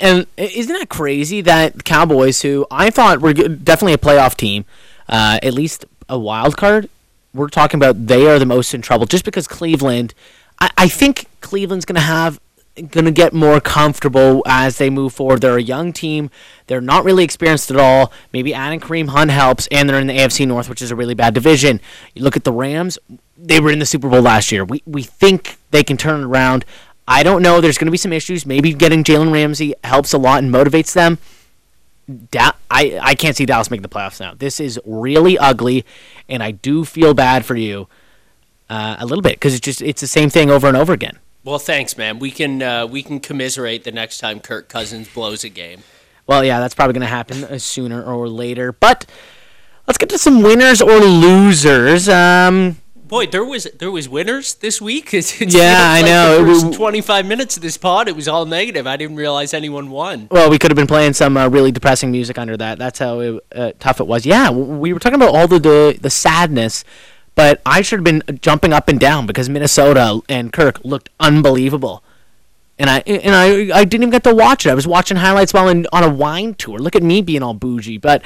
And 0.00 0.26
isn't 0.36 0.72
that 0.78 0.88
crazy 0.88 1.40
that 1.42 1.76
the 1.76 1.82
Cowboys, 1.82 2.42
who 2.42 2.66
I 2.70 2.90
thought 2.90 3.20
were 3.20 3.32
definitely 3.34 3.92
a 3.92 3.98
playoff 3.98 4.36
team, 4.36 4.64
uh, 5.10 5.38
at 5.42 5.52
least 5.52 5.84
a 6.08 6.18
wild 6.18 6.56
card, 6.56 6.88
we're 7.34 7.48
talking 7.48 7.78
about 7.78 8.06
they 8.06 8.26
are 8.26 8.38
the 8.38 8.46
most 8.46 8.72
in 8.72 8.80
trouble 8.80 9.06
just 9.06 9.24
because 9.24 9.46
Cleveland. 9.46 10.14
I, 10.58 10.70
I 10.78 10.88
think 10.88 11.26
Cleveland's 11.40 11.84
going 11.84 11.96
to 11.96 12.00
have 12.00 12.40
going 12.76 13.04
to 13.04 13.10
get 13.10 13.32
more 13.32 13.60
comfortable 13.60 14.42
as 14.46 14.78
they 14.78 14.88
move 14.88 15.12
forward. 15.12 15.40
They're 15.40 15.56
a 15.56 15.62
young 15.62 15.92
team. 15.92 16.30
They're 16.66 16.80
not 16.80 17.04
really 17.04 17.24
experienced 17.24 17.70
at 17.70 17.76
all. 17.76 18.12
Maybe 18.32 18.54
adding 18.54 18.80
Kareem 18.80 19.08
Hunt 19.08 19.30
helps, 19.30 19.66
and 19.70 19.88
they're 19.88 19.98
in 19.98 20.06
the 20.06 20.16
AFC 20.16 20.46
North, 20.46 20.68
which 20.68 20.80
is 20.80 20.90
a 20.90 20.96
really 20.96 21.14
bad 21.14 21.34
division. 21.34 21.80
You 22.14 22.22
look 22.22 22.36
at 22.36 22.44
the 22.44 22.52
Rams; 22.52 22.98
they 23.36 23.60
were 23.60 23.70
in 23.70 23.80
the 23.80 23.86
Super 23.86 24.08
Bowl 24.08 24.22
last 24.22 24.52
year. 24.52 24.64
We 24.64 24.82
we 24.86 25.02
think 25.02 25.56
they 25.72 25.82
can 25.82 25.96
turn 25.96 26.20
it 26.20 26.24
around. 26.24 26.64
I 27.06 27.22
don't 27.24 27.42
know. 27.42 27.60
There's 27.60 27.76
going 27.76 27.86
to 27.86 27.92
be 27.92 27.98
some 27.98 28.12
issues. 28.12 28.46
Maybe 28.46 28.72
getting 28.72 29.02
Jalen 29.02 29.32
Ramsey 29.32 29.74
helps 29.82 30.12
a 30.12 30.18
lot 30.18 30.42
and 30.42 30.52
motivates 30.52 30.92
them. 30.92 31.18
Da- 32.30 32.52
I, 32.70 32.98
I 33.00 33.14
can't 33.14 33.36
see 33.36 33.46
Dallas 33.46 33.70
making 33.70 33.82
the 33.82 33.88
playoffs 33.88 34.20
now. 34.20 34.34
This 34.34 34.58
is 34.60 34.80
really 34.84 35.38
ugly, 35.38 35.84
and 36.28 36.42
I 36.42 36.50
do 36.50 36.84
feel 36.84 37.14
bad 37.14 37.44
for 37.44 37.56
you 37.56 37.88
uh, 38.68 38.96
a 38.98 39.06
little 39.06 39.22
bit 39.22 39.34
because 39.34 39.54
it's 39.54 39.64
just 39.64 39.82
it's 39.82 40.00
the 40.00 40.06
same 40.06 40.30
thing 40.30 40.50
over 40.50 40.66
and 40.66 40.76
over 40.76 40.92
again. 40.92 41.18
Well, 41.44 41.58
thanks, 41.58 41.96
man. 41.96 42.18
We 42.18 42.30
can 42.30 42.62
uh, 42.62 42.86
we 42.86 43.02
can 43.02 43.20
commiserate 43.20 43.84
the 43.84 43.92
next 43.92 44.18
time 44.18 44.40
Kirk 44.40 44.68
Cousins 44.68 45.08
blows 45.08 45.44
a 45.44 45.48
game. 45.48 45.82
Well, 46.26 46.44
yeah, 46.44 46.60
that's 46.60 46.74
probably 46.74 46.92
going 46.94 47.00
to 47.02 47.06
happen 47.08 47.44
uh, 47.44 47.58
sooner 47.58 48.02
or 48.02 48.28
later. 48.28 48.72
But 48.72 49.06
let's 49.86 49.98
get 49.98 50.08
to 50.10 50.18
some 50.18 50.42
winners 50.42 50.80
or 50.80 50.98
losers. 50.98 52.08
Um, 52.08 52.79
Boy, 53.10 53.26
there 53.26 53.44
was 53.44 53.64
there 53.78 53.90
was 53.90 54.08
winners 54.08 54.54
this 54.54 54.80
week. 54.80 55.12
It 55.14 55.34
Yeah, 55.40 55.48
feels 55.48 55.58
I 55.58 56.02
know. 56.02 56.38
It 56.40 56.46
was- 56.48 56.76
twenty 56.76 57.00
five 57.00 57.26
minutes 57.26 57.56
of 57.56 57.62
this 57.62 57.76
pod, 57.76 58.06
it 58.08 58.14
was 58.14 58.28
all 58.28 58.46
negative. 58.46 58.86
I 58.86 58.96
didn't 58.96 59.16
realize 59.16 59.52
anyone 59.52 59.90
won. 59.90 60.28
well, 60.30 60.48
we 60.48 60.58
could 60.58 60.70
have 60.70 60.76
been 60.76 60.86
playing 60.86 61.14
some 61.14 61.36
uh, 61.36 61.48
really 61.48 61.72
depressing 61.72 62.12
music 62.12 62.38
under 62.38 62.56
that. 62.56 62.78
That's 62.78 63.00
how 63.00 63.18
it, 63.20 63.44
uh, 63.54 63.72
tough 63.80 64.00
it 64.00 64.06
was. 64.06 64.24
Yeah, 64.24 64.50
we 64.50 64.92
were 64.92 65.00
talking 65.00 65.16
about 65.20 65.34
all 65.34 65.48
the, 65.48 65.58
the 65.58 65.98
the 66.00 66.08
sadness, 66.10 66.84
but 67.34 67.60
I 67.66 67.82
should 67.82 67.98
have 67.98 68.04
been 68.04 68.22
jumping 68.40 68.72
up 68.72 68.88
and 68.88 69.00
down 69.00 69.26
because 69.26 69.48
Minnesota 69.48 70.20
and 70.28 70.52
Kirk 70.52 70.78
looked 70.84 71.10
unbelievable. 71.18 72.04
And 72.78 72.88
I 72.88 72.98
and 73.00 73.34
I 73.34 73.76
I 73.80 73.84
didn't 73.84 74.04
even 74.04 74.10
get 74.10 74.22
to 74.24 74.34
watch 74.34 74.66
it. 74.66 74.70
I 74.70 74.74
was 74.74 74.86
watching 74.86 75.16
highlights 75.18 75.52
while 75.52 75.68
in, 75.68 75.86
on 75.92 76.04
a 76.04 76.08
wine 76.08 76.54
tour. 76.54 76.78
Look 76.78 76.94
at 76.96 77.02
me 77.02 77.22
being 77.22 77.42
all 77.42 77.54
bougie. 77.54 77.98
But 77.98 78.22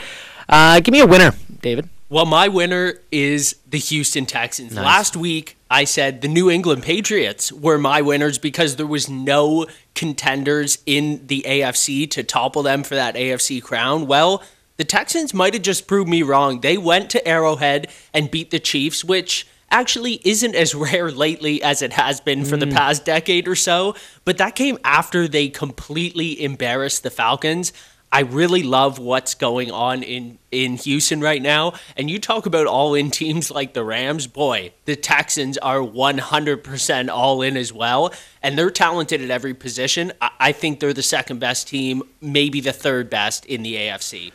uh, 0.49 0.79
give 0.81 0.93
me 0.93 1.01
a 1.01 1.07
winner, 1.07 1.33
David. 1.63 1.89
Well, 2.11 2.27
my 2.27 2.49
winner 2.49 3.01
is 3.11 3.57
the 3.67 3.79
Houston 3.79 4.27
Texans. 4.27 4.75
Last 4.75 5.17
week, 5.17 5.57
I 5.71 5.85
said 5.85 6.21
the 6.21 6.29
New 6.29 6.51
England 6.51 6.83
Patriots 6.83 7.51
were 7.51 7.79
my 7.79 8.03
winners 8.03 8.39
because 8.39 8.77
there 8.77 8.87
was 8.87 9.09
no 9.09 9.67
contenders 9.95 10.79
in 10.85 11.27
the 11.27 11.45
AFC 11.47 12.11
to 12.11 12.23
topple 12.23 12.63
them 12.63 12.83
for 12.83 12.95
that 12.95 13.15
AFC 13.15 13.63
crown. 13.63 14.07
Well, 14.07 14.43
the 14.77 14.85
Texans 14.85 15.33
might 15.33 15.55
have 15.55 15.63
just 15.63 15.87
proved 15.87 16.09
me 16.09 16.23
wrong. 16.23 16.61
They 16.61 16.77
went 16.77 17.09
to 17.11 17.27
Arrowhead 17.27 17.89
and 18.13 18.31
beat 18.31 18.51
the 18.51 18.59
Chiefs, 18.59 19.03
which 19.03 19.47
actually 19.71 20.21
isn't 20.25 20.55
as 20.55 20.75
rare 20.75 21.11
lately 21.11 21.63
as 21.63 21.81
it 21.81 21.95
has 21.95 22.21
been 22.21 22.45
for 22.45 22.57
the 22.57 22.67
mm. 22.67 22.75
past 22.75 23.05
decade 23.05 23.49
or 23.49 23.57
so. 23.57 23.95
But 24.25 24.39
that 24.39 24.55
came 24.55 24.79
after 24.85 25.27
they 25.27 25.49
completely 25.49 26.43
embarrassed 26.43 27.03
the 27.03 27.11
Falcons. 27.11 27.73
I 28.15 28.21
really 28.21 28.63
love 28.63 29.01
what's 29.01 29.35
going 29.35 29.73
on 29.73 30.05
in 30.05 30.39
in 30.53 30.77
Houston 30.77 31.21
right 31.21 31.43
now. 31.43 31.73
And 31.97 32.09
you 32.09 32.21
talk 32.21 32.47
about 32.47 32.69
all 32.69 32.95
in 32.95 33.11
teams 33.11 33.51
like 33.51 33.75
the 33.75 33.85
Rams, 33.85 34.29
boy, 34.29 34.73
the 34.85 34.95
Texans 34.95 35.59
are 35.59 35.81
100% 35.81 37.09
all 37.09 37.43
in 37.43 37.57
as 37.57 37.73
well. 37.73 38.15
And 38.41 38.57
they're 38.57 38.71
talented 38.71 39.21
at 39.21 39.31
every 39.33 39.53
position. 39.53 40.13
I, 40.23 40.31
I 40.39 40.53
think 40.53 40.79
they're 40.79 40.93
the 40.93 41.03
second 41.03 41.41
best 41.41 41.67
team, 41.67 42.05
maybe 42.21 42.61
the 42.61 42.73
third 42.73 43.11
best 43.11 43.45
in 43.47 43.65
the 43.65 43.75
AFC. 43.75 44.31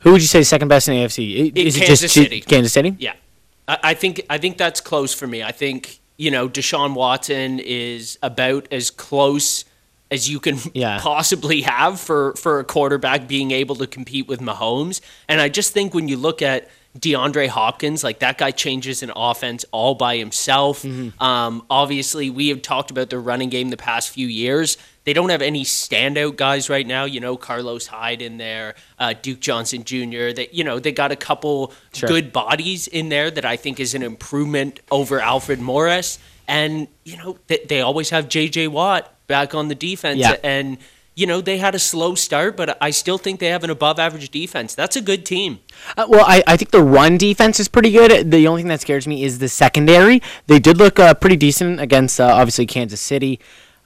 Who 0.00 0.12
would 0.12 0.20
you 0.20 0.28
say 0.28 0.38
is 0.38 0.48
second 0.48 0.68
best 0.68 0.86
in 0.86 0.94
the 0.94 1.00
AFC? 1.00 1.48
In 1.48 1.56
Is 1.56 1.76
it 1.76 1.80
Kansas 1.80 2.00
just 2.00 2.14
City. 2.14 2.40
Kansas 2.40 2.72
City? 2.72 2.94
Yeah, 2.96 3.14
I, 3.66 3.78
I 3.82 3.94
think 3.94 4.24
I 4.30 4.38
think 4.38 4.56
that's 4.56 4.80
close 4.80 5.12
for 5.12 5.26
me. 5.26 5.42
I 5.42 5.50
think 5.50 5.98
you 6.16 6.30
know 6.30 6.48
Deshaun 6.48 6.94
Watson 6.94 7.58
is 7.58 8.20
about 8.22 8.68
as 8.70 8.92
close 8.92 9.64
as 10.10 10.28
you 10.28 10.38
can 10.40 10.58
Yeah. 10.74 10.98
possibly 11.00 11.62
have 11.62 11.98
for 12.00 12.34
for 12.34 12.58
a 12.60 12.64
quarterback 12.64 13.26
being 13.28 13.50
able 13.50 13.76
to 13.76 13.86
compete 13.86 14.26
with 14.28 14.40
Mahomes. 14.40 15.00
And 15.28 15.40
I 15.40 15.48
just 15.48 15.72
think 15.72 15.94
when 15.94 16.08
you 16.08 16.16
look 16.16 16.42
at 16.42 16.68
DeAndre 16.98 17.48
Hopkins, 17.48 18.02
like 18.02 18.20
that 18.20 18.38
guy 18.38 18.50
changes 18.52 19.02
an 19.02 19.12
offense 19.14 19.66
all 19.70 19.94
by 19.94 20.16
himself. 20.16 20.82
Um, 21.20 21.62
obviously, 21.68 22.30
we 22.30 22.48
have 22.48 22.62
talked 22.62 22.90
about 22.90 23.10
their 23.10 23.20
running 23.20 23.50
game 23.50 23.68
the 23.68 23.76
past 23.76 24.08
few 24.08 24.26
years. 24.26 24.78
They 25.04 25.12
don't 25.12 25.28
have 25.28 25.42
any 25.42 25.62
standout 25.62 26.36
guys 26.36 26.70
right 26.70 26.86
now. 26.86 27.04
You 27.04 27.20
know, 27.20 27.36
Carlos 27.36 27.86
Hyde 27.86 28.22
in 28.22 28.38
there, 28.38 28.76
uh, 28.98 29.12
Duke 29.20 29.40
Johnson 29.40 29.84
Jr. 29.84 30.32
That 30.32 30.54
you 30.54 30.64
know 30.64 30.78
they 30.78 30.90
got 30.92 31.12
a 31.12 31.16
couple 31.16 31.74
Sure. 31.92 32.08
good 32.08 32.32
bodies 32.32 32.86
in 32.88 33.10
there 33.10 33.30
that 33.30 33.44
I 33.44 33.56
think 33.56 33.78
is 33.78 33.94
an 33.94 34.02
improvement 34.02 34.80
over 34.90 35.20
Alfred 35.20 35.60
Morris. 35.60 36.18
And 36.48 36.88
you 37.04 37.18
know 37.18 37.36
they, 37.48 37.58
they 37.68 37.80
always 37.82 38.08
have 38.10 38.28
J.J. 38.28 38.68
Watt 38.68 39.12
back 39.26 39.54
on 39.54 39.68
the 39.68 39.74
defense, 39.74 40.18
Yeah. 40.20 40.36
and 40.42 40.78
you 41.14 41.26
know 41.26 41.40
they 41.40 41.56
had 41.58 41.74
a 41.74 41.78
slow 41.78 42.14
start, 42.14 42.56
but 42.56 42.76
I 42.80 42.90
still 42.90 43.16
think 43.18 43.40
they 43.40 43.46
have 43.46 43.64
an 43.64 43.70
above-average 43.70 44.30
defense. 44.30 44.74
That's 44.74 44.96
a 44.96 45.00
good 45.00 45.24
team. 45.24 45.60
Uh, 45.96 46.06
well, 46.08 46.24
I, 46.26 46.42
I 46.46 46.56
think 46.58 46.70
the 46.72 46.82
run 46.82 47.16
defense 47.16 47.58
is 47.58 47.68
pretty 47.68 47.90
good. 47.90 48.30
The 48.30 48.46
only 48.46 48.62
thing 48.62 48.68
that 48.68 48.82
scares 48.82 49.06
me 49.06 49.24
is 49.24 49.38
the 49.38 49.48
secondary. 49.48 50.20
They 50.46 50.58
did 50.58 50.76
look 50.76 50.98
uh, 50.98 51.14
pretty 51.14 51.36
decent 51.36 51.80
against, 51.80 52.20
uh, 52.20 52.26
obviously, 52.26 52.66
Kansas 52.66 53.00
City. 53.00 53.40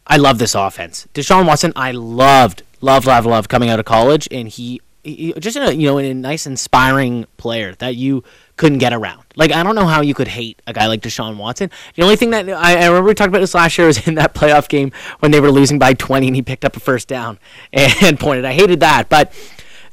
I 0.07 0.16
love 0.16 0.38
this 0.38 0.57
offense. 0.57 1.07
Deshaun 1.14 1.46
Watson, 1.46 1.72
I 1.76 1.92
loved, 1.92 2.64
love, 2.81 3.07
love, 3.07 3.26
love 3.26 3.46
coming 3.48 3.68
out 3.70 3.79
of 3.79 3.85
college, 3.85 4.26
and 4.33 4.48
he, 4.48 4.81
he 5.03 5.33
just 5.39 5.57
in 5.57 5.63
a 5.63 5.71
you 5.73 5.87
know 5.89 5.99
a 5.99 6.15
nice, 6.15 6.47
inspiring 6.47 7.27
player 7.37 7.75
that 7.77 7.97
you 7.97 8.23
couldn't 8.57 8.79
get 8.79 8.93
around. 8.93 9.23
Like 9.37 9.53
I 9.53 9.63
don't 9.63 9.75
know 9.75 9.87
how 9.87 10.03
you 10.03 10.15
could 10.15 10.29
hate 10.29 10.61
a 10.67 10.73
guy 10.73 10.87
like 10.87 11.01
Deshaun 11.01 11.37
Watson. 11.37 11.71
The 11.95 12.03
only 12.03 12.17
thing 12.17 12.31
that 12.31 12.49
I, 12.49 12.83
I 12.83 12.87
remember 12.87 13.09
we 13.09 13.15
talked 13.15 13.29
about 13.29 13.41
this 13.41 13.55
last 13.55 13.79
year 13.79 13.87
was 13.87 14.07
in 14.07 14.15
that 14.17 14.35
playoff 14.35 14.69
game 14.69 14.93
when 15.21 15.31
they 15.33 15.41
were 15.41 15.51
losing 15.51 15.79
by 15.79 15.95
20 15.95 16.27
and 16.27 16.37
he 16.37 16.43
picked 16.43 16.65
up 16.65 16.77
a 16.77 16.81
first 16.81 17.09
down 17.09 17.39
and 17.73 18.19
pointed. 18.21 18.45
I 18.45 18.53
hated 18.53 18.81
that, 18.81 19.09
but 19.09 19.33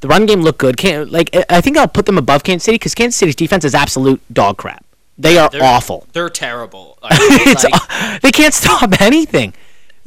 the 0.02 0.08
run 0.08 0.26
game 0.26 0.42
looked 0.42 0.60
good. 0.60 0.78
Can 0.78 1.10
like 1.10 1.36
I- 1.50 1.62
think 1.62 1.78
I'll 1.78 1.88
put 1.88 2.06
them 2.06 2.18
above 2.18 2.44
Kansas 2.44 2.66
City 2.66 2.76
because 2.76 2.94
Kansas 2.96 3.18
City's 3.18 3.36
defense 3.36 3.64
is 3.66 3.74
absolute 3.74 4.22
dog 4.34 4.58
crap. 4.58 4.84
They 5.18 5.38
are 5.38 5.50
They're 5.50 5.64
awful. 5.64 6.06
They're 6.14 6.30
terrible. 6.30 6.98
Like- 7.10 8.22
they 8.22 8.32
can't 8.32 8.54
stop 8.54 9.02
anything. 9.02 9.54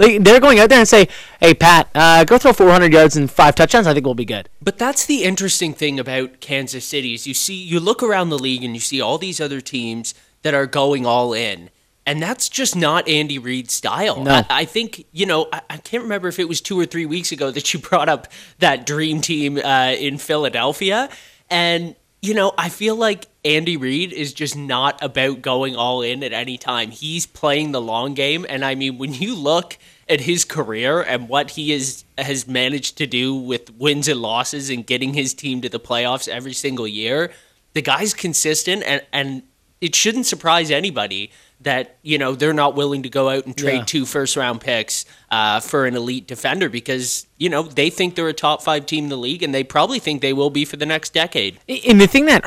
Like 0.01 0.25
they're 0.25 0.41
going 0.41 0.59
out 0.59 0.71
there 0.71 0.79
and 0.79 0.89
say, 0.89 1.09
"Hey 1.39 1.53
Pat, 1.53 1.89
uh, 1.95 2.25
go 2.25 2.39
throw 2.39 2.55
400 2.55 2.93
yards 2.93 3.17
and 3.17 3.31
five 3.31 3.55
touchdowns. 3.55 3.87
I 3.87 3.93
think 3.93 4.07
we'll 4.07 4.15
be 4.15 4.25
good." 4.25 4.49
But 4.63 4.79
that's 4.79 5.05
the 5.05 5.25
interesting 5.25 5.75
thing 5.75 6.01
about 6.01 6.41
Kansas 6.41 6.87
City 6.87 7.13
is 7.13 7.27
you 7.27 7.35
see 7.35 7.55
you 7.55 7.79
look 7.79 8.03
around 8.03 8.31
the 8.31 8.39
league 8.39 8.65
and 8.65 8.75
you 8.75 8.81
see 8.81 9.01
all 9.01 9.19
these 9.19 9.41
other 9.41 9.61
teams 9.61 10.15
that 10.43 10.55
are 10.55 10.67
going 10.67 11.05
all 11.07 11.33
in. 11.35 11.71
And 12.07 12.21
that's 12.21 12.49
just 12.49 12.75
not 12.75 13.09
Andy 13.09 13.39
Reid's 13.39 13.75
style. 13.75 14.25
No. 14.25 14.33
I, 14.33 14.47
I 14.51 14.65
think, 14.65 15.05
you 15.13 15.27
know, 15.27 15.49
I, 15.53 15.61
I 15.71 15.77
can't 15.77 16.03
remember 16.03 16.29
if 16.29 16.39
it 16.39 16.49
was 16.49 16.61
two 16.61 16.81
or 16.81 16.87
three 16.87 17.07
weeks 17.07 17.31
ago 17.31 17.51
that 17.51 17.73
you 17.73 17.79
brought 17.81 18.09
up 18.09 18.27
that 18.59 18.87
dream 18.87 19.21
team 19.21 19.59
uh, 19.59 19.95
in 19.99 20.19
Philadelphia. 20.19 21.09
And, 21.51 21.95
you 22.23 22.35
know, 22.35 22.53
I 22.57 22.69
feel 22.69 22.97
like 22.97 23.27
Andy 23.45 23.77
Reid 23.77 24.13
is 24.13 24.33
just 24.33 24.57
not 24.57 25.03
about 25.03 25.43
going 25.43 25.77
all 25.77 26.03
in 26.03 26.23
at 26.25 26.33
any 26.33 26.59
time. 26.59 26.91
He's 26.91 27.27
playing 27.27 27.73
the 27.73 27.81
long 27.81 28.15
game. 28.15 28.47
And 28.49 28.65
I 28.65 28.75
mean, 28.75 28.99
when 28.99 29.15
you 29.15 29.35
look 29.37 29.79
at 30.11 30.20
his 30.23 30.44
career 30.44 31.01
and 31.01 31.29
what 31.29 31.53
he 31.53 31.73
is, 31.73 32.05
has 32.18 32.46
managed 32.46 32.99
to 32.99 33.07
do 33.07 33.35
with 33.35 33.73
wins 33.79 34.09
and 34.09 34.20
losses 34.20 34.68
and 34.68 34.87
getting 34.87 35.14
his 35.14 35.33
team 35.33 35.61
to 35.62 35.68
the 35.68 35.81
playoffs 35.81 36.29
every 36.29 36.53
single 36.53 36.87
year, 36.88 37.33
the 37.73 37.81
guy's 37.83 38.12
consistent 38.12 38.83
and, 38.83 39.03
and 39.12 39.42
it 39.81 39.94
shouldn't 39.94 40.27
surprise 40.27 40.70
anybody 40.70 41.31
that 41.62 41.96
you 42.03 42.16
know 42.18 42.35
they're 42.35 42.55
not 42.55 42.75
willing 42.75 43.03
to 43.03 43.09
go 43.11 43.29
out 43.29 43.44
and 43.46 43.57
trade 43.57 43.77
Yeah. 43.77 43.85
two 43.85 44.07
first 44.07 44.37
round 44.37 44.61
picks 44.61 45.05
uh, 45.31 45.61
for 45.61 45.87
an 45.87 45.94
elite 45.94 46.27
defender 46.27 46.68
because 46.68 47.27
you 47.38 47.49
know 47.49 47.62
they 47.62 47.90
think 47.90 48.14
they're 48.14 48.29
a 48.29 48.33
top 48.33 48.62
five 48.62 48.87
team 48.87 49.05
in 49.05 49.11
the 49.11 49.16
league 49.16 49.42
and 49.42 49.55
they 49.55 49.62
probably 49.62 49.99
think 49.99 50.23
they 50.23 50.33
will 50.33 50.51
be 50.51 50.64
for 50.64 50.77
the 50.77 50.87
next 50.87 51.12
decade. 51.14 51.59
And 51.88 52.01
the 52.01 52.07
thing 52.07 52.27
that 52.27 52.44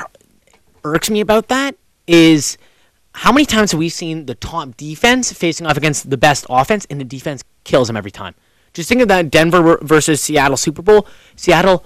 irks 0.83 1.09
me 1.09 1.21
about 1.21 1.47
that 1.47 1.75
is 2.07 2.57
how 3.13 3.31
many 3.31 3.45
times 3.45 3.71
have 3.71 3.79
we 3.79 3.89
seen 3.89 4.25
the 4.25 4.35
top 4.35 4.75
defense 4.75 5.31
facing 5.31 5.67
off 5.67 5.77
against 5.77 6.09
the 6.09 6.17
best 6.17 6.45
offense, 6.49 6.85
and 6.89 6.99
the 6.99 7.05
defense 7.05 7.43
kills 7.63 7.87
them 7.87 7.97
every 7.97 8.11
time? 8.11 8.35
Just 8.73 8.89
think 8.89 9.01
of 9.01 9.07
that 9.07 9.29
Denver 9.29 9.77
versus 9.81 10.19
Seattle 10.19 10.57
Super 10.57 10.81
Bowl. 10.81 11.07
Seattle 11.35 11.85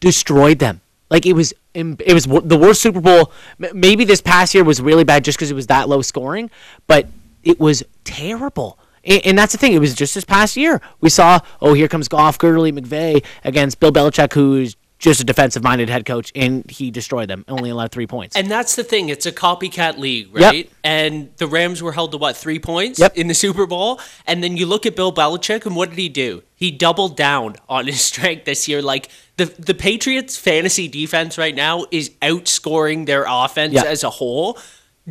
destroyed 0.00 0.58
them. 0.58 0.82
Like 1.10 1.24
it 1.26 1.32
was, 1.32 1.54
it 1.72 2.12
was 2.12 2.24
the 2.24 2.58
worst 2.58 2.82
Super 2.82 3.00
Bowl. 3.00 3.32
Maybe 3.58 4.04
this 4.04 4.20
past 4.20 4.54
year 4.54 4.64
was 4.64 4.82
really 4.82 5.04
bad 5.04 5.24
just 5.24 5.38
because 5.38 5.50
it 5.50 5.54
was 5.54 5.66
that 5.68 5.88
low 5.88 6.02
scoring, 6.02 6.50
but 6.86 7.08
it 7.42 7.58
was 7.58 7.82
terrible. 8.04 8.78
And, 9.04 9.38
that's 9.38 9.52
the 9.52 9.58
thing. 9.58 9.74
It 9.74 9.80
was 9.80 9.94
just 9.94 10.14
this 10.14 10.24
past 10.24 10.56
year 10.56 10.80
we 11.00 11.10
saw. 11.10 11.40
Oh, 11.60 11.74
here 11.74 11.88
comes 11.88 12.08
Goff, 12.08 12.38
Gurley, 12.38 12.72
McVay 12.72 13.22
against 13.44 13.78
Bill 13.78 13.92
Belichick, 13.92 14.32
who's 14.32 14.76
just 15.04 15.20
a 15.20 15.24
defensive-minded 15.24 15.88
head 15.88 16.04
coach, 16.06 16.32
and 16.34 16.68
he 16.70 16.90
destroyed 16.90 17.28
them. 17.28 17.44
Only 17.46 17.70
allowed 17.70 17.92
three 17.92 18.06
points. 18.06 18.34
And 18.36 18.50
that's 18.50 18.74
the 18.74 18.82
thing; 18.84 19.08
it's 19.10 19.26
a 19.26 19.32
copycat 19.32 19.98
league, 19.98 20.28
Yep. 20.34 20.42
right? 20.52 20.70
And 20.82 21.30
the 21.36 21.46
Rams 21.46 21.82
were 21.82 21.92
held 21.92 22.12
to 22.12 22.18
what 22.18 22.36
three 22.36 22.58
points 22.58 22.98
Yep. 22.98 23.16
in 23.16 23.28
the 23.28 23.34
Super 23.34 23.66
Bowl, 23.66 24.00
and 24.26 24.42
then 24.42 24.56
you 24.56 24.66
look 24.66 24.86
at 24.86 24.96
Bill 24.96 25.12
Belichick, 25.12 25.66
and 25.66 25.76
what 25.76 25.90
did 25.90 25.98
he 25.98 26.08
do? 26.08 26.42
He 26.56 26.70
doubled 26.70 27.16
down 27.16 27.56
on 27.68 27.86
his 27.86 28.00
strength 28.10 28.44
this 28.46 28.66
year. 28.68 28.80
Like 28.82 29.08
the 29.36 29.44
the 29.44 29.74
Patriots' 29.74 30.36
fantasy 30.36 30.88
defense 30.88 31.36
right 31.38 31.54
now 31.54 31.84
is 31.90 32.10
outscoring 32.22 33.06
their 33.06 33.24
offense 33.28 33.74
Yeah. 33.74 33.84
as 33.84 34.02
a 34.04 34.10
whole. 34.10 34.58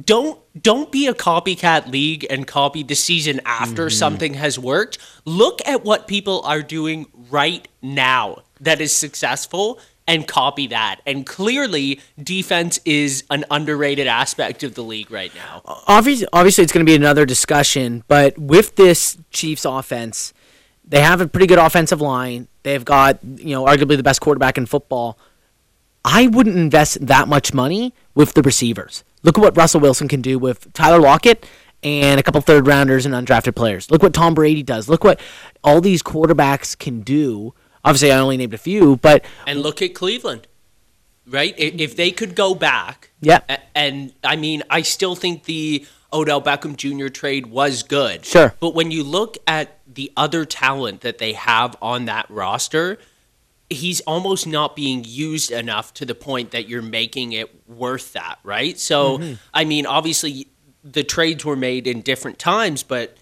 Don't 0.05 0.39
don't 0.59 0.91
be 0.91 1.05
a 1.07 1.13
copycat 1.13 1.91
league 1.91 2.25
and 2.29 2.47
copy 2.47 2.81
the 2.81 2.95
season 2.95 3.39
after 3.45 3.87
Mm-hmm. 3.87 3.95
something 3.97 4.33
has 4.35 4.57
worked. 4.57 4.97
Look 5.25 5.61
at 5.67 5.83
what 5.85 6.07
people 6.07 6.41
are 6.45 6.63
doing 6.63 7.05
right 7.29 7.67
now 7.81 8.39
that 8.63 8.81
is 8.81 8.93
successful 8.95 9.79
and 10.07 10.27
copy 10.27 10.67
that. 10.67 10.99
And 11.05 11.25
clearly 11.25 12.01
defense 12.21 12.79
is 12.85 13.23
an 13.29 13.45
underrated 13.49 14.07
aspect 14.07 14.63
of 14.63 14.75
the 14.75 14.83
league 14.83 15.11
right 15.11 15.33
now. 15.35 15.61
obviously, 15.87 16.27
obviously, 16.33 16.63
it's 16.63 16.73
going 16.73 16.85
to 16.85 16.89
be 16.89 16.95
another 16.95 17.25
discussion. 17.25 18.03
But 18.07 18.37
with 18.37 18.75
this 18.75 19.17
Chiefs 19.31 19.65
offense, 19.65 20.33
they 20.85 21.01
have 21.01 21.21
a 21.21 21.27
pretty 21.27 21.47
good 21.47 21.59
offensive 21.59 22.01
line. 22.01 22.47
They've 22.63 22.83
got 22.83 23.19
you 23.23 23.55
know 23.55 23.65
arguably 23.65 23.97
the 23.97 24.03
best 24.03 24.21
quarterback 24.21 24.57
in 24.57 24.65
football. 24.65 25.17
I 26.05 26.27
wouldn't 26.27 26.57
invest 26.57 27.05
that 27.05 27.29
much 27.29 27.53
money 27.53 27.93
with 28.13 28.33
the 28.33 28.41
receivers. 28.41 29.03
Look 29.23 29.37
at 29.37 29.41
what 29.41 29.55
Russell 29.55 29.79
Wilson 29.79 30.09
can 30.09 30.21
do 30.21 30.37
with 30.37 30.71
Tyler 30.73 30.99
Lockett 30.99 31.45
and 31.81 32.19
a 32.19 32.23
couple 32.23 32.41
third 32.41 32.67
rounders 32.67 33.05
and 33.05 33.15
undrafted 33.15 33.55
players. 33.55 33.89
Look 33.89 34.03
what 34.03 34.13
Tom 34.13 34.33
Brady 34.33 34.63
does. 34.63 34.89
Look 34.89 35.03
what 35.03 35.19
all 35.63 35.79
these 35.79 36.03
quarterbacks 36.03 36.77
can 36.77 37.01
do. 37.01 37.53
Obviously, 37.83 38.11
I 38.11 38.19
only 38.19 38.37
named 38.37 38.53
a 38.53 38.57
few, 38.57 38.97
but 38.97 39.25
And 39.45 39.61
look 39.61 39.81
at 39.81 39.93
Cleveland. 39.93 40.47
Right? 41.25 41.53
If 41.57 41.95
they 41.95 42.11
could 42.11 42.35
go 42.35 42.53
back. 42.53 43.11
Yeah. 43.21 43.39
And 43.73 44.13
I 44.23 44.35
mean, 44.35 44.63
I 44.69 44.81
still 44.81 45.15
think 45.15 45.45
the 45.45 45.85
Odell 46.11 46.41
Beckham 46.41 46.75
Jr. 46.75 47.07
trade 47.07 47.45
was 47.47 47.81
good. 47.83 48.25
Sure. 48.25 48.53
But 48.59 48.75
when 48.75 48.91
you 48.91 49.03
look 49.03 49.37
at 49.47 49.79
the 49.91 50.11
other 50.17 50.43
talent 50.43 51.01
that 51.01 51.17
they 51.19 51.31
have 51.33 51.75
on 51.81 52.05
that 52.05 52.25
roster, 52.29 52.99
he's 53.69 54.01
almost 54.01 54.45
not 54.45 54.75
being 54.75 55.03
used 55.07 55.49
enough 55.49 55.93
to 55.95 56.05
the 56.05 56.13
point 56.13 56.51
that 56.51 56.67
you're 56.67 56.81
making 56.81 57.31
it 57.31 57.67
worth 57.69 58.13
that, 58.13 58.39
right? 58.43 58.77
So, 58.77 59.17
Mm-hmm. 59.17 59.33
I 59.53 59.63
mean, 59.63 59.85
obviously 59.85 60.47
the 60.83 61.03
trades 61.05 61.45
were 61.45 61.55
made 61.55 61.87
in 61.87 62.01
different 62.01 62.37
times, 62.37 62.83
but 62.83 63.15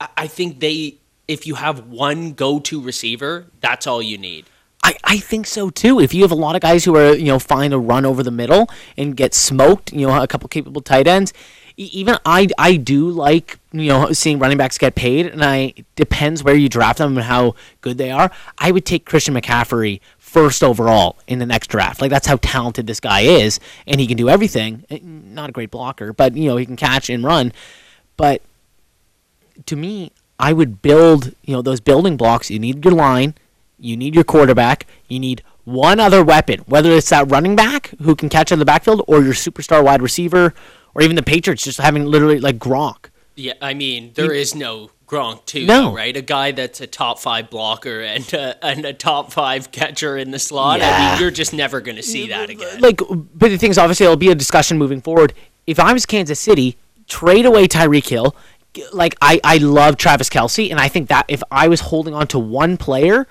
I- 0.00 0.08
I 0.16 0.26
think 0.28 0.60
they, 0.60 0.98
if 1.28 1.46
you 1.46 1.54
have 1.56 1.86
one 1.88 2.32
go-to 2.32 2.80
receiver, 2.80 3.46
that's 3.60 3.86
all 3.86 4.02
you 4.02 4.18
need. 4.18 4.46
I, 4.82 4.94
I 5.04 5.18
think 5.18 5.46
so 5.46 5.70
too. 5.70 6.00
If 6.00 6.14
you 6.14 6.22
have 6.22 6.30
a 6.32 6.36
lot 6.36 6.56
of 6.56 6.62
guys 6.62 6.84
who 6.84 6.96
are 6.96 7.14
you 7.14 7.26
know 7.26 7.38
fine 7.38 7.70
to 7.72 7.78
run 7.78 8.06
over 8.06 8.22
the 8.22 8.30
middle 8.30 8.68
and 8.96 9.16
get 9.16 9.34
smoked, 9.34 9.92
you 9.92 10.06
know 10.06 10.22
a 10.22 10.26
couple 10.26 10.48
capable 10.48 10.80
tight 10.80 11.06
ends. 11.06 11.32
Even 11.76 12.16
I 12.24 12.48
I 12.58 12.76
do 12.76 13.08
like 13.10 13.58
you 13.72 13.88
know 13.88 14.12
seeing 14.12 14.38
running 14.38 14.56
backs 14.56 14.78
get 14.78 14.94
paid, 14.94 15.26
and 15.26 15.44
I 15.44 15.74
depends 15.94 16.42
where 16.42 16.54
you 16.54 16.68
draft 16.68 16.98
them 16.98 17.16
and 17.16 17.26
how 17.26 17.54
good 17.82 17.98
they 17.98 18.10
are. 18.10 18.30
I 18.58 18.70
would 18.72 18.86
take 18.86 19.04
Christian 19.04 19.34
McCaffrey 19.34 20.00
first 20.16 20.62
overall 20.64 21.18
in 21.26 21.38
the 21.38 21.46
next 21.46 21.66
draft. 21.68 22.00
Like 22.00 22.10
that's 22.10 22.26
how 22.26 22.36
talented 22.36 22.86
this 22.86 23.00
guy 23.00 23.20
is, 23.22 23.60
and 23.86 24.00
he 24.00 24.06
can 24.06 24.16
do 24.16 24.28
everything. 24.28 24.84
Eh, 24.90 25.00
Not 25.02 25.50
a 25.50 25.52
great 25.52 25.70
blocker, 25.70 26.12
but 26.12 26.36
you 26.36 26.48
know 26.48 26.56
he 26.56 26.64
can 26.66 26.76
catch 26.76 27.10
and 27.10 27.22
run. 27.24 27.52
But 28.16 28.42
to 29.66 29.76
me, 29.76 30.12
I 30.38 30.52
would 30.52 30.82
build, 30.82 31.34
you 31.42 31.54
know, 31.54 31.62
those 31.62 31.80
building 31.80 32.16
blocks. 32.16 32.50
You 32.50 32.58
need 32.58 32.84
your 32.84 32.94
line, 32.94 33.34
you 33.78 33.96
need 33.96 34.14
your 34.14 34.24
quarterback, 34.24 34.86
you 35.08 35.18
need 35.18 35.42
one 35.64 36.00
other 36.00 36.24
weapon, 36.24 36.60
whether 36.66 36.90
it's 36.92 37.10
that 37.10 37.30
running 37.30 37.54
back 37.56 37.90
who 38.02 38.14
can 38.16 38.28
catch 38.28 38.50
in 38.52 38.58
the 38.58 38.64
backfield 38.64 39.02
or 39.06 39.22
your 39.22 39.34
superstar 39.34 39.84
wide 39.84 40.00
receiver 40.00 40.54
or 40.94 41.02
even 41.02 41.16
the 41.16 41.22
Patriots 41.22 41.64
just 41.64 41.78
having 41.80 42.06
literally 42.06 42.40
like 42.40 42.58
Gronk. 42.58 43.06
Yeah, 43.34 43.52
I 43.60 43.74
mean, 43.74 44.12
there 44.14 44.32
is 44.32 44.54
no 44.54 44.90
Gronk 45.06 45.44
too, 45.46 45.66
No. 45.66 45.94
right? 45.94 46.16
A 46.16 46.22
guy 46.22 46.52
that's 46.52 46.80
a 46.80 46.86
top 46.86 47.18
five 47.18 47.50
blocker 47.50 48.00
and 48.00 48.32
a, 48.32 48.64
and 48.64 48.84
a 48.84 48.92
top 48.92 49.32
five 49.32 49.70
catcher 49.70 50.16
in 50.16 50.30
the 50.30 50.38
slot. 50.38 50.80
Yeah. 50.80 50.90
I 50.96 51.10
mean, 51.12 51.20
you're 51.20 51.30
just 51.30 51.52
never 51.52 51.80
going 51.80 51.96
to 51.96 52.02
see 52.02 52.28
that 52.28 52.50
again. 52.50 52.80
Like, 52.80 52.98
but 52.98 53.48
the 53.50 53.56
thing 53.58 53.70
is, 53.70 53.78
obviously, 53.78 54.04
it'll 54.04 54.16
be 54.16 54.30
a 54.30 54.34
discussion 54.34 54.76
moving 54.78 55.00
forward. 55.00 55.34
If 55.66 55.78
I 55.78 55.92
was 55.92 56.04
Kansas 56.06 56.40
City, 56.40 56.76
trade 57.06 57.46
away 57.46 57.68
Tyreek 57.68 58.08
Hill. 58.08 58.34
Like, 58.92 59.16
I, 59.20 59.40
I 59.44 59.58
love 59.58 59.96
Travis 59.96 60.28
Kelce, 60.28 60.70
and 60.70 60.78
I 60.80 60.88
think 60.88 61.08
that 61.08 61.26
if 61.28 61.42
I 61.50 61.68
was 61.68 61.80
holding 61.80 62.14
on 62.14 62.26
to 62.28 62.38
one 62.38 62.76
player, 62.76 63.26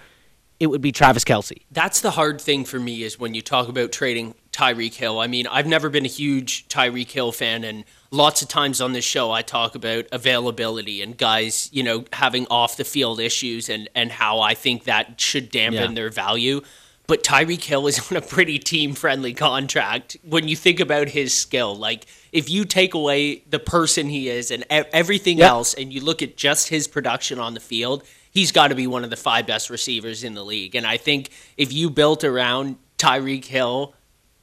it 0.60 0.68
would 0.68 0.82
be 0.82 0.91
Travis 0.91 1.24
Kelce. 1.24 1.62
That's 1.72 2.02
the 2.02 2.12
hard 2.12 2.41
thing 2.41 2.66
for 2.66 2.80
me 2.80 3.04
is 3.04 3.20
when 3.20 3.34
you 3.36 3.41
talk 3.41 3.68
about 3.68 3.91
trading 3.91 4.34
Tyreek 4.52 4.95
Hill. 4.95 5.20
I 5.20 5.28
mean, 5.28 5.45
I've 5.45 5.68
never 5.68 5.88
been 5.89 6.06
a 6.06 6.10
huge 6.10 6.68
Tyreek 6.68 7.12
Hill 7.12 7.32
fan, 7.32 7.64
and 7.64 7.84
lots 8.10 8.41
of 8.41 8.48
times 8.48 8.82
on 8.82 8.93
this 8.93 9.06
show 9.06 9.32
I 9.32 9.43
talk 9.43 9.76
about 9.76 10.06
availability 10.12 11.02
and 11.04 11.16
guys, 11.16 11.70
you 11.72 11.84
know, 11.84 12.06
having 12.14 12.48
off 12.50 12.76
the 12.78 12.84
field 12.86 13.20
issues 13.20 13.70
and 13.70 13.88
and 13.93 14.12
how 14.12 14.39
I 14.39 14.56
think 14.56 14.86
that 14.86 15.22
should 15.22 15.52
dampen 15.52 15.91
Yeah. 15.91 15.95
their 15.95 16.10
value. 16.10 16.62
But 17.08 17.24
Tyreek 17.24 17.64
Hill 17.64 17.88
is 17.88 17.99
on 18.12 18.18
a 18.18 18.22
pretty 18.22 18.60
team 18.60 18.93
friendly 18.93 19.34
contract 19.34 20.18
when 20.24 20.47
you 20.47 20.55
think 20.55 20.80
about 20.80 21.10
his 21.10 21.34
skill. 21.34 21.76
Like, 21.76 22.05
if 22.32 22.49
you 22.49 22.66
take 22.66 22.93
away 22.93 23.43
the 23.49 23.60
person 23.60 24.10
he 24.10 24.30
is 24.30 24.51
and 24.51 24.66
everything 24.70 25.38
Yep. 25.38 25.49
else, 25.49 25.74
and 25.74 25.91
you 25.93 26.01
look 26.01 26.22
at 26.22 26.36
just 26.36 26.68
his 26.70 26.88
production 26.88 27.39
on 27.39 27.53
the 27.53 27.60
field, 27.62 28.03
he's 28.30 28.51
got 28.51 28.68
to 28.68 28.76
be 28.76 28.88
one 28.88 29.03
of 29.05 29.10
the 29.10 29.16
five 29.16 29.47
best 29.47 29.70
receivers 29.70 30.24
in 30.24 30.34
the 30.34 30.43
league. 30.43 30.76
And 30.76 30.86
I 30.86 30.97
think 30.97 31.30
if 31.55 31.72
you 31.72 31.89
built 31.89 32.24
around 32.26 32.76
Tyreek 32.97 33.45
Hill, 33.45 33.93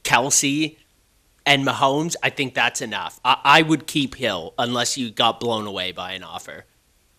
Kelce, 0.03 0.77
and 1.45 1.65
Mahomes, 1.65 2.15
I 2.23 2.31
think 2.31 2.55
that's 2.55 2.81
enough. 2.81 3.19
I, 3.23 3.37
I 3.43 3.61
would 3.61 3.85
keep 3.85 4.15
Hill 4.15 4.55
unless 4.57 4.97
you 4.97 5.11
got 5.11 5.39
blown 5.39 5.67
away 5.67 5.91
by 5.91 6.13
an 6.13 6.23
offer. 6.23 6.65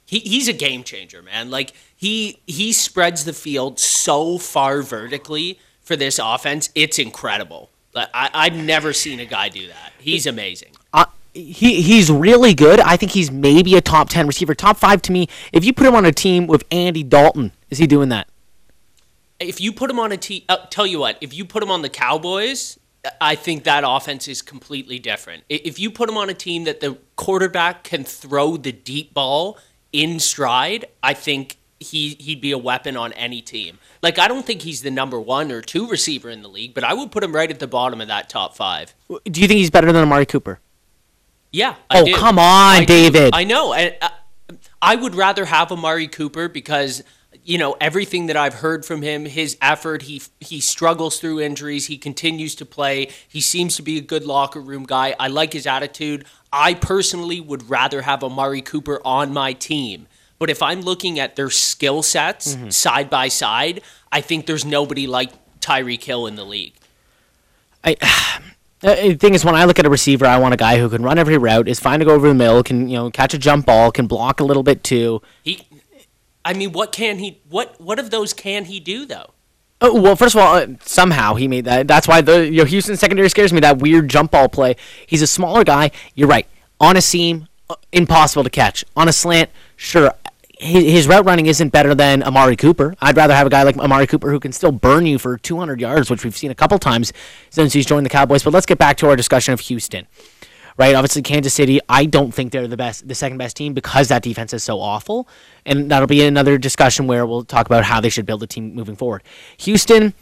He, 0.06 0.20
he's 0.20 0.48
a 0.48 0.52
game 0.52 0.84
changer, 0.84 1.20
man. 1.20 1.50
Like 1.50 1.72
he 1.94 2.38
he 2.46 2.72
spreads 2.72 3.24
the 3.24 3.32
field 3.32 3.78
so 3.80 4.38
far 4.38 4.82
vertically 4.82 5.58
for 5.82 5.96
this 5.96 6.20
offense. 6.22 6.70
It's 6.74 6.98
incredible. 6.98 7.70
Like, 7.92 8.08
I, 8.14 8.30
I've 8.32 8.54
never 8.54 8.92
seen 8.92 9.20
a 9.20 9.26
guy 9.26 9.48
do 9.48 9.66
that. 9.66 9.92
He's 9.98 10.26
amazing. 10.26 10.70
Uh, 10.92 11.06
he 11.34 11.82
he's 11.82 12.10
really 12.10 12.54
good. 12.54 12.78
I 12.80 12.96
think 12.96 13.12
he's 13.12 13.30
maybe 13.30 13.74
a 13.74 13.80
top 13.80 14.08
ten 14.08 14.26
receiver, 14.26 14.54
top 14.54 14.76
five 14.76 15.02
to 15.02 15.12
me. 15.12 15.28
If 15.52 15.64
you 15.64 15.72
put 15.72 15.86
him 15.86 15.94
on 15.94 16.04
a 16.04 16.12
team 16.12 16.46
with 16.46 16.64
Andy 16.70 17.02
Dalton, 17.02 17.52
is 17.68 17.78
he 17.78 17.86
doing 17.86 18.08
that? 18.10 18.28
If 19.40 19.60
you 19.60 19.72
put 19.72 19.90
him 19.90 19.98
on 19.98 20.12
a 20.12 20.16
team, 20.16 20.42
uh, 20.48 20.58
tell 20.70 20.86
you 20.86 21.00
what, 21.00 21.18
if 21.20 21.34
you 21.34 21.44
put 21.44 21.62
him 21.62 21.70
on 21.70 21.82
the 21.82 21.90
Cowboys, 21.90 22.78
I 23.20 23.34
think 23.34 23.64
that 23.64 23.84
offense 23.86 24.28
is 24.28 24.40
completely 24.40 24.98
different. 24.98 25.44
If 25.48 25.78
you 25.78 25.90
put 25.90 26.08
him 26.08 26.16
on 26.16 26.30
a 26.30 26.34
team 26.34 26.64
that 26.64 26.80
the 26.80 26.98
quarterback 27.16 27.84
can 27.84 28.04
throw 28.04 28.56
the 28.56 28.72
deep 28.72 29.12
ball 29.12 29.58
in 29.92 30.18
stride, 30.20 30.86
I 31.02 31.14
think 31.14 31.56
he 31.78 32.16
he'd 32.20 32.40
be 32.40 32.52
a 32.52 32.58
weapon 32.58 32.96
on 32.96 33.12
any 33.14 33.40
team. 33.42 33.78
Like 34.02 34.18
I 34.18 34.28
don't 34.28 34.46
think 34.46 34.62
he's 34.62 34.82
the 34.82 34.90
number 34.90 35.20
one 35.20 35.52
or 35.52 35.60
two 35.60 35.86
receiver 35.88 36.30
in 36.30 36.42
the 36.42 36.48
league, 36.48 36.72
but 36.74 36.84
I 36.84 36.94
would 36.94 37.10
put 37.12 37.22
him 37.22 37.34
right 37.34 37.50
at 37.50 37.58
the 37.58 37.66
bottom 37.66 38.00
of 38.00 38.08
that 38.08 38.28
top 38.28 38.56
five. 38.56 38.94
Do 39.24 39.40
you 39.40 39.46
think 39.46 39.58
he's 39.58 39.70
better 39.70 39.92
than 39.92 40.02
Amari 40.02 40.26
Cooper? 40.26 40.60
Yeah. 41.52 41.74
I 41.90 42.00
Oh, 42.00 42.04
do. 42.04 42.14
come 42.14 42.38
on, 42.38 42.76
I 42.76 42.80
do. 42.80 42.86
David. 42.86 43.34
I 43.34 43.44
know. 43.44 43.72
And 43.74 43.94
uh, 44.00 44.08
I 44.80 44.96
would 44.96 45.14
rather 45.14 45.44
have 45.44 45.70
Amari 45.72 46.08
Cooper 46.08 46.48
because 46.48 47.02
you 47.46 47.58
know 47.58 47.76
everything 47.80 48.26
that 48.26 48.36
I've 48.36 48.54
heard 48.54 48.84
from 48.84 49.02
him, 49.02 49.24
his 49.24 49.56
effort. 49.62 50.02
He 50.02 50.20
he 50.40 50.60
struggles 50.60 51.20
through 51.20 51.40
injuries. 51.40 51.86
He 51.86 51.96
continues 51.96 52.54
to 52.56 52.66
play. 52.66 53.08
He 53.28 53.40
seems 53.40 53.76
to 53.76 53.82
be 53.82 53.96
a 53.96 54.00
good 54.00 54.24
locker 54.24 54.60
room 54.60 54.84
guy. 54.84 55.14
I 55.18 55.28
like 55.28 55.52
his 55.52 55.66
attitude. 55.66 56.24
I 56.52 56.74
personally 56.74 57.40
would 57.40 57.70
rather 57.70 58.02
have 58.02 58.24
Amari 58.24 58.62
Cooper 58.62 59.00
on 59.04 59.32
my 59.32 59.52
team. 59.52 60.08
But 60.38 60.50
if 60.50 60.60
I'm 60.62 60.82
looking 60.82 61.18
at 61.18 61.36
their 61.36 61.50
skill 61.50 62.02
sets 62.02 62.54
Mm-hmm. 62.54 62.70
side 62.70 63.08
by 63.08 63.28
side, 63.28 63.80
I 64.12 64.20
think 64.20 64.46
there's 64.46 64.64
nobody 64.64 65.06
like 65.06 65.30
Tyreek 65.60 66.02
Hill 66.04 66.26
in 66.26 66.36
the 66.36 66.44
league. 66.44 66.74
I, 67.84 67.96
the 68.80 69.14
thing 69.14 69.34
is, 69.34 69.44
when 69.44 69.54
I 69.54 69.64
look 69.64 69.78
at 69.78 69.86
a 69.86 69.90
receiver, 69.90 70.26
I 70.26 70.38
want 70.38 70.52
a 70.52 70.56
guy 70.56 70.78
who 70.78 70.88
can 70.88 71.02
run 71.02 71.18
every 71.18 71.38
route, 71.38 71.68
is 71.68 71.80
fine 71.80 72.00
to 72.00 72.04
go 72.04 72.14
over 72.14 72.28
the 72.28 72.34
middle, 72.34 72.62
can 72.62 72.88
you 72.88 72.96
know 72.96 73.10
catch 73.10 73.34
a 73.34 73.38
jump 73.38 73.66
ball, 73.66 73.90
can 73.92 74.06
block 74.06 74.40
a 74.40 74.44
little 74.44 74.62
bit 74.62 74.82
too. 74.84 75.22
He, 75.42 75.66
I 76.46 76.52
mean, 76.52 76.70
what 76.70 76.92
can 76.92 77.18
he? 77.18 77.40
What 77.50 77.80
what 77.80 77.98
of 77.98 78.10
those 78.10 78.32
can 78.32 78.66
he 78.66 78.78
do 78.78 79.04
though? 79.04 79.30
Oh, 79.80 80.00
well, 80.00 80.14
first 80.14 80.36
of 80.36 80.40
all, 80.40 80.54
uh, 80.54 80.68
somehow 80.80 81.34
he 81.34 81.48
made 81.48 81.64
that. 81.64 81.88
That's 81.88 82.06
why 82.06 82.20
the 82.20 82.46
you 82.46 82.58
know, 82.58 82.64
Houston 82.64 82.96
secondary 82.96 83.28
scares 83.28 83.52
me. 83.52 83.58
That 83.60 83.78
weird 83.78 84.08
jump 84.08 84.30
ball 84.30 84.48
play. 84.48 84.76
He's 85.06 85.22
a 85.22 85.26
smaller 85.26 85.64
guy. 85.64 85.90
You're 86.14 86.28
right. 86.28 86.46
On 86.80 86.96
a 86.96 87.02
seam, 87.02 87.48
uh, 87.68 87.74
impossible 87.92 88.44
to 88.44 88.48
catch. 88.48 88.84
On 88.96 89.08
a 89.08 89.12
slant, 89.12 89.50
sure. 89.74 90.12
His, 90.58 90.84
his 90.84 91.08
route 91.08 91.26
running 91.26 91.46
isn't 91.46 91.70
better 91.70 91.96
than 91.96 92.22
Amari 92.22 92.56
Cooper. 92.56 92.94
I'd 93.00 93.16
rather 93.16 93.34
have 93.34 93.48
a 93.48 93.50
guy 93.50 93.64
like 93.64 93.76
Amari 93.76 94.06
Cooper 94.06 94.30
who 94.30 94.38
can 94.38 94.52
still 94.52 94.72
burn 94.72 95.04
you 95.04 95.18
for 95.18 95.36
200 95.36 95.80
yards, 95.80 96.10
which 96.10 96.24
we've 96.24 96.36
seen 96.36 96.52
a 96.52 96.54
couple 96.54 96.78
times 96.78 97.12
since 97.50 97.72
he's 97.72 97.86
joined 97.86 98.06
the 98.06 98.10
Cowboys. 98.10 98.44
But 98.44 98.54
let's 98.54 98.66
get 98.66 98.78
back 98.78 98.96
to 98.98 99.08
our 99.08 99.16
discussion 99.16 99.52
of 99.52 99.60
Houston. 99.60 100.06
Right, 100.78 100.94
obviously 100.94 101.22
Kansas 101.22 101.54
City. 101.54 101.80
I 101.88 102.04
don't 102.04 102.32
think 102.32 102.52
they're 102.52 102.68
the 102.68 102.76
best, 102.76 103.08
the 103.08 103.14
second 103.14 103.38
best 103.38 103.56
team 103.56 103.72
because 103.72 104.08
that 104.08 104.22
defense 104.22 104.52
is 104.52 104.62
so 104.62 104.78
awful, 104.78 105.26
and 105.64 105.90
that'll 105.90 106.06
be 106.06 106.22
another 106.22 106.58
discussion 106.58 107.06
where 107.06 107.24
we'll 107.24 107.44
talk 107.44 107.64
about 107.64 107.84
how 107.84 108.00
they 108.00 108.10
should 108.10 108.26
build 108.26 108.42
a 108.42 108.46
team 108.46 108.74
moving 108.74 108.94
forward. 108.94 109.22
Houston, 109.58 110.12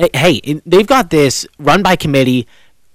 eh, 0.00 0.08
hey, 0.14 0.40
they've 0.66 0.86
got 0.86 1.10
this 1.10 1.46
run 1.60 1.82
by 1.82 1.94
committee, 1.94 2.48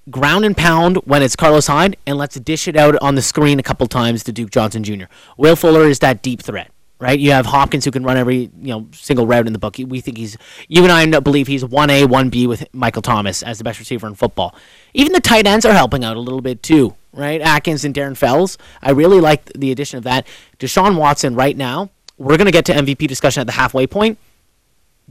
ground 0.10 0.44
and 0.44 0.58
pound 0.58 0.98
when 1.06 1.22
it's 1.22 1.38
Carlos 1.38 1.68
Hyde, 1.68 1.96
and 2.06 2.18
let's 2.18 2.38
dish 2.40 2.68
it 2.68 2.76
out 2.76 2.98
on 3.02 3.16
the 3.16 3.22
screen 3.22 3.60
a 3.60 3.64
couple 3.64 3.88
times 3.88 4.24
to 4.26 4.34
Duke 4.34 4.52
Johnson 4.52 4.84
Jr. 4.84 5.06
Will 5.38 5.56
Fuller 5.56 5.88
is 5.88 6.00
that 6.00 6.22
deep 6.22 6.42
threat, 6.42 6.70
right? 7.00 7.20
You 7.20 7.32
have 7.32 7.46
Hopkins 7.46 7.86
who 7.86 7.92
can 7.92 8.04
run 8.04 8.18
every 8.18 8.50
you 8.60 8.68
know 8.74 8.88
single 8.92 9.28
route 9.28 9.48
in 9.48 9.54
the 9.54 9.60
book. 9.60 9.78
We 9.78 10.02
think 10.02 10.18
he's 10.18 10.38
you 10.68 10.84
and 10.86 10.92
I 11.16 11.20
believe 11.20 11.48
he's 11.48 11.64
one 11.66 11.90
A, 11.90 12.06
one 12.06 12.30
B 12.30 12.48
with 12.48 12.66
Michael 12.74 13.02
Thomas 13.02 13.44
as 13.44 13.58
the 13.58 13.64
best 13.64 13.80
receiver 13.80 14.08
in 14.08 14.16
football. 14.16 14.56
Even 14.94 15.14
the 15.14 15.22
tight 15.22 15.46
ends 15.48 15.66
are 15.66 15.74
helping 15.74 16.04
out 16.04 16.18
a 16.18 16.20
little 16.20 16.42
bit 16.42 16.64
too, 16.64 16.96
right? 17.14 17.42
Akins 17.42 17.84
and 17.86 17.94
Darren 17.94 18.18
Fells. 18.18 18.58
I 18.82 18.92
really 18.92 19.20
like 19.20 19.46
the 19.54 19.72
addition 19.72 19.98
of 19.98 20.04
that. 20.06 20.28
Deshaun 20.60 20.98
Watson 20.98 21.36
right 21.36 21.56
now. 21.56 21.90
We're 22.18 22.38
gonna 22.38 22.52
get 22.52 22.66
to 22.66 22.74
MVP 22.74 23.08
discussion 23.08 23.42
at 23.42 23.48
the 23.48 23.54
halfway 23.54 23.86
point. 23.88 24.18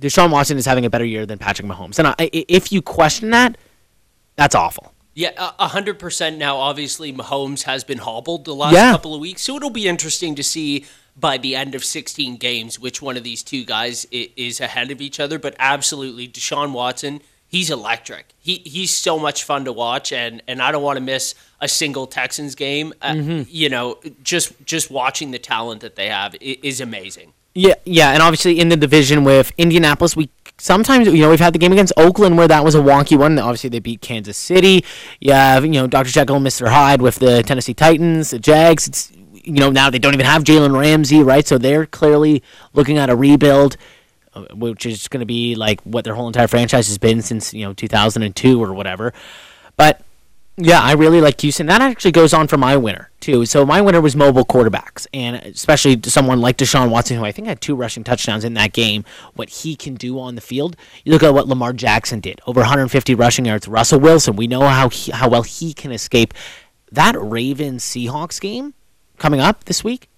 Deshaun 0.00 0.30
Watson 0.30 0.58
is 0.58 0.66
having 0.66 0.84
a 0.84 0.90
better 0.90 1.04
year 1.04 1.24
than 1.24 1.38
Patrick 1.38 1.66
Mahomes. 1.66 1.98
And 1.98 2.08
I, 2.08 2.14
if 2.32 2.70
you 2.72 2.82
question 2.82 3.30
that, 3.30 3.56
that's 4.36 4.54
awful. 4.54 4.92
Yeah, 5.14 5.30
hundred 5.58 5.98
percent. 5.98 6.36
Now, 6.36 6.58
obviously, 6.58 7.10
Mahomes 7.10 7.62
has 7.62 7.84
been 7.84 7.96
hobbled 7.98 8.44
the 8.44 8.54
last 8.54 8.74
Yeah. 8.74 8.90
couple 8.92 9.14
of 9.14 9.20
weeks, 9.20 9.40
so 9.40 9.56
it'll 9.56 9.70
be 9.70 9.88
interesting 9.88 10.34
to 10.34 10.42
see 10.42 10.84
by 11.18 11.38
the 11.38 11.56
end 11.56 11.74
of 11.74 11.82
16 11.84 12.36
games 12.36 12.78
which 12.78 13.00
one 13.00 13.16
of 13.16 13.24
these 13.24 13.42
two 13.42 13.64
guys 13.64 14.06
is 14.10 14.60
ahead 14.60 14.90
of 14.90 15.00
each 15.00 15.18
other. 15.18 15.38
But 15.38 15.56
absolutely, 15.58 16.28
Deshaun 16.28 16.72
Watson, 16.72 17.20
he's 17.48 17.70
electric. 17.70 18.26
He 18.38 18.56
he's 18.64 18.94
so 18.96 19.18
much 19.18 19.42
fun 19.44 19.64
to 19.64 19.72
watch, 19.72 20.12
and 20.12 20.42
and 20.46 20.60
I 20.62 20.70
don't 20.72 20.82
want 20.82 20.98
to 20.98 21.02
miss 21.02 21.34
a 21.60 21.68
single 21.68 22.06
Texans 22.06 22.54
game. 22.54 22.92
Uh, 23.00 23.12
Mm-hmm. 23.14 23.42
you 23.48 23.68
know, 23.70 23.98
just 24.22 24.52
just 24.66 24.90
watching 24.90 25.30
the 25.30 25.38
talent 25.38 25.80
that 25.80 25.96
they 25.96 26.08
have 26.08 26.36
is 26.40 26.80
amazing. 26.80 27.32
Yeah, 27.54 27.74
yeah, 27.86 28.10
and 28.10 28.20
obviously 28.22 28.60
in 28.60 28.68
the 28.68 28.76
division 28.76 29.24
with 29.24 29.50
Indianapolis, 29.56 30.14
we 30.14 30.28
sometimes 30.58 31.06
you 31.08 31.20
know 31.22 31.30
we've 31.30 31.40
had 31.40 31.54
the 31.54 31.58
game 31.58 31.72
against 31.72 31.94
Oakland 31.96 32.36
where 32.36 32.46
that 32.48 32.62
was 32.62 32.74
a 32.74 32.78
wonky 32.80 33.18
one. 33.18 33.38
Obviously 33.38 33.70
they 33.70 33.78
beat 33.78 34.02
Kansas 34.02 34.36
City. 34.36 34.84
You 35.20 35.32
have 35.32 35.64
you 35.64 35.72
know 35.72 35.86
Dr. 35.86 36.10
Jekyll 36.10 36.36
and 36.36 36.46
Mr. 36.46 36.68
Hyde 36.68 37.00
with 37.00 37.14
the 37.16 37.42
Tennessee 37.42 37.72
Titans, 37.72 38.30
the 38.32 38.38
Jags. 38.38 38.86
It's 38.86 39.10
you 39.46 39.60
know 39.60 39.70
now 39.70 39.88
they 39.88 39.98
don't 39.98 40.12
even 40.12 40.26
have 40.26 40.44
Jalen 40.44 40.78
Ramsey, 40.78 41.22
right? 41.22 41.46
So 41.46 41.56
they're 41.56 41.86
clearly 41.86 42.42
looking 42.74 42.98
at 42.98 43.08
a 43.08 43.16
rebuild, 43.16 43.76
uh, 44.34 44.44
which 44.52 44.84
is 44.84 45.08
going 45.08 45.20
to 45.20 45.26
be 45.26 45.54
like 45.54 45.80
what 45.82 46.04
their 46.04 46.14
whole 46.14 46.26
entire 46.26 46.48
franchise 46.48 46.88
has 46.88 46.98
been 46.98 47.22
since 47.22 47.54
you 47.54 47.64
know 47.64 47.72
2002 47.72 48.62
or 48.62 48.74
whatever. 48.74 49.12
But 49.76 50.02
yeah, 50.58 50.80
I 50.80 50.92
really 50.92 51.20
like 51.20 51.40
Houston. 51.42 51.66
That 51.66 51.80
actually 51.80 52.12
goes 52.12 52.32
on 52.32 52.48
for 52.48 52.56
my 52.56 52.76
winner 52.76 53.10
too. 53.20 53.46
So 53.46 53.64
my 53.64 53.80
winner 53.80 54.00
was 54.00 54.16
mobile 54.16 54.44
quarterbacks, 54.44 55.06
and 55.14 55.36
especially 55.36 56.00
someone 56.04 56.40
like 56.40 56.56
Deshaun 56.56 56.90
Watson, 56.90 57.18
who 57.18 57.24
I 57.24 57.30
think 57.30 57.46
had 57.46 57.60
two 57.60 57.76
rushing 57.76 58.02
touchdowns 58.02 58.42
in 58.42 58.54
that 58.54 58.72
game. 58.72 59.04
What 59.34 59.48
he 59.48 59.76
can 59.76 59.94
do 59.94 60.18
on 60.18 60.34
the 60.34 60.40
field. 60.40 60.76
You 61.04 61.12
look 61.12 61.22
at 61.22 61.34
what 61.34 61.46
Lamar 61.46 61.72
Jackson 61.72 62.18
did, 62.18 62.40
over 62.46 62.60
150 62.60 63.14
rushing 63.14 63.44
yards. 63.44 63.68
Russell 63.68 64.00
Wilson, 64.00 64.34
we 64.34 64.48
know 64.48 64.62
how 64.62 64.88
he, 64.88 65.12
how 65.12 65.28
well 65.28 65.42
he 65.42 65.72
can 65.72 65.92
escape. 65.92 66.34
That 66.90 67.14
Ravens 67.20 67.84
Seahawks 67.84 68.40
game 68.40 68.74
coming 69.18 69.40
up 69.40 69.64
this 69.64 69.82
week. 69.84 70.08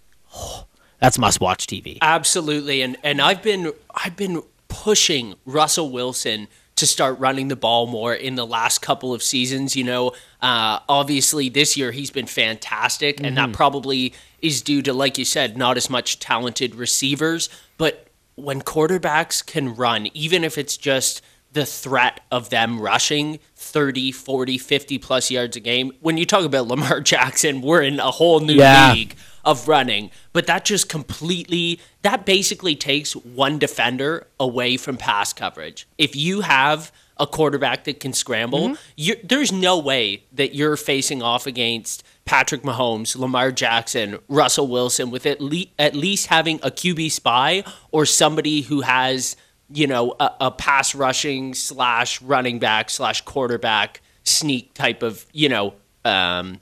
that's 1.01 1.19
must 1.19 1.41
watch 1.41 1.67
TV. 1.67 1.99
Absolutely, 2.03 2.83
and 2.83 2.97
and 3.03 3.21
I've 3.21 3.43
been 3.43 3.73
I've 3.95 4.17
been 4.17 4.43
pushing 4.69 5.35
Russell 5.45 5.91
Wilson 5.91 6.49
to 6.77 6.87
start 6.87 7.19
running 7.19 7.49
the 7.49 7.57
ball 7.57 7.87
more 7.89 8.15
in 8.15 8.37
the 8.37 8.47
last 8.47 8.81
couple 8.83 9.13
of 9.13 9.23
seasons. 9.23 9.75
You 9.77 9.85
know, 9.85 10.13
uh, 10.41 10.79
obviously 10.89 11.49
this 11.49 11.77
year 11.77 11.91
he's 11.93 12.11
been 12.11 12.27
fantastic, 12.27 13.19
and 13.21 13.37
Mm-hmm. 13.37 13.51
that 13.51 13.53
probably 13.53 14.13
is 14.41 14.63
due 14.63 14.83
to, 14.83 14.93
like 14.93 15.19
you 15.19 15.25
said, 15.25 15.57
not 15.59 15.77
as 15.77 15.91
much 15.91 16.19
talented 16.19 16.75
receivers, 16.75 17.49
but. 17.77 18.05
when 18.39 18.63
quarterbacks 18.63 19.45
can 19.45 19.75
run, 19.75 20.07
even 20.15 20.45
if 20.45 20.57
it's 20.57 20.77
just 20.77 21.21
the 21.53 21.67
threat 21.67 22.21
of 22.31 22.51
them 22.51 22.81
rushing 22.81 23.41
30, 23.79 24.11
40, 24.11 24.59
50 24.59 24.99
plus 24.99 25.31
yards 25.31 25.57
a 25.57 25.61
game. 25.61 25.93
When 26.01 26.19
you 26.19 26.27
talk 26.27 26.45
about 26.45 26.67
Lamar 26.67 27.01
Jackson, 27.13 27.63
we're 27.63 27.83
in 27.83 28.01
a 28.01 28.11
whole 28.11 28.41
new 28.41 28.55
Yeah. 28.55 28.93
league 28.93 29.15
of 29.45 29.69
running, 29.69 30.11
but 30.33 30.49
that 30.49 30.65
just 30.65 30.89
completely 30.89 31.79
that 32.03 32.27
basically 32.27 32.75
takes 32.75 33.15
one 33.15 33.57
defender 33.57 34.27
away 34.41 34.77
from 34.77 34.97
pass 34.97 35.33
coverage. 35.33 35.87
If 35.97 36.17
you 36.17 36.41
have 36.41 36.91
a 37.19 37.27
quarterback 37.29 37.85
that 37.85 38.01
can 38.01 38.13
scramble, 38.13 38.71
mm-hmm. 38.71 38.83
you 38.97 39.15
there's 39.23 39.53
no 39.53 39.79
way 39.79 40.25
that 40.33 40.57
you're 40.57 40.77
facing 40.77 41.23
off 41.23 41.47
against 41.47 42.03
Patrick 42.25 42.63
Mahomes, 42.63 43.17
Lamar 43.17 43.53
Jackson, 43.53 44.19
Russell 44.27 44.67
Wilson 44.67 45.13
with 45.13 45.25
at, 45.25 45.41
le- 45.41 45.67
at 45.79 45.95
least 45.95 46.27
having 46.27 46.57
a 46.65 46.71
QB 46.73 47.13
spy 47.13 47.63
or 47.93 48.05
somebody 48.05 48.63
who 48.63 48.81
has 48.81 49.37
you 49.73 49.87
know 49.87 50.15
a, 50.19 50.31
a 50.41 50.51
pass 50.51 50.95
rushing 50.95 51.55
slash 51.55 52.21
running 52.23 52.59
back 52.59 52.91
slash 52.91 53.21
quarterback 53.23 54.01
sneak 54.25 54.75
type 54.75 55.03
of 55.03 55.27
you 55.33 55.49
know 55.49 55.75
um, 56.05 56.61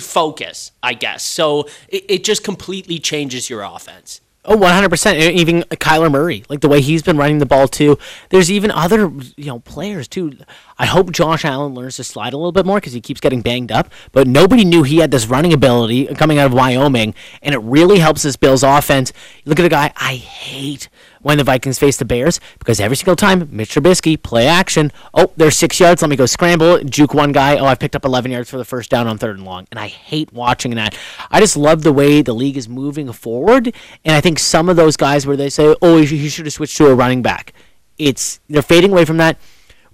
focus, 0.00 0.72
I 0.82 0.94
guess. 0.94 1.22
So 1.22 1.62
it, 1.88 2.04
it 2.08 2.24
just 2.24 2.44
completely 2.44 2.98
changes 2.98 3.50
your 3.50 3.62
offense. 3.62 4.20
Oh, 4.46 4.58
100%. 4.58 5.14
E- 5.14 5.30
Even 5.40 5.62
Kyler 5.62 6.10
Murray, 6.10 6.44
like 6.50 6.60
the 6.60 6.68
way 6.68 6.82
he's 6.82 7.02
been 7.02 7.16
running 7.16 7.38
the 7.38 7.46
ball 7.46 7.66
too. 7.66 7.96
There's 8.28 8.50
even 8.50 8.70
other, 8.70 9.10
you 9.36 9.46
know, 9.46 9.60
players 9.60 10.06
too. 10.06 10.36
I 10.78 10.84
hope 10.84 11.12
Josh 11.12 11.46
Allen 11.46 11.72
learns 11.74 11.96
to 11.96 12.04
slide 12.04 12.34
a 12.34 12.36
little 12.36 12.52
bit 12.52 12.66
more 12.66 12.76
because 12.76 12.92
he 12.92 13.00
keeps 13.00 13.20
getting 13.20 13.40
banged 13.40 13.72
up. 13.72 13.90
But 14.12 14.26
nobody 14.26 14.62
knew 14.64 14.82
he 14.82 14.98
had 14.98 15.10
this 15.10 15.26
running 15.26 15.54
ability 15.54 16.06
coming 16.14 16.38
out 16.38 16.46
of 16.46 16.52
Wyoming, 16.52 17.14
and 17.40 17.54
it 17.54 17.58
really 17.58 17.98
helps 18.00 18.22
this 18.22 18.36
Bills 18.36 18.62
offense. 18.62 19.14
Look 19.46 19.58
at 19.58 19.64
a 19.64 19.70
guy 19.70 19.92
I 19.96 20.16
hate 20.16 20.90
when 21.24 21.38
the 21.38 21.42
Vikings 21.44 21.78
face 21.78 21.96
the 21.96 22.04
Bears 22.04 22.38
because 22.58 22.78
every 22.78 22.96
single 22.96 23.16
time 23.16 23.48
Mitch 23.50 23.74
Trubisky 23.74 24.22
play 24.22 24.46
action. 24.46 24.92
Oh, 25.14 25.32
there's 25.36 25.56
six 25.56 25.80
yards. 25.80 26.02
Let 26.02 26.10
me 26.10 26.16
go 26.16 26.26
scramble, 26.26 26.78
juke 26.84 27.14
one 27.14 27.32
guy. 27.32 27.56
Oh, 27.56 27.64
I've 27.64 27.78
picked 27.80 27.96
up 27.96 28.04
11 28.04 28.30
yards 28.30 28.48
for 28.50 28.58
the 28.58 28.64
first 28.64 28.90
down 28.90 29.06
on 29.08 29.16
third 29.18 29.36
and 29.38 29.44
long, 29.46 29.66
and 29.72 29.80
I 29.80 29.88
hate 29.88 30.32
watching 30.32 30.74
that. 30.76 30.94
I 31.30 31.40
just 31.40 31.56
love 31.56 31.82
the 31.82 31.92
way 31.92 32.20
the 32.22 32.34
league 32.34 32.56
is 32.58 32.68
moving 32.68 33.10
forward, 33.12 33.74
and 34.04 34.14
I 34.14 34.20
think 34.20 34.38
some 34.38 34.68
of 34.68 34.76
those 34.76 34.96
guys 34.96 35.26
where 35.26 35.36
they 35.36 35.48
say, 35.50 35.74
"Oh, 35.82 35.96
he 35.98 36.28
should- 36.28 36.44
have 36.46 36.52
switched 36.52 36.76
to 36.76 36.86
a 36.88 36.94
running 36.94 37.22
back," 37.22 37.52
it's 37.98 38.38
they're 38.48 38.62
fading 38.62 38.92
away 38.92 39.04
from 39.06 39.16
that. 39.16 39.38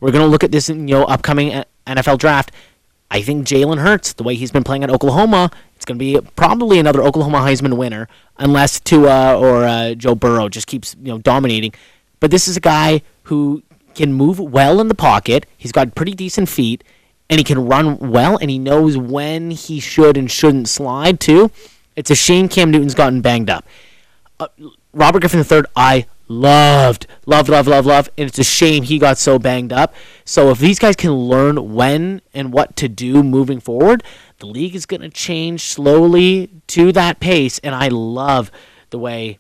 We're 0.01 0.11
gonna 0.11 0.27
look 0.27 0.43
at 0.43 0.51
this, 0.51 0.69
you 0.69 0.75
know, 0.75 1.05
upcoming 1.05 1.55
uh, 1.55 1.65
NFL 1.87 2.19
draft. 2.19 2.51
I 3.11 3.23
think 3.23 3.47
Jalen 3.47 3.79
Hurts, 3.79 4.13
the 4.13 4.23
way 4.23 4.35
he's 4.35 4.51
been 4.51 4.65
playing 4.65 4.85
at 4.85 4.91
Oklahoma, 4.91 5.51
it's 5.81 5.87
going 5.87 5.99
to 5.99 6.05
be 6.05 6.21
probably 6.37 6.79
another 6.79 7.01
Oklahoma 7.01 7.39
Heisman 7.39 7.79
winner, 7.79 8.07
unless 8.37 8.81
Tua 8.81 9.35
or 9.35 9.65
uh, 9.65 9.95
Joe 9.95 10.15
Burrow 10.15 10.51
just 10.51 10.67
keeps 10.67 10.95
you 11.01 11.11
know 11.11 11.17
dominating. 11.17 11.73
But 12.21 12.31
this 12.31 12.47
is 12.47 12.59
a 12.59 12.61
guy 12.61 13.01
who 13.23 13.63
can 13.95 14.13
move 14.13 14.39
well 14.39 14.79
in 14.79 14.89
the 14.89 14.95
pocket. 14.95 15.47
He's 15.57 15.73
got 15.73 15.95
pretty 15.95 16.13
decent 16.13 16.51
feet, 16.51 16.85
and 17.31 17.39
he 17.39 17.45
can 17.45 17.67
run 17.67 17.99
well, 17.99 18.37
and 18.37 18.51
he 18.51 18.59
knows 18.59 18.99
when 18.99 19.53
he 19.53 19.81
should 19.81 20.19
and 20.19 20.31
shouldn't 20.31 20.69
slide 20.69 21.19
too. 21.19 21.51
It's 21.97 22.11
a 22.11 22.15
shame 22.15 22.51
Cam 22.51 22.71
Newton's 22.71 22.95
gotten 22.95 23.23
banged 23.23 23.49
up. 23.49 23.65
Uh, 24.39 24.49
Robert 24.93 25.21
Griffin 25.21 25.41
III, 25.41 25.63
I 25.75 26.05
loved, 26.29 27.07
loved, 27.25 27.49
loved, 27.49 27.69
loved, 27.69 27.87
loved, 27.87 28.11
and 28.19 28.29
it's 28.29 28.39
a 28.39 28.45
shame 28.45 28.83
he 28.83 28.99
got 28.99 29.17
so 29.17 29.39
banged 29.39 29.73
up. 29.73 29.95
So 30.27 30.51
if 30.51 30.59
these 30.59 30.79
guys 30.79 30.95
can 30.95 31.13
learn 31.13 31.73
when 31.73 32.21
and 32.35 32.53
what 32.53 32.77
to 32.77 32.89
do 32.89 33.23
moving 33.23 33.61
forward, 33.61 34.05
the 34.41 34.47
league 34.47 34.75
is 34.75 34.87
going 34.87 35.03
to 35.03 35.09
change 35.09 35.63
slowly 35.63 36.51
to 36.69 36.93
that 36.93 37.21
pace, 37.21 37.59
and 37.61 37.75
I 37.75 37.89
love 37.89 38.51
the 38.91 38.99
way. 38.99 39.39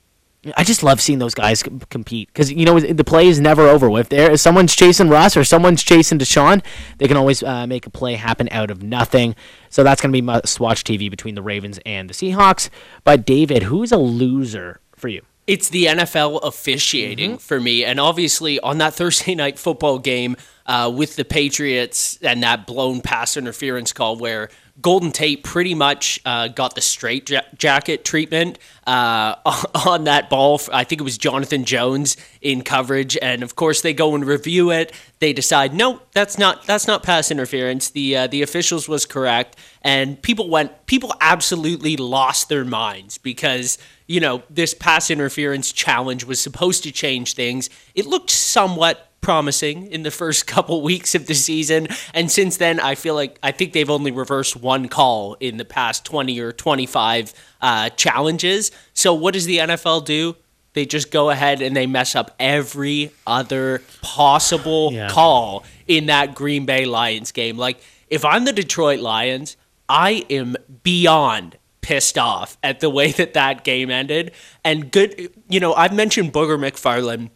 I 0.57 0.65
just 0.65 0.83
love 0.83 1.03
seeing 1.03 1.19
those 1.19 1.35
guys 1.35 1.63
com- 1.63 1.81
compete 1.91 2.29
because 2.29 2.51
you 2.51 2.65
know 2.65 2.81
the 2.81 3.05
play 3.05 3.27
is 3.27 3.41
never 3.41 3.69
over. 3.69 3.91
If 3.99 4.09
there 4.09 4.31
if 4.31 4.41
someone's 4.41 4.75
chasing 4.75 5.11
Russ 5.11 5.37
or 5.37 5.45
someone's 5.45 5.83
chasing 5.83 6.19
Deshaun, 6.19 6.65
they 6.97 7.09
can 7.09 7.19
always 7.19 7.43
uh, 7.43 7.67
make 7.67 7.87
a 7.87 7.91
play 7.91 8.15
happen 8.15 8.49
out 8.51 8.71
of 8.71 8.83
nothing. 8.83 9.35
So 9.69 9.85
that's 9.85 10.01
going 10.01 10.13
to 10.13 10.17
be 10.17 10.23
must-watch 10.23 10.85
TV 10.85 11.11
between 11.11 11.35
the 11.35 11.43
Ravens 11.43 11.79
and 11.85 12.09
the 12.09 12.15
Seahawks. 12.15 12.71
But 13.05 13.27
David, 13.27 13.65
who's 13.65 13.93
a 13.93 13.99
loser 13.99 14.81
for 14.97 15.09
you? 15.09 15.23
It's 15.47 15.69
the 15.69 15.87
NFL 15.87 16.41
officiating 16.45 17.39
for 17.39 17.61
me. 17.61 17.85
And 17.85 17.99
obviously, 17.99 18.61
on 18.61 18.79
that 18.79 18.95
Thursday 18.95 19.35
night 19.35 19.59
football 19.59 19.99
game 19.99 20.37
uh, 20.65 20.93
with 20.95 21.17
the 21.17 21.25
Patriots 21.25 22.19
and 22.23 22.43
that 22.45 22.67
blown 22.67 23.01
pass 23.01 23.37
interference 23.37 23.93
call 23.93 24.17
where 24.17 24.49
Golden 24.81 25.11
Tate 25.11 25.43
pretty 25.43 25.75
much 25.75 26.21
uh, 26.25 26.49
got 26.49 26.75
the 26.75 26.81
straight 26.81 27.29
ja- 27.29 27.41
jacket 27.57 28.05
treatment 28.05 28.59
uh, 28.87 29.35
on 29.87 30.05
that 30.05 30.31
ball. 30.31 30.61
I 30.73 30.85
think 30.85 31.01
it 31.01 31.05
was 31.05 31.19
Jonathan 31.19 31.65
Jones 31.65 32.17
in 32.41 32.63
coverage, 32.63 33.19
and 33.21 33.43
of 33.43 33.57
course 33.57 33.83
they 33.83 33.93
go 33.93 34.15
and 34.15 34.25
review 34.25 34.71
it. 34.71 34.93
They 35.19 35.33
decide, 35.33 35.75
no, 35.75 36.01
that's 36.13 36.39
not 36.39 36.67
that's 36.67 36.87
not 36.87 37.03
pass 37.03 37.31
interference. 37.31 37.91
The 37.91 38.17
uh, 38.17 38.27
the 38.27 38.43
officials 38.43 38.89
was 38.89 39.07
correct, 39.07 39.57
and 39.83 40.21
people 40.23 40.49
went 40.49 40.87
people 40.87 41.15
absolutely 41.21 41.97
lost 41.97 42.49
their 42.49 42.65
minds 42.65 43.19
because 43.19 43.77
you 44.07 44.21
know 44.21 44.43
this 44.49 44.75
pass 44.75 45.11
interference 45.11 45.73
challenge 45.73 46.25
was 46.25 46.41
supposed 46.41 46.83
to 46.85 46.93
change 46.93 47.35
things. 47.35 47.69
It 47.95 48.07
looked 48.07 48.31
somewhat 48.31 49.10
promising 49.21 49.87
in 49.89 50.03
the 50.03 50.11
first 50.11 50.47
couple 50.55 50.83
weeks 50.83 51.15
of 51.15 51.27
the 51.27 51.35
season. 51.35 51.89
And 52.15 52.31
since 52.31 52.57
then, 52.57 52.81
I 52.81 52.95
feel 52.95 53.15
like 53.15 53.39
I 53.43 53.53
think 53.53 53.73
they've 53.73 53.91
only 53.91 54.11
reversed 54.11 54.57
one 54.57 54.89
call 54.89 55.35
in 55.41 55.57
the 55.57 55.65
past 55.65 56.05
20 56.05 56.39
or 56.41 56.53
25 56.53 57.33
uh, 57.61 57.89
challenges. 57.91 58.71
So, 58.95 59.15
what 59.15 59.35
does 59.35 59.47
the 59.47 59.59
NFL 59.59 60.05
do? 60.05 60.37
They 60.73 60.87
just 60.87 61.11
go 61.11 61.31
ahead 61.31 61.63
and 61.63 61.75
they 61.75 61.87
mess 61.87 62.15
up 62.15 62.35
every 62.39 63.11
other 63.27 63.83
possible 64.03 64.93
Yeah. 64.93 65.09
call 65.09 65.65
in 65.89 66.07
that 66.07 66.35
Green 66.35 66.65
Bay 66.65 66.85
Lions 66.85 67.33
game. 67.33 67.57
Like, 67.59 67.81
if 68.09 68.25
I'm 68.25 68.45
the 68.45 68.53
Detroit 68.53 69.01
Lions, 69.01 69.57
I 69.89 70.25
am 70.31 70.57
beyond 70.85 71.57
pissed 71.81 72.17
off 72.19 72.57
at 72.63 72.79
the 72.81 72.89
way 72.91 73.11
that 73.13 73.35
that 73.35 73.65
game 73.65 73.91
ended. 73.91 74.31
And 74.65 74.93
good, 74.93 75.33
you 75.49 75.59
know, 75.59 75.75
I've 75.75 75.93
mentioned 75.93 76.33
Booger 76.33 76.57
McFarland 76.59 77.31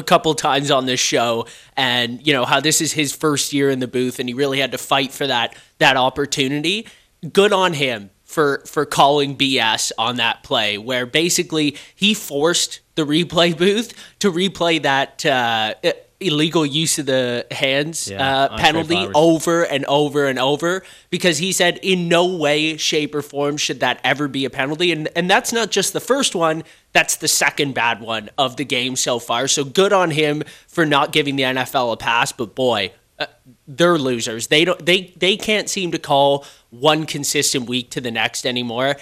a 0.00 0.02
couple 0.02 0.34
times 0.34 0.70
on 0.70 0.86
this 0.86 0.98
show 0.98 1.46
and 1.76 2.26
you 2.26 2.32
know 2.32 2.44
how 2.44 2.58
this 2.58 2.80
is 2.80 2.92
his 2.92 3.14
first 3.14 3.52
year 3.52 3.70
in 3.70 3.78
the 3.78 3.86
booth 3.86 4.18
and 4.18 4.28
he 4.28 4.34
really 4.34 4.58
had 4.58 4.72
to 4.72 4.78
fight 4.78 5.12
for 5.12 5.26
that 5.26 5.54
that 5.78 5.96
opportunity. 5.96 6.86
Good 7.32 7.52
on 7.52 7.74
him 7.74 8.10
for 8.24 8.62
for 8.66 8.84
calling 8.84 9.36
BS 9.36 9.92
on 9.98 10.16
that 10.16 10.42
play 10.42 10.78
where 10.78 11.06
basically 11.06 11.76
he 11.94 12.14
forced 12.14 12.80
the 12.94 13.04
replay 13.06 13.56
booth 13.64 13.92
to 14.20 14.32
replay 14.32 14.82
that 14.82 15.24
uh, 15.24 15.74
illegal 16.20 16.66
use 16.66 16.98
of 16.98 17.06
the 17.06 17.46
hands 17.50 18.08
Yeah, 18.08 18.44
uh, 18.44 18.56
penalty 18.58 19.08
over 19.14 19.64
and 19.64 19.84
over 19.86 20.26
and 20.26 20.38
over 20.38 20.82
because 21.08 21.38
he 21.38 21.52
said 21.52 21.78
in 21.82 22.08
no 22.08 22.26
way 22.26 22.76
shape 22.76 23.14
or 23.14 23.22
form 23.22 23.56
should 23.56 23.80
that 23.80 24.00
ever 24.04 24.28
be 24.28 24.44
a 24.44 24.50
penalty. 24.50 24.92
And 24.92 25.08
and 25.16 25.30
that's 25.30 25.52
not 25.52 25.70
just 25.70 25.92
the 25.92 26.00
first 26.00 26.34
one 26.34 26.62
that's 26.92 27.16
the 27.16 27.28
second 27.28 27.74
bad 27.74 28.00
one 28.00 28.30
of 28.36 28.56
the 28.56 28.64
game 28.64 28.96
so 28.96 29.18
far. 29.18 29.48
So 29.48 29.64
good 29.64 29.92
on 29.92 30.10
him 30.10 30.42
for 30.66 30.84
not 30.84 31.12
giving 31.12 31.36
the 31.36 31.44
NFL 31.44 31.92
a 31.92 31.96
pass 31.96 32.32
but 32.32 32.54
boy 32.54 32.92
uh, 33.20 33.26
they're 33.68 33.98
losers. 33.98 34.46
They 34.46 34.64
don't 34.64 34.84
they 34.84 35.12
they 35.16 35.36
can't 35.36 35.68
seem 35.68 35.92
to 35.92 35.98
call 35.98 36.44
one 36.70 37.04
consistent 37.04 37.68
week 37.68 37.90
to 37.90 38.00
the 38.00 38.10
next 38.10 38.46
anymore 38.46 38.96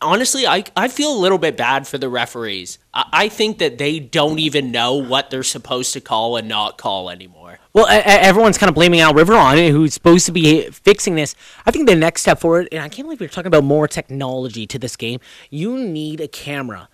honestly, 0.00 0.46
I, 0.46 0.64
I 0.76 0.88
feel 0.88 1.12
a 1.12 1.18
little 1.18 1.38
bit 1.38 1.56
bad 1.56 1.86
for 1.86 1.98
the 1.98 2.08
referees. 2.08 2.78
I, 2.92 3.04
I 3.12 3.28
think 3.28 3.58
that 3.58 3.78
they 3.78 3.98
don't 3.98 4.38
even 4.38 4.70
know 4.70 4.94
what 4.94 5.30
they're 5.30 5.42
supposed 5.42 5.92
to 5.94 6.00
call 6.00 6.36
and 6.36 6.48
not 6.48 6.78
call 6.78 7.10
anymore. 7.10 7.58
Well, 7.72 7.86
e- 7.86 8.02
everyone's 8.04 8.58
kind 8.58 8.68
of 8.68 8.74
blaming 8.74 9.00
Al 9.00 9.14
Riveron 9.14 9.58
it, 9.58 9.72
who's 9.72 9.94
supposed 9.94 10.26
to 10.26 10.32
be 10.32 10.68
fixing 10.70 11.14
this. 11.16 11.34
I 11.66 11.70
think 11.70 11.88
the 11.88 11.96
next 11.96 12.22
step 12.22 12.40
forward, 12.40 12.68
and 12.70 12.82
I 12.82 12.88
can't 12.88 13.06
believe 13.06 13.20
we're 13.20 13.28
talking 13.28 13.48
about 13.48 13.64
more 13.64 13.88
technology 13.88 14.66
to 14.66 14.78
this 14.78 14.96
game. 14.96 15.20
You 15.50 15.78
need 15.78 16.20
a 16.20 16.28
camera 16.28 16.88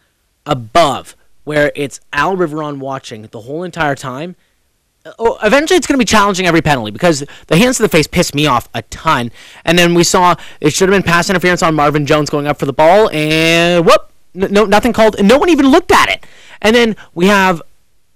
above 0.47 1.17
where 1.45 1.73
it's 1.75 2.01
Al 2.13 2.37
Riveron 2.37 2.79
watching 2.79 3.23
the 3.23 3.41
whole 3.43 3.63
entire 3.63 3.95
time. 3.95 4.37
Oh, 5.19 5.39
eventually 5.43 5.79
it's 5.79 5.87
going 5.87 5.99
to 5.99 6.03
be 6.03 6.05
challenging 6.05 6.47
every 6.47 6.61
penalty 6.61 6.91
because 6.91 7.25
the 7.47 7.57
hands 7.57 7.79
to 7.79 7.83
the 7.83 7.89
face 7.89 8.07
pissed 8.07 8.35
me 8.35 8.47
off 8.47 8.69
a 8.75 8.83
ton. 8.83 9.33
And 9.65 9.79
then 9.79 9.95
we 9.95 10.05
saw 10.05 10.35
it 10.61 10.75
should 10.75 10.91
have 10.91 10.95
been 10.95 11.03
pass 11.03 11.31
interference 11.31 11.63
on 11.63 11.75
Marvin 11.75 12.05
Jones 12.05 12.29
going 12.29 12.47
up 12.47 12.59
for 12.59 12.67
the 12.67 12.73
ball, 12.73 13.09
and 13.11 13.87
whoop, 13.87 14.13
no, 14.35 14.65
nothing 14.67 14.93
called, 14.93 15.17
and 15.19 15.27
no 15.27 15.39
one 15.39 15.49
even 15.49 15.67
looked 15.69 15.91
at 15.91 16.11
it. 16.11 16.27
And 16.61 16.77
then 16.77 16.97
we 17.15 17.27
have, 17.27 17.63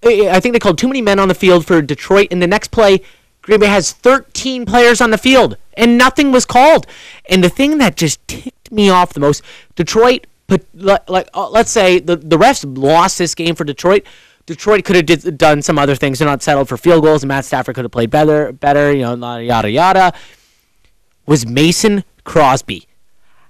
I 0.04 0.28
I 0.32 0.40
think 0.40 0.52
they 0.52 0.58
called 0.58 0.76
too 0.76 0.88
many 0.88 1.00
men 1.00 1.18
on 1.18 1.28
the 1.28 1.34
field 1.34 1.66
for 1.66 1.80
Detroit. 1.80 2.28
In 2.30 2.40
the 2.40 2.46
next 2.46 2.70
play, 2.70 3.00
Green 3.40 3.60
Bay 3.60 3.66
has 3.66 3.92
13 3.92 4.66
players 4.66 5.00
on 5.00 5.10
the 5.10 5.18
field, 5.18 5.56
and 5.74 5.96
nothing 5.96 6.32
was 6.32 6.44
called. 6.44 6.86
And 7.30 7.42
the 7.42 7.48
thing 7.48 7.78
that 7.78 7.96
just 7.96 8.26
ticked 8.28 8.70
me 8.70 8.90
off 8.90 9.14
the 9.14 9.20
most, 9.20 9.42
Detroit 9.74 10.26
like 10.74 11.28
uh, 11.34 11.48
let's 11.48 11.70
say 11.70 11.98
the 11.98 12.16
the 12.16 12.36
refs 12.36 12.64
lost 12.76 13.18
this 13.18 13.34
game 13.34 13.54
for 13.54 13.64
Detroit. 13.64 14.04
Detroit 14.46 14.84
could 14.84 14.96
have 14.96 15.06
did, 15.06 15.38
done 15.38 15.62
some 15.62 15.78
other 15.78 15.94
things. 15.94 16.18
They're 16.18 16.28
not 16.28 16.42
settled 16.42 16.68
for 16.68 16.76
field 16.76 17.02
goals, 17.02 17.22
and 17.22 17.28
Matt 17.28 17.44
Stafford 17.44 17.74
could 17.74 17.84
have 17.84 17.92
played 17.92 18.10
better. 18.10 18.52
Better, 18.52 18.92
you 18.92 19.02
know, 19.16 19.38
yada 19.38 19.70
yada. 19.70 20.12
Was 21.26 21.46
Mason 21.46 22.04
Crosby? 22.24 22.86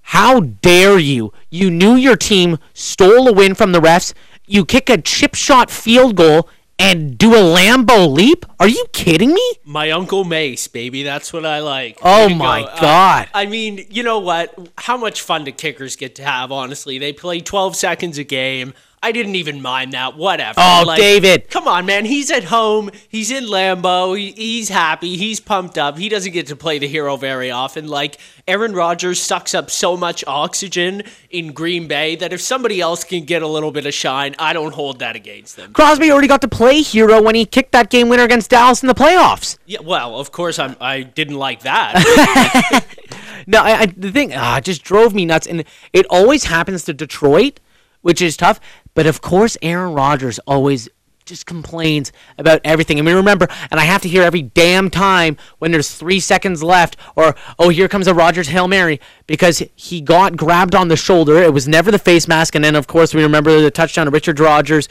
How 0.08 0.40
dare 0.40 0.98
you? 0.98 1.32
You 1.50 1.70
knew 1.70 1.94
your 1.94 2.16
team 2.16 2.58
stole 2.74 3.26
a 3.26 3.32
win 3.32 3.54
from 3.54 3.72
the 3.72 3.80
refs, 3.80 4.12
you 4.46 4.64
kick 4.64 4.90
a 4.90 5.00
chip 5.00 5.34
shot 5.34 5.70
field 5.70 6.16
goal 6.16 6.48
and 6.78 7.16
do 7.16 7.34
a 7.34 7.38
Lambeau 7.38 8.12
leap? 8.12 8.44
Are 8.58 8.68
you 8.68 8.84
kidding 8.92 9.32
me? 9.32 9.52
My 9.64 9.90
Uncle 9.90 10.24
Mace, 10.24 10.68
baby. 10.68 11.02
That's 11.02 11.32
what 11.32 11.46
I 11.46 11.60
like. 11.60 11.98
Oh 12.02 12.28
my 12.28 12.62
go. 12.62 12.66
Uh, 12.66 12.80
God. 12.80 13.28
I 13.32 13.46
mean, 13.46 13.86
you 13.90 14.02
know 14.02 14.18
what? 14.18 14.54
How 14.76 14.96
much 14.96 15.22
fun 15.22 15.44
do 15.44 15.52
kickers 15.52 15.96
get 15.96 16.16
to 16.16 16.24
have, 16.24 16.52
honestly? 16.52 16.98
They 16.98 17.12
play 17.12 17.40
12 17.40 17.76
seconds 17.76 18.18
a 18.18 18.24
game. 18.24 18.74
I 19.04 19.12
didn't 19.12 19.36
even 19.36 19.60
mind 19.62 19.92
that. 19.92 20.16
Whatever. 20.16 20.54
Oh, 20.56 20.96
David. 20.96 21.50
Come 21.50 21.68
on, 21.68 21.86
man. 21.86 22.04
He's 22.04 22.30
at 22.30 22.44
home. 22.44 22.90
He's 23.08 23.30
in 23.30 23.44
Lambeau. 23.44 24.18
He, 24.18 24.32
he's 24.32 24.68
happy. 24.68 25.16
He's 25.16 25.40
pumped 25.40 25.78
up. 25.78 25.98
He 25.98 26.08
doesn't 26.08 26.32
get 26.32 26.46
to 26.48 26.56
play 26.56 26.78
the 26.78 26.88
hero 26.88 27.16
very 27.16 27.50
often. 27.50 27.86
Like, 27.86 28.18
Aaron 28.48 28.74
Rodgers 28.74 29.20
sucks 29.20 29.54
up 29.54 29.70
so 29.70 29.96
much 29.96 30.24
oxygen 30.26 31.02
in 31.30 31.52
Green 31.52 31.86
Bay 31.86 32.16
that 32.16 32.32
if 32.32 32.40
somebody 32.40 32.80
else 32.80 33.04
can 33.04 33.24
get 33.24 33.42
a 33.42 33.46
little 33.46 33.70
bit 33.70 33.86
of 33.86 33.94
shine, 33.94 34.34
I 34.38 34.52
don't 34.52 34.72
hold 34.72 34.98
that 34.98 35.16
against 35.16 35.56
them. 35.56 35.72
Crosby 35.72 36.10
already 36.10 36.28
got 36.28 36.40
to 36.40 36.48
play 36.48 36.80
hero 36.80 37.22
when 37.22 37.34
he 37.34 37.46
kicked 37.46 37.72
that 37.72 37.90
game 37.90 38.08
winner 38.08 38.24
against 38.24 38.50
Dallas 38.50 38.82
in 38.82 38.86
the 38.88 38.94
playoffs. 38.94 39.58
Yeah, 39.66 39.80
well, 39.82 40.18
of 40.18 40.32
course, 40.32 40.58
I'm, 40.58 40.76
I 40.80 41.02
didn't 41.02 41.36
like 41.36 41.62
that. 41.62 42.84
No, 43.46 43.62
I, 43.62 43.80
I 43.80 43.86
the 43.86 44.10
thing 44.10 44.32
ah, 44.34 44.58
it 44.58 44.64
just 44.64 44.82
drove 44.82 45.14
me 45.14 45.24
nuts, 45.24 45.46
and 45.46 45.64
it 45.92 46.06
always 46.08 46.44
happens 46.44 46.84
to 46.84 46.94
Detroit, 46.94 47.60
which 48.02 48.22
is 48.22 48.36
tough. 48.36 48.60
But 48.94 49.06
of 49.06 49.20
course, 49.20 49.56
Aaron 49.60 49.92
Rodgers 49.92 50.38
always 50.46 50.88
just 51.24 51.46
complains 51.46 52.12
about 52.36 52.60
everything. 52.64 52.98
I 52.98 53.02
mean, 53.02 53.16
remember, 53.16 53.48
and 53.70 53.80
I 53.80 53.84
have 53.84 54.02
to 54.02 54.08
hear 54.08 54.22
every 54.22 54.42
damn 54.42 54.90
time 54.90 55.36
when 55.58 55.72
there's 55.72 55.90
three 55.90 56.20
seconds 56.20 56.62
left, 56.62 56.96
or 57.16 57.34
oh, 57.58 57.70
here 57.70 57.88
comes 57.88 58.06
a 58.06 58.14
Rodgers 58.14 58.48
hail 58.48 58.68
mary 58.68 59.00
because 59.26 59.62
he 59.74 60.00
got 60.00 60.36
grabbed 60.36 60.74
on 60.74 60.88
the 60.88 60.96
shoulder. 60.96 61.38
It 61.38 61.52
was 61.52 61.66
never 61.66 61.90
the 61.90 61.98
face 61.98 62.28
mask, 62.28 62.54
and 62.54 62.64
then 62.64 62.76
of 62.76 62.86
course 62.86 63.14
we 63.14 63.22
remember 63.22 63.60
the 63.60 63.70
touchdown 63.70 64.04
to 64.06 64.10
Richard 64.10 64.38
Rodgers. 64.38 64.88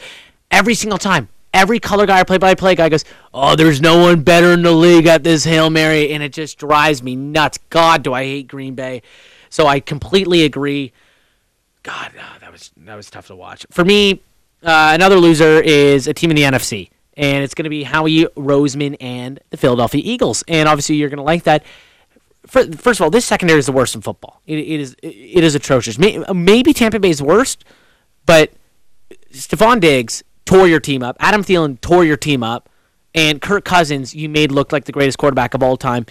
Every 0.50 0.74
single 0.74 0.98
time, 0.98 1.28
every 1.52 1.78
color 1.78 2.04
guy 2.04 2.20
or 2.20 2.24
play-by-play 2.24 2.74
guy 2.74 2.88
goes, 2.88 3.04
"Oh, 3.32 3.54
there's 3.54 3.80
no 3.80 3.98
one 3.98 4.22
better 4.22 4.52
in 4.52 4.62
the 4.62 4.72
league 4.72 5.06
at 5.06 5.22
this 5.22 5.44
hail 5.44 5.70
mary," 5.70 6.12
and 6.12 6.22
it 6.22 6.32
just 6.32 6.58
drives 6.58 7.02
me 7.02 7.14
nuts. 7.14 7.58
God, 7.70 8.02
do 8.02 8.12
I 8.12 8.24
hate 8.24 8.48
Green 8.48 8.74
Bay? 8.74 9.02
So 9.50 9.68
I 9.68 9.78
completely 9.78 10.42
agree. 10.42 10.92
God, 11.84 12.10
that 12.40 12.43
was 12.54 12.70
that 12.76 12.94
was 12.94 13.10
tough 13.10 13.26
to 13.26 13.36
watch. 13.36 13.66
For 13.70 13.84
me, 13.84 14.22
uh, 14.62 14.92
another 14.94 15.16
loser 15.16 15.60
is 15.60 16.06
a 16.06 16.14
team 16.14 16.30
in 16.30 16.36
the 16.36 16.42
NFC, 16.42 16.90
and 17.16 17.44
it's 17.44 17.52
going 17.52 17.64
to 17.64 17.70
be 17.70 17.82
Howie 17.82 18.24
Roseman 18.36 18.96
and 19.00 19.40
the 19.50 19.56
Philadelphia 19.56 20.00
Eagles. 20.02 20.42
And 20.48 20.68
obviously, 20.68 20.96
you're 20.96 21.10
going 21.10 21.18
to 21.18 21.24
like 21.24 21.42
that. 21.44 21.64
First 22.46 23.00
of 23.00 23.02
all, 23.02 23.10
this 23.10 23.24
secondary 23.24 23.58
is 23.58 23.66
the 23.66 23.72
worst 23.72 23.94
in 23.94 24.02
football. 24.02 24.40
It, 24.46 24.58
it 24.58 24.80
is 24.80 24.96
it 25.02 25.44
is 25.44 25.54
atrocious. 25.54 25.98
Maybe 25.98 26.72
Tampa 26.72 27.00
Bay 27.00 27.10
is 27.10 27.20
worst, 27.20 27.64
but 28.24 28.52
Stefon 29.32 29.80
Diggs 29.80 30.22
tore 30.44 30.68
your 30.68 30.80
team 30.80 31.02
up. 31.02 31.16
Adam 31.20 31.42
Thielen 31.42 31.80
tore 31.80 32.04
your 32.04 32.16
team 32.16 32.42
up, 32.42 32.68
and 33.14 33.42
Kirk 33.42 33.64
Cousins 33.64 34.14
you 34.14 34.28
made 34.28 34.52
look 34.52 34.72
like 34.72 34.84
the 34.84 34.92
greatest 34.92 35.18
quarterback 35.18 35.54
of 35.54 35.62
all 35.62 35.76
time. 35.76 36.06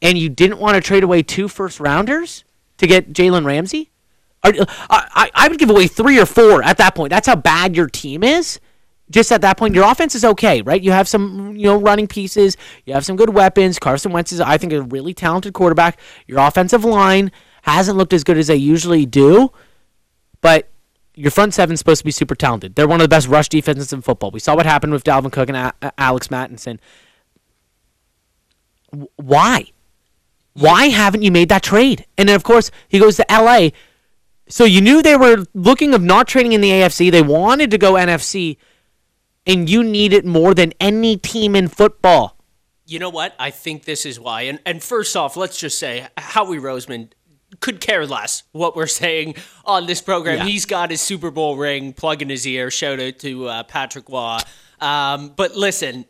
And 0.00 0.16
you 0.16 0.28
didn't 0.28 0.58
want 0.58 0.76
to 0.76 0.80
trade 0.80 1.02
away 1.02 1.22
two 1.22 1.48
first 1.48 1.80
rounders 1.80 2.44
to 2.78 2.86
get 2.86 3.12
Jalen 3.12 3.44
Ramsey. 3.44 3.90
Are- 4.44 4.52
I, 4.90 5.30
I 5.34 5.48
would 5.48 5.58
give 5.58 5.70
away 5.70 5.86
three 5.86 6.18
or 6.20 6.26
four 6.26 6.62
at 6.62 6.78
that 6.78 6.94
point. 6.94 7.10
That's 7.10 7.26
how 7.26 7.36
bad 7.36 7.76
your 7.76 7.88
team 7.88 8.22
is. 8.22 8.60
Just 9.08 9.30
at 9.30 9.40
that 9.42 9.56
point, 9.56 9.74
your 9.74 9.88
offense 9.90 10.16
is 10.16 10.24
okay, 10.24 10.62
right? 10.62 10.82
You 10.82 10.90
have 10.90 11.06
some, 11.06 11.54
you 11.56 11.66
know, 11.66 11.76
running 11.80 12.08
pieces. 12.08 12.56
You 12.86 12.94
have 12.94 13.04
some 13.04 13.14
good 13.16 13.30
weapons. 13.30 13.78
Carson 13.78 14.10
Wentz 14.12 14.32
is, 14.32 14.40
I 14.40 14.58
think, 14.58 14.72
a 14.72 14.82
really 14.82 15.14
talented 15.14 15.54
quarterback. 15.54 16.00
Your 16.26 16.40
offensive 16.40 16.84
line 16.84 17.30
hasn't 17.62 17.96
looked 17.96 18.12
as 18.12 18.24
good 18.24 18.36
as 18.36 18.48
they 18.48 18.56
usually 18.56 19.06
do, 19.06 19.52
but 20.40 20.68
your 21.14 21.30
front 21.30 21.54
seven's 21.54 21.78
supposed 21.78 22.00
to 22.00 22.04
be 22.04 22.10
super 22.10 22.34
talented. 22.34 22.74
They're 22.74 22.88
one 22.88 23.00
of 23.00 23.04
the 23.04 23.08
best 23.08 23.28
rush 23.28 23.48
defenses 23.48 23.92
in 23.92 24.02
football. 24.02 24.32
We 24.32 24.40
saw 24.40 24.56
what 24.56 24.66
happened 24.66 24.92
with 24.92 25.04
Dalvin 25.04 25.30
Cook 25.32 25.48
and 25.50 25.56
A- 25.56 25.92
Alex 25.98 26.28
Mattison. 26.30 26.80
Why? 29.16 29.66
Why 30.54 30.86
haven't 30.86 31.22
you 31.22 31.30
made 31.30 31.48
that 31.50 31.62
trade? 31.62 32.06
And 32.16 32.28
then, 32.28 32.36
of 32.36 32.42
course, 32.42 32.70
he 32.88 32.98
goes 32.98 33.16
to 33.16 33.26
LA. 33.30 33.70
So 34.48 34.64
you 34.64 34.80
knew 34.80 35.02
they 35.02 35.16
were 35.16 35.44
looking 35.54 35.94
of 35.94 36.02
not 36.02 36.28
trading 36.28 36.52
in 36.52 36.60
the 36.60 36.70
AFC. 36.70 37.10
They 37.10 37.22
wanted 37.22 37.70
to 37.72 37.78
go 37.78 37.94
NFC, 37.94 38.56
and 39.46 39.68
you 39.68 39.82
need 39.82 40.12
it 40.12 40.24
more 40.24 40.54
than 40.54 40.72
any 40.80 41.16
team 41.16 41.56
in 41.56 41.68
football. 41.68 42.36
You 42.86 43.00
know 43.00 43.10
what? 43.10 43.34
I 43.38 43.50
think 43.50 43.84
this 43.84 44.06
is 44.06 44.20
why. 44.20 44.42
And 44.42 44.60
and 44.64 44.82
first 44.82 45.16
off, 45.16 45.36
let's 45.36 45.58
just 45.58 45.78
say 45.78 46.06
Howie 46.16 46.58
Roseman 46.58 47.10
could 47.60 47.80
care 47.80 48.06
less 48.06 48.44
what 48.52 48.76
we're 48.76 48.86
saying 48.86 49.34
on 49.64 49.86
this 49.86 50.00
program. 50.00 50.38
Yeah. 50.38 50.44
He's 50.44 50.66
got 50.66 50.90
his 50.90 51.00
Super 51.00 51.30
Bowl 51.30 51.56
ring 51.56 51.92
plug 51.92 52.22
in 52.22 52.28
his 52.28 52.46
ear. 52.46 52.70
Shout 52.70 53.00
out 53.00 53.18
to 53.20 53.46
uh, 53.46 53.62
Patrick 53.64 54.08
Waugh. 54.08 54.40
Um, 54.80 55.32
but 55.34 55.56
listen, 55.56 56.04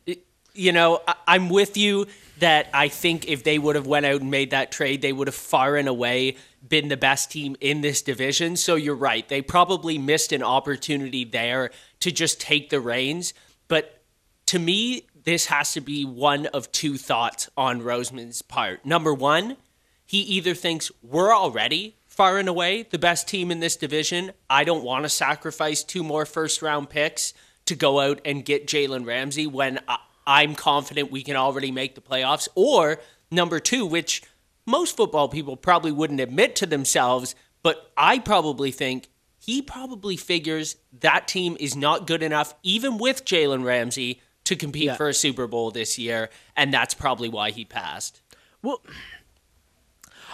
you 0.55 0.73
know, 0.73 1.01
I, 1.07 1.15
I'm 1.27 1.49
with 1.49 1.77
you 1.77 2.07
that 2.39 2.69
I 2.75 2.89
think 2.89 3.29
if 3.29 3.45
they 3.45 3.59
would 3.59 3.77
have 3.77 3.87
went 3.87 4.07
out 4.07 4.21
and 4.21 4.31
made 4.31 4.51
that 4.51 4.71
trade, 4.71 5.03
they 5.03 5.13
would 5.13 5.29
have 5.29 5.35
far 5.35 5.77
and 5.77 5.89
away 5.89 6.37
been 6.67 6.89
the 6.89 6.97
best 6.97 7.31
team 7.31 7.57
in 7.61 7.81
this 7.81 8.03
division. 8.03 8.57
So 8.57 8.75
you're 8.75 8.95
right. 8.95 9.27
They 9.29 9.41
probably 9.43 9.99
missed 9.99 10.33
an 10.33 10.43
opportunity 10.43 11.25
there 11.25 11.71
to 12.01 12.11
just 12.11 12.41
take 12.41 12.71
the 12.71 12.81
reins. 12.81 13.33
But 13.69 14.03
to 14.47 14.59
me, 14.59 15.07
this 15.25 15.47
has 15.47 15.73
to 15.73 15.81
be 15.81 16.05
one 16.05 16.47
of 16.47 16.71
two 16.73 16.97
thoughts 16.97 17.49
on 17.57 17.81
Roseman's 17.81 18.43
part. 18.43 18.85
Number 18.85 19.15
one, 19.15 19.57
he 20.05 20.21
either 20.21 20.55
thinks 20.55 20.93
we're 21.03 21.35
already 21.35 21.97
far 22.07 22.39
and 22.39 22.49
away 22.49 22.83
the 22.85 22.99
best 22.99 23.29
team 23.29 23.51
in 23.51 23.61
this 23.61 23.77
division. 23.77 24.33
I 24.49 24.65
don't 24.65 24.85
want 24.85 25.05
to 25.05 25.09
sacrifice 25.09 25.83
two 25.83 26.05
more 26.05 26.25
first 26.25 26.63
round 26.63 26.91
picks 26.91 27.35
to 27.67 27.75
go 27.75 28.01
out 28.01 28.21
and 28.25 28.45
get 28.45 28.67
Jalen 28.67 29.05
Ramsey 29.05 29.47
when 29.47 29.81
I'm 30.27 30.55
confident 30.55 31.11
we 31.13 31.23
can 31.23 31.37
already 31.37 31.71
make 31.71 31.95
the 31.95 32.01
playoffs. 32.01 32.49
Or 32.55 32.99
number 33.31 33.61
two, 33.61 33.87
which 33.87 34.23
most 34.67 34.97
football 34.97 35.29
people 35.29 35.57
probably 35.57 35.93
wouldn't 35.93 36.21
admit 36.21 36.57
to 36.57 36.67
themselves, 36.67 37.35
but 37.63 37.93
I 37.97 38.19
probably 38.19 38.71
think 38.73 39.09
he 39.39 39.63
probably 39.63 40.17
figures 40.17 40.77
that 41.01 41.29
team 41.29 41.57
is 41.61 41.77
not 41.77 42.07
good 42.07 42.23
enough, 42.23 42.55
even 42.63 42.99
with 42.99 43.25
Jalen 43.25 43.65
Ramsey, 43.65 44.21
to 44.45 44.57
compete 44.57 44.85
Yeah. 44.85 44.95
for 44.97 45.09
a 45.09 45.15
Super 45.15 45.47
Bowl 45.47 45.71
this 45.71 45.99
year, 45.99 46.31
and 46.57 46.73
that's 46.73 46.95
probably 46.95 47.29
why 47.29 47.51
he 47.51 47.65
passed. 47.65 48.21
Well, 48.63 48.81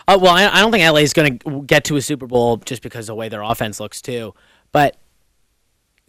uh, 0.08 0.18
well, 0.20 0.32
I, 0.34 0.48
I 0.48 0.60
don't 0.60 0.72
think 0.72 0.84
LA 0.84 1.00
is 1.00 1.12
going 1.12 1.38
to 1.38 1.62
get 1.62 1.84
to 1.84 1.96
a 1.96 2.02
Super 2.02 2.26
Bowl 2.26 2.56
just 2.58 2.82
because 2.82 3.04
of 3.08 3.14
the 3.14 3.14
way 3.16 3.28
their 3.28 3.42
offense 3.42 3.80
looks 3.80 4.02
too. 4.02 4.34
But 4.72 4.96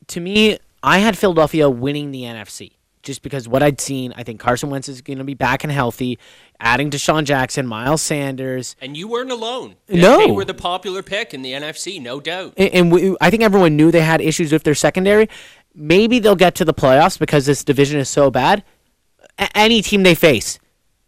to 0.07 0.19
me, 0.19 0.57
I 0.81 0.99
had 0.99 1.17
Philadelphia 1.17 1.69
winning 1.69 2.11
the 2.11 2.23
NFC 2.23 2.73
just 3.03 3.21
because 3.21 3.47
what 3.47 3.61
I'd 3.61 3.79
seen. 3.79 4.13
I 4.15 4.23
think 4.23 4.39
Carson 4.39 4.69
Wentz 4.69 4.89
is 4.89 5.01
going 5.01 5.19
to 5.19 5.23
be 5.23 5.33
back 5.33 5.63
and 5.63 5.71
healthy. 5.71 6.17
Adding 6.59 6.89
DeSean 6.89 7.25
Jackson, 7.25 7.67
Miles 7.67 8.01
Sanders, 8.01 8.75
And 8.81 8.95
you 8.97 9.07
weren't 9.07 9.31
alone. 9.31 9.75
No. 9.89 10.25
They 10.25 10.31
were 10.31 10.45
the 10.45 10.53
popular 10.53 11.03
pick 11.03 11.33
in 11.33 11.41
the 11.41 11.51
NFC, 11.51 12.01
no 12.01 12.19
doubt. 12.19 12.53
and, 12.57 12.73
and 12.73 12.91
we, 12.91 13.15
I 13.21 13.29
think 13.29 13.43
everyone 13.43 13.75
knew 13.75 13.91
they 13.91 14.01
had 14.01 14.21
issues 14.21 14.51
with 14.51 14.63
their 14.63 14.73
secondary. 14.75 15.29
Maybe 15.75 16.19
they'll 16.19 16.35
get 16.35 16.55
to 16.55 16.65
the 16.65 16.73
playoffs 16.73 17.19
because 17.19 17.45
this 17.45 17.63
division 17.63 17.99
is 17.99 18.09
so 18.09 18.31
bad. 18.31 18.63
A- 19.37 19.57
any 19.57 19.81
team 19.81 20.03
they 20.03 20.15
face, 20.15 20.57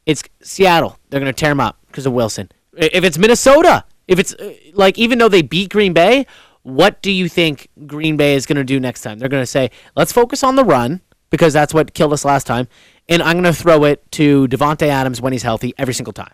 it's 0.06 0.24
Seattle. 0.42 1.00
They're 1.10 1.22
going 1.22 1.34
to 1.34 1.40
tear 1.40 1.52
them 1.52 1.62
up 1.62 1.78
because 1.88 2.06
of 2.06 2.14
Wilson. 2.14 2.52
If 2.76 3.04
it's 3.06 3.18
Minnesota, 3.18 3.86
if 4.08 4.20
it's 4.20 4.34
uh, 4.34 4.54
like 4.74 4.98
even 4.98 5.20
though 5.20 5.30
they 5.30 5.42
beat 5.42 5.70
Green 5.72 5.94
Bay, 5.94 6.26
what 6.64 7.02
do 7.02 7.12
you 7.12 7.30
think 7.30 7.70
Green 7.86 8.18
Bay 8.18 8.34
is 8.34 8.46
going 8.46 8.58
to 8.58 8.64
do 8.64 8.80
next 8.80 9.02
time? 9.02 9.20
They're 9.20 9.30
going 9.30 9.44
to 9.44 9.48
say, 9.48 9.70
"Let's 9.96 10.12
focus 10.12 10.44
on 10.44 10.56
the 10.56 10.66
run 10.66 11.02
because 11.36 11.54
that's 11.54 11.74
what 11.74 11.94
killed 11.94 12.14
us 12.14 12.26
last 12.26 12.48
time." 12.48 12.68
And 13.08 13.22
I'm 13.22 13.34
going 13.34 13.44
to 13.44 13.54
throw 13.54 13.84
it 13.84 14.12
to 14.14 14.48
Davante 14.48 14.88
Adams 14.88 15.22
when 15.22 15.32
he's 15.32 15.44
healthy 15.44 15.74
every 15.78 15.94
single 15.94 16.14
time. 16.14 16.34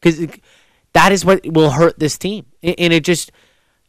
Cuz 0.00 0.26
that 0.92 1.12
is 1.12 1.24
what 1.24 1.46
will 1.46 1.70
hurt 1.70 1.98
this 1.98 2.18
team. 2.18 2.46
And 2.62 2.92
it 2.92 3.04
just 3.04 3.30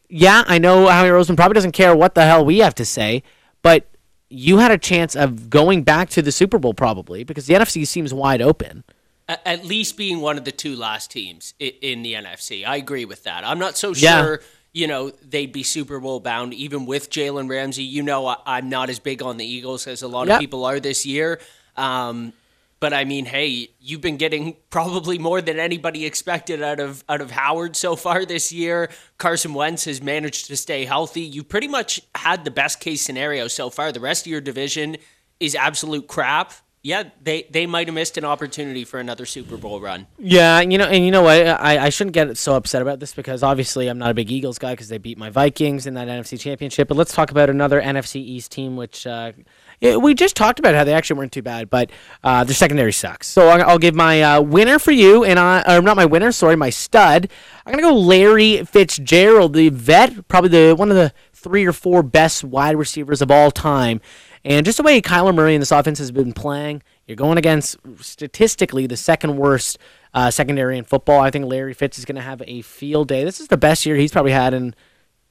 yeah, 0.10 0.44
I 0.48 0.58
know 0.58 0.88
Howie 0.88 1.10
Roseman 1.10 1.36
probably 1.36 1.54
doesn't 1.54 1.72
care 1.72 1.96
what 1.96 2.16
the 2.16 2.26
hell 2.26 2.44
we 2.44 2.60
have 2.60 2.76
to 2.76 2.86
say, 2.86 3.24
but 3.62 3.88
you 4.30 4.58
had 4.58 4.72
a 4.72 4.78
chance 4.78 5.16
of 5.16 5.50
going 5.50 5.84
back 5.84 6.10
to 6.10 6.22
the 6.22 6.32
Super 6.32 6.60
Bowl 6.60 6.74
probably 6.74 7.24
because 7.24 7.48
the 7.48 7.54
NFC 7.54 7.86
seems 7.86 8.14
wide 8.14 8.42
open. 8.42 8.84
At 9.28 9.64
least 9.64 9.96
being 9.96 10.22
one 10.22 10.40
of 10.40 10.46
the 10.46 10.52
two 10.52 10.76
last 10.76 11.12
teams 11.12 11.54
in 11.60 12.02
the 12.02 12.14
NFC. 12.14 12.66
I 12.66 12.78
agree 12.78 13.06
with 13.06 13.24
that. 13.24 13.44
I'm 13.46 13.60
not 13.60 13.78
so 13.78 13.94
Yeah. 13.96 14.38
You 14.80 14.88
know, 14.88 15.12
they'd 15.34 15.52
be 15.52 15.64
Super 15.64 16.00
Bowl 16.00 16.20
bound 16.20 16.54
even 16.54 16.86
with 16.86 17.10
Jalen 17.10 17.50
Ramsey. 17.50 17.84
You 17.84 18.02
know, 18.04 18.26
I- 18.28 18.38
I'm 18.46 18.70
not 18.70 18.90
as 18.90 19.00
big 19.00 19.22
on 19.22 19.38
the 19.38 19.46
Eagles 19.46 19.86
as 19.88 20.02
a 20.02 20.08
lot 20.08 20.28
Yeah. 20.28 20.36
of 20.36 20.40
people 20.40 20.64
are 20.66 20.80
this 20.80 21.06
year. 21.06 21.40
Um, 21.76 22.34
but 22.80 22.94
I 22.94 23.04
mean, 23.04 23.26
hey, 23.26 23.70
you've 23.82 24.00
been 24.00 24.16
getting 24.18 24.56
probably 24.70 25.18
more 25.20 25.42
than 25.42 25.60
anybody 25.60 26.06
expected 26.06 26.64
out 26.64 26.80
of 26.80 27.04
out 27.10 27.20
of 27.22 27.32
Howard 27.32 27.76
so 27.76 27.96
far 27.98 28.26
this 28.26 28.52
year. 28.54 28.90
Carson 29.18 29.54
Wentz 29.54 29.84
has 29.86 30.02
managed 30.02 30.48
to 30.48 30.56
stay 30.56 30.86
healthy. 30.86 31.22
You 31.22 31.44
pretty 31.44 31.68
much 31.68 32.02
had 32.16 32.46
the 32.46 32.52
best 32.52 32.80
case 32.80 33.02
scenario 33.02 33.48
so 33.50 33.70
far. 33.70 33.92
The 33.92 34.00
rest 34.00 34.26
of 34.26 34.32
your 34.32 34.42
division 34.42 34.96
is 35.42 35.56
absolute 35.56 36.08
crap. 36.08 36.54
Yeah, 36.82 37.10
they, 37.22 37.44
they 37.50 37.66
might 37.66 37.88
have 37.88 37.94
missed 37.94 38.18
an 38.18 38.24
opportunity 38.24 38.86
for 38.86 39.02
another 39.02 39.26
Super 39.26 39.58
Bowl 39.58 39.82
run. 39.82 40.08
Yeah, 40.18 40.62
you 40.62 40.78
know, 40.78 40.86
and 40.86 41.04
you 41.04 41.12
know 41.12 41.24
what? 41.24 41.46
I, 41.46 41.86
I 41.86 41.90
shouldn't 41.90 42.14
get 42.14 42.38
so 42.38 42.56
upset 42.56 42.82
about 42.82 43.02
this 43.02 43.14
because 43.14 43.44
obviously 43.44 43.90
I'm 43.90 43.98
not 43.98 44.12
a 44.12 44.14
big 44.14 44.32
Eagles 44.32 44.58
guy 44.58 44.72
because 44.72 44.88
they 44.88 44.98
beat 44.98 45.18
my 45.18 45.30
Vikings 45.30 45.86
in 45.86 45.96
that 45.96 46.08
NFC 46.08 46.40
Championship. 46.40 46.88
But 46.88 46.96
let's 46.96 47.14
talk 47.14 47.32
about 47.32 47.50
another 47.50 47.82
NFC 47.82 48.16
East 48.16 48.54
team, 48.54 48.78
which 48.78 49.06
uh, 49.06 49.34
we 49.82 50.14
just 50.14 50.38
talked 50.38 50.58
about 50.58 50.74
how 50.74 50.86
they 50.86 50.94
actually 50.94 51.18
weren't 51.18 51.34
too 51.34 51.42
bad, 51.42 51.70
but 51.70 51.92
uh, 52.24 52.46
their 52.46 52.56
secondary 52.56 52.94
sucks. 52.94 53.28
So 53.28 53.50
I'll, 53.50 53.72
I'll 53.72 53.80
give 53.80 53.94
my 53.94 54.22
uh, 54.22 54.42
winner 54.42 54.80
for 54.80 54.92
you, 54.92 55.26
and 55.26 55.38
I, 55.38 55.78
or 55.78 55.82
not 55.82 55.98
my 55.98 56.06
winner, 56.06 56.32
sorry, 56.32 56.56
my 56.56 56.70
stud. 56.70 57.30
I'm 57.66 57.74
gonna 57.74 57.84
go 57.84 57.94
Larry 57.94 58.64
Fitzgerald, 58.64 59.52
the 59.52 59.68
vet, 59.68 60.30
probably 60.30 60.50
the 60.50 60.76
one 60.76 60.90
of 60.90 60.96
the 60.96 61.14
three 61.34 61.66
or 61.66 61.74
four 61.74 62.04
best 62.04 62.44
wide 62.44 62.78
receivers 62.78 63.22
of 63.22 63.32
all 63.32 63.52
time. 63.52 64.02
And 64.46 64.66
just 64.66 64.78
the 64.78 64.84
way 64.84 65.02
Kyler 65.02 65.36
Murray 65.36 65.56
in 65.56 65.60
this 65.60 65.72
offense 65.72 66.00
has 66.00 66.12
been 66.12 66.34
playing, 66.34 66.82
you're 67.08 67.16
going 67.16 67.38
against 67.38 67.78
statistically 68.00 68.88
the 68.88 68.98
second 68.98 69.38
worst 69.38 69.78
uh, 70.14 70.32
secondary 70.32 70.78
in 70.78 70.86
football. 70.86 71.20
I 71.20 71.30
think 71.30 71.46
Larry 71.46 71.74
Fitz 71.74 72.00
is 72.00 72.06
going 72.06 72.16
to 72.16 72.22
have 72.22 72.42
a 72.46 72.62
field 72.62 73.08
day. 73.08 73.24
This 73.24 73.40
is 73.40 73.48
the 73.48 73.58
best 73.58 73.86
year 73.86 73.96
he's 73.96 74.12
probably 74.12 74.32
had 74.32 74.54
in 74.54 74.74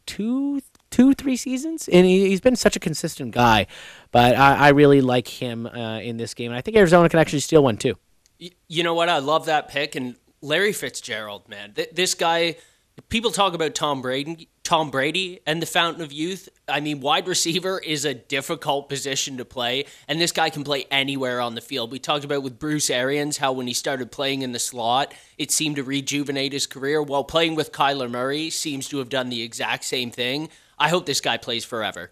two, 0.07 0.61
two, 0.91 1.15
three 1.15 1.37
seasons, 1.37 1.89
and 1.89 2.07
he, 2.07 2.31
has 2.31 2.41
been 2.41 2.57
such 2.57 2.77
a 2.77 2.81
consistent 2.81 3.33
guy. 3.33 3.67
But 4.11 4.37
I, 4.37 4.55
I 4.55 4.69
really 4.71 5.01
like 5.01 5.29
him 5.29 5.67
uh, 5.67 6.01
in 6.01 6.17
this 6.17 6.35
game, 6.35 6.51
and 6.51 6.59
I 6.59 6.61
think 6.61 6.77
Arizona 6.77 7.09
can 7.09 7.21
actually 7.21 7.41
steal 7.41 7.63
one 7.63 7.77
too. 7.77 7.95
You 8.69 8.85
know 8.85 8.95
what? 8.95 9.09
I 9.09 9.19
love 9.19 9.47
that 9.47 9.69
pick, 9.69 9.95
and 9.95 10.17
Larry 10.41 10.73
Fitzgerald, 10.73 11.49
man, 11.49 11.75
Th- 11.75 11.91
this 11.93 12.15
guy. 12.15 12.57
People 13.09 13.31
talk 13.31 13.55
about 13.55 13.75
Tom 13.75 14.03
Brady. 14.03 14.49
Tom 14.69 14.91
Brady 14.91 15.41
and 15.47 15.63
the 15.63 15.67
fountain 15.67 16.03
of 16.03 16.13
youth. 16.13 16.47
I 16.69 16.81
mean, 16.81 17.01
wide 17.01 17.27
receiver 17.27 17.79
is 17.79 18.05
a 18.05 18.13
difficult 18.13 18.91
position 18.91 19.39
to 19.39 19.45
play, 19.47 19.87
and 20.07 20.21
this 20.21 20.31
guy 20.31 20.51
can 20.51 20.63
play 20.63 20.85
anywhere 20.91 21.41
on 21.41 21.55
the 21.55 21.63
field. 21.63 21.91
We 21.91 21.99
talked 21.99 22.25
about 22.25 22.43
with 22.43 22.59
Bruce 22.59 22.91
Arians 22.91 23.39
how 23.39 23.53
when 23.53 23.67
he 23.67 23.73
started 23.73 24.13
playing 24.13 24.43
in 24.43 24.53
the 24.53 24.59
slot, 24.59 25.15
it 25.39 25.51
seemed 25.51 25.77
to 25.77 25.83
rejuvenate 25.83 26.53
his 26.53 26.67
career. 26.67 27.03
While 27.03 27.25
playing 27.25 27.55
with 27.55 27.73
Kyler 27.73 28.11
Murray 28.11 28.51
seems 28.51 28.89
to 28.89 28.99
have 28.99 29.09
done 29.09 29.31
the 29.31 29.41
exact 29.41 29.85
same 29.85 30.11
thing. 30.11 30.51
I 30.79 30.91
hope 30.91 31.07
this 31.07 31.23
guy 31.23 31.39
plays 31.39 31.65
forever. 31.65 32.11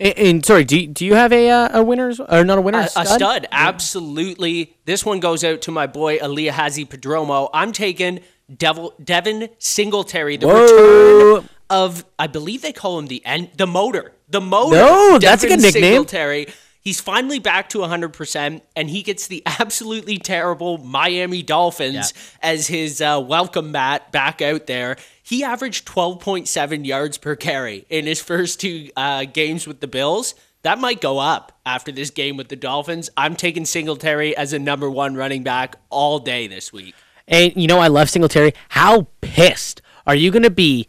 And, 0.00 0.18
and 0.18 0.44
sorry, 0.44 0.64
do 0.64 0.80
you, 0.80 0.88
do 0.88 1.06
you 1.06 1.14
have 1.14 1.32
a 1.32 1.48
uh, 1.48 1.80
a 1.80 1.84
winner 1.84 2.12
or 2.28 2.44
not 2.44 2.58
a 2.58 2.60
winner? 2.60 2.80
A, 2.80 3.00
a 3.00 3.06
stud, 3.06 3.46
absolutely. 3.52 4.76
This 4.86 5.06
one 5.06 5.20
goes 5.20 5.44
out 5.44 5.62
to 5.62 5.70
my 5.70 5.86
boy 5.86 6.18
Eliahazi 6.18 6.84
Padromo. 6.84 7.48
I'm 7.54 7.70
taking 7.70 8.20
Devil, 8.54 8.94
Devin 9.02 9.48
Singletary, 9.58 10.36
the 10.36 10.46
Whoa. 10.46 11.34
return 11.34 11.48
of 11.70 12.04
I 12.18 12.26
believe 12.26 12.62
they 12.62 12.72
call 12.72 12.98
him 12.98 13.06
the 13.06 13.24
end, 13.24 13.50
the 13.56 13.66
motor, 13.66 14.12
the 14.28 14.40
motor. 14.40 14.76
No, 14.76 15.18
that's 15.18 15.42
a 15.42 15.48
good 15.48 15.60
nickname. 15.60 15.82
Singletary. 15.82 16.46
He's 16.82 17.00
finally 17.00 17.38
back 17.38 17.68
to 17.70 17.78
100%, 17.78 18.60
and 18.74 18.90
he 18.90 19.02
gets 19.04 19.28
the 19.28 19.42
absolutely 19.46 20.18
terrible 20.18 20.78
Miami 20.78 21.42
Dolphins 21.42 22.12
yeah. 22.14 22.50
as 22.50 22.66
his 22.66 23.00
uh, 23.00 23.24
welcome 23.24 23.70
mat 23.70 24.10
back 24.10 24.42
out 24.42 24.66
there. 24.66 24.96
He 25.22 25.44
averaged 25.44 25.86
12.7 25.86 26.84
yards 26.84 27.18
per 27.18 27.36
carry 27.36 27.86
in 27.88 28.06
his 28.06 28.20
first 28.20 28.60
two 28.60 28.90
uh, 28.96 29.24
games 29.24 29.66
with 29.66 29.80
the 29.80 29.86
Bills. 29.86 30.34
That 30.62 30.78
might 30.78 31.00
go 31.00 31.18
up 31.18 31.58
after 31.64 31.92
this 31.92 32.10
game 32.10 32.36
with 32.36 32.48
the 32.48 32.56
Dolphins. 32.56 33.10
I'm 33.16 33.36
taking 33.36 33.64
Singletary 33.64 34.36
as 34.36 34.52
a 34.52 34.58
number 34.58 34.90
one 34.90 35.14
running 35.14 35.44
back 35.44 35.76
all 35.88 36.18
day 36.18 36.48
this 36.48 36.72
week. 36.72 36.94
And 37.28 37.52
you 37.56 37.66
know, 37.66 37.78
I 37.78 37.88
love 37.88 38.10
Singletary. 38.10 38.52
How 38.70 39.08
pissed 39.20 39.82
are 40.06 40.14
you 40.14 40.30
going 40.30 40.42
to 40.42 40.50
be 40.50 40.88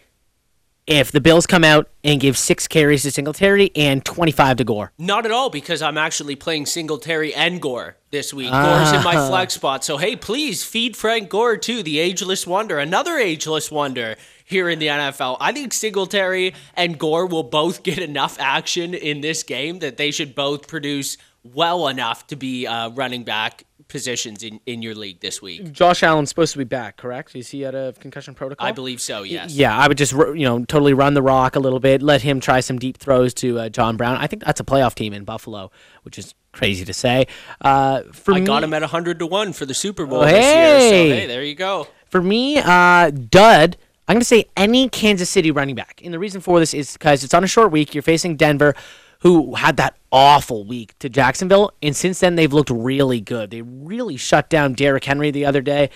if 0.85 1.11
the 1.11 1.21
Bills 1.21 1.47
come 1.47 1.63
out 1.63 1.89
and 2.03 2.19
give 2.19 2.37
six 2.37 2.67
carries 2.67 3.03
to 3.03 3.11
Singletary 3.11 3.71
and 3.75 4.03
25 4.03 4.57
to 4.57 4.63
Gore? 4.63 4.91
Not 4.97 5.25
at 5.25 5.31
all, 5.31 5.49
because 5.49 5.81
I'm 5.81 5.97
actually 5.97 6.35
playing 6.35 6.65
Singletary 6.65 7.33
and 7.33 7.61
Gore 7.61 7.97
this 8.11 8.33
week. 8.33 8.51
Gore's 8.51 8.91
in 8.91 9.03
my 9.03 9.13
flag 9.13 9.51
spot. 9.51 9.83
So, 9.83 9.97
hey, 9.97 10.15
please 10.15 10.63
feed 10.63 10.97
Frank 10.97 11.29
Gore, 11.29 11.57
too, 11.57 11.83
the 11.83 11.99
ageless 11.99 12.45
wonder, 12.45 12.79
another 12.79 13.17
ageless 13.17 13.71
wonder 13.71 14.15
here 14.45 14.67
in 14.69 14.79
the 14.79 14.87
NFL. 14.87 15.37
I 15.39 15.53
think 15.53 15.73
Singletary 15.73 16.53
and 16.75 16.99
Gore 16.99 17.27
will 17.27 17.43
both 17.43 17.83
get 17.83 17.99
enough 17.99 18.37
action 18.39 18.93
in 18.93 19.21
this 19.21 19.43
game 19.43 19.79
that 19.79 19.97
they 19.97 20.11
should 20.11 20.35
both 20.35 20.67
produce 20.67 21.17
well 21.43 21.87
enough 21.87 22.27
to 22.27 22.35
be 22.35 22.67
uh, 22.67 22.89
running 22.89 23.23
back 23.23 23.65
positions 23.93 24.41
in, 24.41 24.59
in 24.65 24.81
your 24.81 24.95
league 24.95 25.19
this 25.19 25.39
week. 25.39 25.71
Josh 25.71 26.01
Allen's 26.01 26.27
supposed 26.27 26.51
to 26.53 26.57
be 26.57 26.63
back, 26.63 26.97
correct? 26.97 27.35
Is 27.35 27.51
he 27.51 27.63
out 27.63 27.75
of 27.75 27.99
concussion 27.99 28.33
protocol? 28.33 28.65
I 28.65 28.71
believe 28.71 28.99
so. 28.99 29.21
Yes. 29.21 29.53
Yeah, 29.53 29.77
I 29.77 29.87
would 29.87 29.99
just 29.99 30.13
you 30.13 30.43
know 30.43 30.65
totally 30.65 30.93
run 30.93 31.13
the 31.13 31.21
rock 31.21 31.55
a 31.55 31.59
little 31.59 31.79
bit, 31.79 32.01
let 32.01 32.23
him 32.23 32.39
try 32.39 32.59
some 32.59 32.79
deep 32.79 32.97
throws 32.97 33.35
to 33.35 33.59
uh, 33.59 33.69
John 33.69 33.95
Brown. 33.95 34.17
I 34.17 34.25
think 34.25 34.43
that's 34.43 34.59
a 34.59 34.63
playoff 34.63 34.95
team 34.95 35.13
in 35.13 35.25
Buffalo, 35.25 35.71
which 36.01 36.17
is 36.17 36.33
crazy 36.53 36.83
to 36.85 36.93
say. 36.93 37.27
Uh, 37.61 38.01
for 38.11 38.33
I 38.33 38.39
me, 38.39 38.45
got 38.47 38.63
him 38.63 38.73
at 38.73 38.81
hundred 38.81 39.19
to 39.19 39.27
one 39.27 39.53
for 39.53 39.67
the 39.67 39.75
Super 39.75 40.07
Bowl 40.07 40.21
oh, 40.21 40.25
this 40.25 40.43
hey. 40.43 41.05
year. 41.05 41.11
So 41.11 41.19
hey, 41.21 41.27
there 41.27 41.43
you 41.43 41.55
go. 41.55 41.87
For 42.09 42.21
me, 42.21 42.57
uh, 42.57 43.11
Dud. 43.11 43.77
I'm 44.05 44.15
going 44.15 44.19
to 44.19 44.25
say 44.25 44.47
any 44.57 44.89
Kansas 44.89 45.29
City 45.29 45.49
running 45.49 45.75
back. 45.75 46.01
And 46.03 46.13
the 46.13 46.19
reason 46.19 46.41
for 46.41 46.59
this 46.59 46.73
is 46.73 46.91
because 46.91 47.23
it's 47.23 47.33
on 47.33 47.45
a 47.45 47.47
short 47.47 47.71
week. 47.71 47.95
You're 47.95 48.01
facing 48.01 48.35
Denver, 48.35 48.75
who 49.23 49.55
had 49.55 49.77
that 49.77 49.95
awful 50.11 50.65
week 50.65 50.99
to 50.99 51.07
Jacksonville, 51.07 51.71
and 51.81 51.95
since 51.95 52.19
then 52.19 52.35
they've 52.35 52.51
looked 52.51 52.69
really 52.69 53.21
good. 53.21 53.51
They 53.51 53.61
really 53.61 54.17
shut 54.17 54.49
down 54.49 54.73
Derrick 54.73 55.05
Henry 55.05 55.31
the 55.31 55.45
other 55.45 55.61
day. 55.61 55.89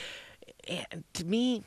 And 0.67 1.03
to 1.13 1.25
me, 1.25 1.63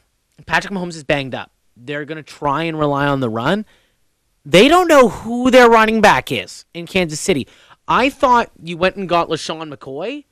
Patrick 0.47 0.73
Mahomes 0.73 0.97
is 0.97 1.05
banged 1.05 1.35
up. 1.35 1.53
They're 1.77 2.07
going 2.07 2.17
to 2.17 2.23
try 2.23 2.63
and 2.65 2.79
rely 2.79 3.07
on 3.07 3.21
the 3.21 3.29
run. 3.29 3.67
They 4.45 4.69
don't 4.69 4.89
know 4.89 5.11
who 5.11 5.51
their 5.51 5.69
running 5.69 6.01
back 6.01 6.33
is 6.33 6.65
in 6.73 6.87
Kansas 6.87 7.21
City. 7.21 7.47
I 7.87 8.09
thought 8.09 8.51
you 8.63 8.79
went 8.79 8.97
and 8.97 9.07
got 9.07 9.29
LeSean 9.29 9.73
McCoy 9.75 10.25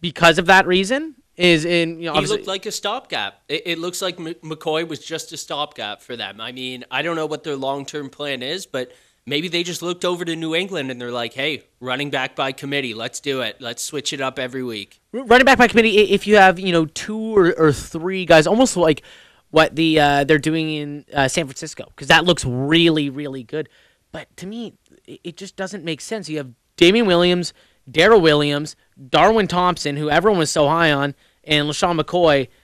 because 0.00 0.38
of 0.38 0.46
that 0.46 0.66
reason. 0.66 1.14
Is 1.36 1.64
in 1.64 2.00
you 2.00 2.12
know, 2.12 2.20
he 2.20 2.26
looked 2.26 2.46
like 2.46 2.66
a 2.66 2.72
stopgap. 2.72 3.42
It, 3.48 3.62
it 3.66 3.78
looks 3.78 4.02
like 4.02 4.18
M- 4.20 4.34
McCoy 4.34 4.86
was 4.86 5.04
just 5.04 5.32
a 5.32 5.36
stopgap 5.36 6.00
for 6.00 6.16
them. 6.16 6.40
I 6.40 6.52
mean, 6.52 6.84
I 6.90 7.02
don't 7.02 7.16
know 7.16 7.26
what 7.26 7.42
their 7.44 7.56
long 7.56 7.86
term 7.86 8.08
plan 8.08 8.42
is, 8.42 8.66
but 8.66 8.92
maybe 9.26 9.48
they 9.48 9.62
just 9.62 9.82
looked 9.82 10.04
over 10.04 10.24
to 10.24 10.36
New 10.36 10.54
England 10.54 10.90
and 10.90 11.00
they're 11.00 11.12
like, 11.12 11.32
hey, 11.34 11.64
running 11.80 12.10
back 12.10 12.36
by 12.36 12.52
committee, 12.52 12.94
let's 12.94 13.20
do 13.20 13.40
it. 13.40 13.60
Let's 13.60 13.82
switch 13.82 14.12
it 14.12 14.20
up 14.20 14.38
every 14.38 14.62
week. 14.62 15.00
Running 15.12 15.44
back 15.44 15.58
by 15.58 15.68
committee, 15.68 15.98
if 16.12 16.26
you 16.26 16.36
have, 16.36 16.58
you 16.58 16.72
know, 16.72 16.86
two 16.86 17.36
or, 17.36 17.52
or 17.58 17.72
three 17.72 18.24
guys, 18.24 18.46
almost 18.46 18.76
like 18.76 19.02
what 19.50 19.76
the 19.76 20.00
uh, 20.00 20.24
they're 20.24 20.38
doing 20.38 20.70
in 20.70 21.04
uh, 21.14 21.28
San 21.28 21.46
Francisco, 21.46 21.84
because 21.88 22.08
that 22.08 22.24
looks 22.24 22.44
really, 22.44 23.08
really 23.08 23.42
good. 23.42 23.68
But 24.12 24.34
to 24.38 24.46
me, 24.46 24.74
it 25.06 25.36
just 25.36 25.56
doesn't 25.56 25.84
make 25.84 26.00
sense. 26.00 26.28
You 26.28 26.38
have 26.38 26.50
Damien 26.76 27.06
Williams, 27.06 27.52
Darrel 27.90 28.20
Williams, 28.20 28.76
Darwin 29.08 29.48
Thompson, 29.48 29.96
who 29.96 30.10
everyone 30.10 30.38
was 30.38 30.50
so 30.50 30.68
high 30.68 30.92
on, 30.92 31.14
and 31.44 31.68
LeSean 31.68 32.00
McCoy– 32.00 32.48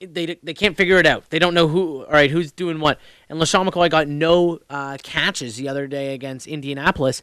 they 0.00 0.38
they 0.42 0.54
can't 0.54 0.76
figure 0.76 0.98
it 0.98 1.06
out. 1.06 1.30
They 1.30 1.38
don't 1.38 1.54
know 1.54 1.68
who 1.68 2.04
all 2.04 2.12
right 2.12 2.30
who's 2.30 2.52
doing 2.52 2.80
what. 2.80 2.98
And 3.28 3.40
LeSean 3.40 3.68
McCoy 3.68 3.90
got 3.90 4.08
no 4.08 4.60
uh, 4.68 4.96
catches 5.02 5.56
the 5.56 5.68
other 5.68 5.86
day 5.86 6.14
against 6.14 6.46
Indianapolis. 6.46 7.22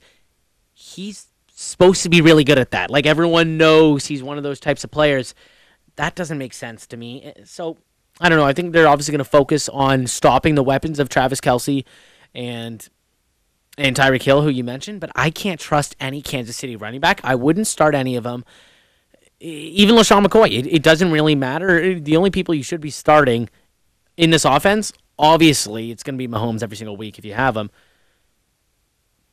He's 0.74 1.28
supposed 1.53 2.03
to 2.03 2.09
be 2.09 2.22
really 2.22 2.43
good 2.43 2.57
at 2.59 2.72
that. 2.72 2.89
Like 2.89 3.05
everyone 3.05 3.57
knows 3.57 4.05
he's 4.05 4.24
one 4.24 4.38
of 4.38 4.43
those 4.43 4.59
types 4.59 4.84
of 4.84 4.91
players. 4.91 5.36
That 5.95 6.15
doesn't 6.15 6.38
make 6.38 6.53
sense 6.53 6.88
to 6.88 6.97
me. 6.97 7.24
Eh, 7.24 7.34
so 7.45 7.78
I 8.19 8.30
don't 8.30 8.38
know. 8.38 8.45
I 8.45 8.53
think 8.53 8.74
they're 8.74 8.88
obviously 8.88 9.11
going 9.11 9.19
to 9.19 9.26
focus 9.26 9.69
on 9.69 10.07
stopping 10.07 10.55
the 10.55 10.63
weapons 10.63 10.99
of 10.99 11.09
Travis 11.09 11.41
Kelce 11.41 11.86
and 12.34 12.88
and 13.78 13.95
Tyreek 13.95 14.24
Hill, 14.24 14.41
who 14.41 14.49
you 14.49 14.63
mentioned. 14.63 14.99
But 14.99 15.11
I 15.15 15.30
can't 15.30 15.59
trust 15.59 15.95
any 15.99 16.22
Kansas 16.22 16.57
City 16.57 16.76
running 16.76 16.99
back. 16.99 17.22
I 17.24 17.36
wouldn't 17.36 17.67
start 17.67 17.95
any 17.95 18.15
of 18.15 18.24
them 18.24 18.45
even 19.41 19.95
LeSean 19.95 20.25
McCoy, 20.25 20.57
it, 20.57 20.67
it 20.67 20.83
doesn't 20.83 21.11
really 21.11 21.35
matter. 21.35 21.99
The 21.99 22.15
only 22.15 22.29
people 22.29 22.53
you 22.53 22.63
should 22.63 22.81
be 22.81 22.91
starting 22.91 23.49
in 24.15 24.29
this 24.29 24.45
offense, 24.45 24.93
obviously, 25.17 25.91
it's 25.91 26.03
going 26.03 26.15
to 26.15 26.17
be 26.17 26.27
Mahomes 26.27 26.61
every 26.61 26.77
single 26.77 26.95
week 26.95 27.17
if 27.17 27.25
you 27.25 27.33
have 27.33 27.57
him. 27.57 27.71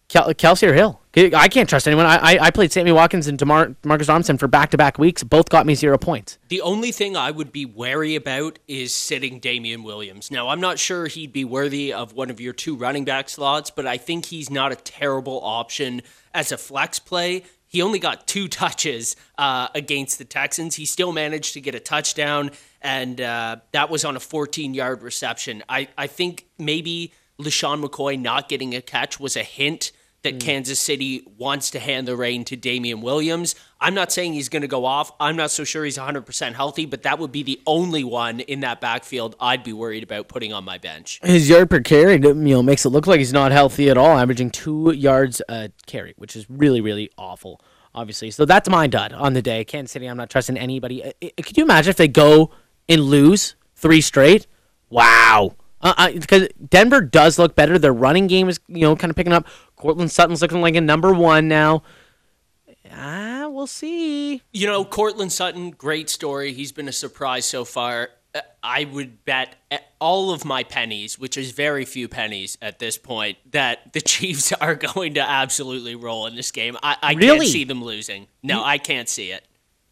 Kel- 0.08 0.32
Kelce 0.32 0.66
or 0.66 0.72
Hill. 0.72 1.00
I 1.14 1.48
can't 1.48 1.68
trust 1.68 1.86
anyone. 1.86 2.06
I, 2.06 2.16
I, 2.16 2.38
I 2.46 2.50
played 2.50 2.72
Sammy 2.72 2.92
Watkins 2.92 3.26
and 3.26 3.38
DeMar- 3.38 3.74
Marcus 3.84 4.08
Robinson 4.08 4.38
for 4.38 4.48
back 4.48 4.70
to 4.70 4.78
back 4.78 4.98
weeks. 4.98 5.22
Both 5.22 5.50
got 5.50 5.66
me 5.66 5.74
zero 5.74 5.98
points. 5.98 6.38
The 6.48 6.62
only 6.62 6.92
thing 6.92 7.16
I 7.16 7.30
would 7.30 7.52
be 7.52 7.66
wary 7.66 8.14
about 8.14 8.58
is 8.66 8.94
sitting 8.94 9.40
Damien 9.40 9.82
Williams. 9.82 10.30
Now, 10.30 10.48
I'm 10.48 10.60
not 10.60 10.78
sure 10.78 11.06
he'd 11.08 11.32
be 11.32 11.44
worthy 11.44 11.92
of 11.92 12.14
one 12.14 12.30
of 12.30 12.40
your 12.40 12.54
two 12.54 12.76
running 12.76 13.04
back 13.04 13.28
slots, 13.28 13.70
but 13.70 13.86
I 13.86 13.98
think 13.98 14.26
he's 14.26 14.48
not 14.48 14.72
a 14.72 14.76
terrible 14.76 15.40
option 15.42 16.00
as 16.32 16.52
a 16.52 16.56
flex 16.56 16.98
play 16.98 17.42
he 17.68 17.82
only 17.82 17.98
got 17.98 18.26
two 18.26 18.48
touches 18.48 19.14
uh, 19.36 19.68
against 19.74 20.18
the 20.18 20.24
Texans. 20.24 20.74
He 20.74 20.86
still 20.86 21.12
managed 21.12 21.54
to 21.54 21.60
get 21.60 21.74
a 21.74 21.80
touchdown, 21.80 22.50
and 22.80 23.20
uh, 23.20 23.56
that 23.72 23.90
was 23.90 24.04
on 24.04 24.16
a 24.16 24.20
14 24.20 24.74
yard 24.74 25.02
reception. 25.02 25.62
I, 25.68 25.88
I 25.96 26.06
think 26.06 26.46
maybe 26.58 27.12
LeSean 27.38 27.84
McCoy 27.84 28.18
not 28.18 28.48
getting 28.48 28.74
a 28.74 28.80
catch 28.80 29.20
was 29.20 29.36
a 29.36 29.42
hint 29.42 29.92
that 30.22 30.36
mm. 30.36 30.40
Kansas 30.40 30.80
City 30.80 31.22
wants 31.36 31.70
to 31.70 31.78
hand 31.78 32.08
the 32.08 32.16
reign 32.16 32.44
to 32.44 32.56
Damien 32.56 33.00
Williams. 33.00 33.54
I'm 33.80 33.94
not 33.94 34.10
saying 34.10 34.32
he's 34.32 34.48
going 34.48 34.62
to 34.62 34.68
go 34.68 34.84
off. 34.84 35.12
I'm 35.20 35.36
not 35.36 35.50
so 35.50 35.62
sure 35.64 35.84
he's 35.84 35.96
100% 35.96 36.54
healthy, 36.54 36.86
but 36.86 37.02
that 37.04 37.18
would 37.18 37.30
be 37.30 37.42
the 37.42 37.60
only 37.66 38.02
one 38.02 38.40
in 38.40 38.60
that 38.60 38.80
backfield 38.80 39.36
I'd 39.40 39.62
be 39.62 39.72
worried 39.72 40.02
about 40.02 40.28
putting 40.28 40.52
on 40.52 40.64
my 40.64 40.78
bench. 40.78 41.20
His 41.22 41.48
yard 41.48 41.70
per 41.70 41.80
carry, 41.80 42.14
you 42.14 42.34
know, 42.34 42.62
makes 42.62 42.84
it 42.84 42.88
look 42.88 43.06
like 43.06 43.18
he's 43.18 43.32
not 43.32 43.52
healthy 43.52 43.88
at 43.90 43.96
all, 43.96 44.18
averaging 44.18 44.50
two 44.50 44.92
yards 44.92 45.40
a 45.48 45.70
carry, 45.86 46.14
which 46.16 46.34
is 46.34 46.48
really, 46.50 46.80
really 46.80 47.10
awful. 47.16 47.60
obviously. 47.94 48.30
So 48.30 48.44
that's 48.44 48.68
my 48.68 48.86
dud 48.86 49.12
on 49.12 49.34
the 49.34 49.42
day. 49.42 49.64
Kansas 49.64 49.92
City, 49.92 50.06
I'm 50.06 50.16
not 50.16 50.30
trusting 50.30 50.56
anybody. 50.56 51.04
Uh, 51.04 51.12
Could 51.42 51.56
you 51.56 51.64
imagine 51.64 51.90
if 51.90 51.96
they 51.96 52.08
go 52.08 52.50
and 52.88 53.02
lose 53.02 53.54
three 53.76 54.00
straight? 54.00 54.46
Wow. 54.90 55.54
Because 55.80 56.42
uh, 56.44 56.48
Denver 56.68 57.00
does 57.00 57.38
look 57.38 57.54
better. 57.54 57.78
Their 57.78 57.92
running 57.92 58.26
game 58.26 58.48
is, 58.48 58.58
you 58.68 58.80
know, 58.80 58.96
kind 58.96 59.10
of 59.10 59.16
picking 59.16 59.32
up. 59.32 59.46
Courtland 59.76 60.10
Sutton's 60.10 60.42
looking 60.42 60.60
like 60.60 60.74
a 60.74 60.80
number 60.80 61.12
one 61.12 61.46
now. 61.48 61.82
Ah, 62.92 63.48
we'll 63.48 63.66
see. 63.66 64.42
You 64.52 64.66
know, 64.66 64.84
Courtland 64.84 65.32
Sutton, 65.32 65.70
great 65.70 66.08
story. 66.10 66.52
He's 66.52 66.72
been 66.72 66.88
a 66.88 66.92
surprise 66.92 67.44
so 67.46 67.64
far. 67.64 68.10
Uh, 68.34 68.40
I 68.62 68.84
would 68.84 69.24
bet 69.24 69.56
all 70.00 70.32
of 70.32 70.44
my 70.44 70.62
pennies, 70.64 71.18
which 71.18 71.36
is 71.36 71.52
very 71.52 71.84
few 71.84 72.08
pennies 72.08 72.56
at 72.62 72.78
this 72.78 72.98
point, 72.98 73.38
that 73.52 73.92
the 73.92 74.00
Chiefs 74.12 74.52
are 74.54 74.74
going 74.74 75.14
to 75.14 75.20
absolutely 75.20 75.94
roll 75.94 76.26
in 76.26 76.34
this 76.34 76.50
game. 76.50 76.76
I, 76.82 76.96
I 77.02 77.12
Really? 77.14 77.38
can't 77.40 77.48
see 77.48 77.64
them 77.64 77.82
losing. 77.84 78.26
No, 78.42 78.64
I 78.64 78.78
can't 78.78 79.08
see 79.08 79.30
it. 79.30 79.44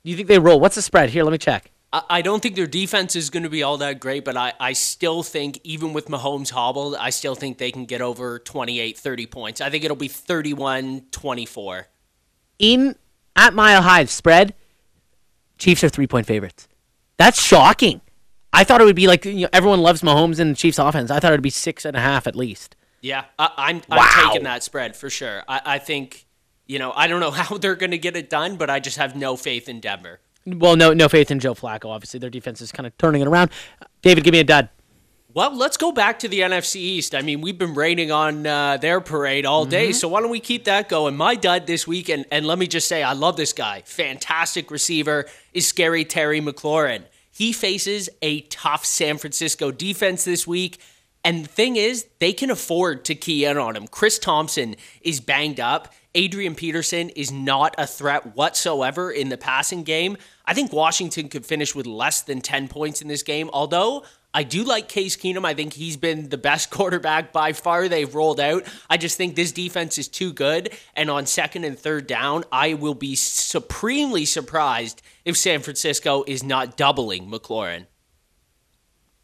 You 0.02 0.16
think 0.16 0.28
they 0.28 0.38
roll? 0.38 0.60
What's 0.60 0.76
the 0.76 0.82
spread? 0.82 1.10
Here, 1.10 1.24
let 1.24 1.32
me 1.32 1.38
check. 1.38 1.70
I 1.92 2.20
don't 2.20 2.42
think 2.42 2.56
their 2.56 2.66
defense 2.66 3.16
is 3.16 3.30
going 3.30 3.44
to 3.44 3.48
be 3.48 3.62
all 3.62 3.78
that 3.78 4.00
great, 4.00 4.24
but 4.24 4.36
I, 4.36 4.52
I 4.58 4.72
still 4.72 5.22
think, 5.22 5.60
even 5.62 5.92
with 5.92 6.08
Mahomes 6.08 6.50
hobbled, 6.50 6.96
I 6.96 7.10
still 7.10 7.34
think 7.34 7.58
they 7.58 7.70
can 7.70 7.86
get 7.86 8.02
over 8.02 8.38
28, 8.38 8.98
30 8.98 9.26
points. 9.26 9.60
I 9.60 9.70
think 9.70 9.84
it'll 9.84 9.96
be 9.96 10.08
31 10.08 11.06
24. 11.10 11.86
In 12.58 12.96
at 13.34 13.54
Mile 13.54 13.82
High 13.82 14.04
spread, 14.06 14.54
Chiefs 15.58 15.84
are 15.84 15.88
three 15.88 16.06
point 16.06 16.26
favorites. 16.26 16.68
That's 17.16 17.40
shocking. 17.40 18.00
I 18.52 18.64
thought 18.64 18.80
it 18.80 18.84
would 18.84 18.96
be 18.96 19.06
like 19.06 19.24
you 19.24 19.42
know, 19.42 19.48
everyone 19.52 19.80
loves 19.80 20.02
Mahomes 20.02 20.38
and 20.38 20.50
the 20.50 20.56
Chiefs 20.56 20.78
offense. 20.78 21.10
I 21.10 21.20
thought 21.20 21.32
it'd 21.32 21.42
be 21.42 21.50
six 21.50 21.84
and 21.84 21.96
a 21.96 22.00
half 22.00 22.26
at 22.26 22.36
least. 22.36 22.76
Yeah, 23.00 23.24
I, 23.38 23.50
I'm, 23.56 23.76
Wow. 23.88 24.08
I'm 24.10 24.28
taking 24.28 24.44
that 24.44 24.62
spread 24.62 24.96
for 24.96 25.08
sure. 25.08 25.44
I, 25.48 25.60
I 25.64 25.78
think, 25.78 26.26
you 26.66 26.78
know, 26.78 26.92
I 26.94 27.06
don't 27.06 27.20
know 27.20 27.30
how 27.32 27.58
they're 27.58 27.76
going 27.76 27.92
to 27.92 27.98
get 27.98 28.16
it 28.16 28.28
done, 28.28 28.56
but 28.56 28.70
I 28.70 28.80
just 28.80 28.96
have 28.98 29.14
no 29.14 29.36
faith 29.36 29.68
in 29.68 29.80
Denver. 29.80 30.20
Well, 30.46 30.76
no, 30.76 30.92
no 30.92 31.08
faith 31.08 31.30
in 31.30 31.40
Joe 31.40 31.54
Flacco. 31.54 31.86
Obviously, 31.86 32.20
their 32.20 32.30
defense 32.30 32.60
is 32.60 32.70
kind 32.70 32.86
of 32.86 32.96
turning 32.98 33.20
it 33.20 33.28
around. 33.28 33.50
David, 34.02 34.22
give 34.22 34.32
me 34.32 34.40
a 34.40 34.44
dud. 34.44 34.68
Well, 35.34 35.54
let's 35.54 35.76
go 35.76 35.92
back 35.92 36.20
to 36.20 36.28
the 36.28 36.40
NFC 36.40 36.76
East. 36.76 37.14
I 37.14 37.20
mean, 37.20 37.42
we've 37.42 37.58
been 37.58 37.74
raining 37.74 38.10
on 38.10 38.46
uh, 38.46 38.78
their 38.78 39.02
parade 39.02 39.44
all 39.44 39.66
day, 39.66 39.92
so 39.92 40.08
why 40.08 40.22
don't 40.22 40.30
we 40.30 40.40
keep 40.40 40.64
that 40.64 40.88
going? 40.88 41.14
My 41.14 41.34
dud 41.34 41.66
this 41.66 41.86
week, 41.86 42.08
and, 42.08 42.24
and 42.30 42.46
let 42.46 42.58
me 42.58 42.66
just 42.66 42.88
say, 42.88 43.02
I 43.02 43.12
love 43.12 43.36
this 43.36 43.52
guy. 43.52 43.82
Fantastic 43.84 44.70
receiver 44.70 45.26
is 45.52 45.66
scary 45.66 46.06
Terry 46.06 46.40
McLaurin. 46.40 47.02
He 47.30 47.52
faces 47.52 48.08
a 48.22 48.40
tough 48.42 48.86
San 48.86 49.18
Francisco 49.18 49.70
defense 49.70 50.24
this 50.24 50.46
week. 50.46 50.80
And 51.22 51.44
the 51.44 51.48
thing 51.48 51.76
is, 51.76 52.06
they 52.18 52.32
can 52.32 52.50
afford 52.50 53.04
to 53.06 53.14
key 53.14 53.44
in 53.44 53.58
on 53.58 53.76
him. 53.76 53.88
Chris 53.88 54.18
Thompson 54.18 54.76
is 55.02 55.20
banged 55.20 55.60
up. 55.60 55.92
Adrian 56.14 56.54
Peterson 56.54 57.10
is 57.10 57.30
not 57.30 57.74
a 57.76 57.86
threat 57.86 58.34
whatsoever 58.34 59.10
in 59.10 59.28
the 59.28 59.36
passing 59.36 59.82
game. 59.82 60.16
I 60.46 60.54
think 60.54 60.72
Washington 60.72 61.28
could 61.28 61.44
finish 61.44 61.74
with 61.74 61.86
less 61.86 62.22
than 62.22 62.40
10 62.40 62.68
points 62.68 63.02
in 63.02 63.08
this 63.08 63.22
game, 63.22 63.50
although 63.52 64.04
I 64.32 64.42
do 64.42 64.64
like 64.64 64.88
Case 64.88 65.16
Keenum. 65.16 65.44
I 65.44 65.54
think 65.54 65.72
he's 65.72 65.96
been 65.96 66.28
the 66.28 66.38
best 66.38 66.70
quarterback 66.70 67.32
by 67.32 67.52
far 67.52 67.88
they've 67.88 68.14
rolled 68.14 68.38
out. 68.38 68.64
I 68.88 68.96
just 68.96 69.16
think 69.16 69.34
this 69.34 69.50
defense 69.50 69.98
is 69.98 70.08
too 70.08 70.32
good. 70.32 70.72
And 70.94 71.10
on 71.10 71.26
second 71.26 71.64
and 71.64 71.78
third 71.78 72.06
down, 72.06 72.44
I 72.52 72.74
will 72.74 72.94
be 72.94 73.16
supremely 73.16 74.24
surprised 74.24 75.02
if 75.24 75.36
San 75.36 75.60
Francisco 75.60 76.22
is 76.26 76.42
not 76.42 76.76
doubling 76.76 77.30
McLaurin. 77.30 77.86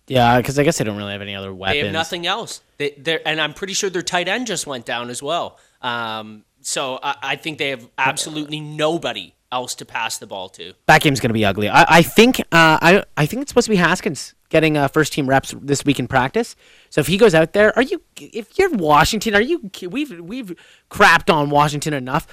Yeah, 0.09 0.39
because 0.39 0.59
I 0.59 0.64
guess 0.64 0.79
they 0.79 0.85
don't 0.85 0.97
really 0.97 1.12
have 1.12 1.23
any 1.23 1.37
other 1.37 1.55
weapons. 1.55 1.75
They 1.75 1.85
have 1.85 1.93
nothing 1.93 2.27
else. 2.27 2.61
They, 2.79 3.20
and 3.25 3.41
I'm 3.41 3.55
pretty 3.55 3.75
sure 3.75 3.89
their 3.89 4.03
tight 4.03 4.29
end 4.29 4.47
just 4.47 4.66
went 4.66 4.85
down 4.85 5.11
as 5.11 5.23
well. 5.23 5.59
Um, 5.81 6.45
so 6.62 6.99
I, 7.03 7.16
I 7.23 7.37
think 7.37 7.59
they 7.59 7.68
have 7.68 7.87
absolutely 7.97 8.61
nobody 8.61 9.35
else 9.53 9.74
to 9.76 9.84
pass 9.84 10.18
the 10.18 10.26
ball 10.26 10.48
to. 10.50 10.72
That 10.86 11.00
game's 11.03 11.20
going 11.20 11.28
to 11.30 11.34
be 11.34 11.44
ugly. 11.44 11.68
I, 11.68 11.84
I 11.98 12.03
think. 12.03 12.40
Uh, 12.40 12.42
I 12.82 13.05
I 13.16 13.26
think 13.26 13.42
it's 13.42 13.50
supposed 13.50 13.66
to 13.66 13.70
be 13.70 13.76
Haskins 13.76 14.34
getting 14.48 14.76
uh, 14.76 14.88
first 14.88 15.12
team 15.12 15.28
reps 15.28 15.55
this 15.61 15.84
week 15.84 15.98
in 16.00 16.09
practice. 16.09 16.57
So 16.90 17.00
if 17.00 17.07
he 17.07 17.16
goes 17.16 17.34
out 17.34 17.53
there, 17.53 17.76
are 17.76 17.82
you? 17.82 18.03
If 18.18 18.59
you're 18.59 18.70
Washington, 18.70 19.34
are 19.34 19.40
you? 19.40 19.70
We've 19.88 20.18
we've 20.20 20.57
crapped 20.90 21.32
on 21.32 21.50
Washington 21.50 21.92
enough. 21.94 22.26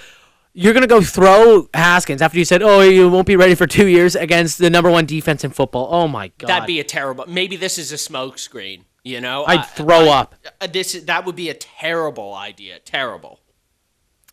You're 0.53 0.74
gonna 0.74 0.88
go 0.88 0.99
throw 1.01 1.70
Haskins 1.76 2.22
after 2.24 2.38
you 2.39 2.45
said, 2.45 2.63
"Oh, 2.63 2.82
you 2.82 3.07
won't 3.09 3.28
be 3.28 3.36
ready 3.36 3.53
for 3.53 3.67
two 3.67 3.88
years 3.88 4.15
against 4.15 4.57
the 4.57 4.70
number 4.70 4.89
one 4.89 5.05
defense 5.05 5.43
in 5.43 5.51
football." 5.51 5.88
Oh 5.91 6.07
my 6.07 6.30
god, 6.39 6.47
That'd 6.47 6.67
be 6.67 6.80
a 6.80 6.84
terrible. 6.84 7.26
Maybe 7.28 7.55
this 7.55 7.78
is 7.78 7.91
a 7.91 7.95
smokescreen. 7.95 8.84
You 9.03 9.22
know, 9.22 9.45
I'd 9.45 9.59
I- 9.59 9.63
throw 9.63 10.09
up. 10.09 10.36
Uh, 10.59 10.67
This 10.67 10.93
that 10.93 11.26
would 11.26 11.36
be 11.36 11.49
a 11.49 11.53
terrible 11.53 12.34
idea. 12.34 12.80
Terrible. 12.80 13.39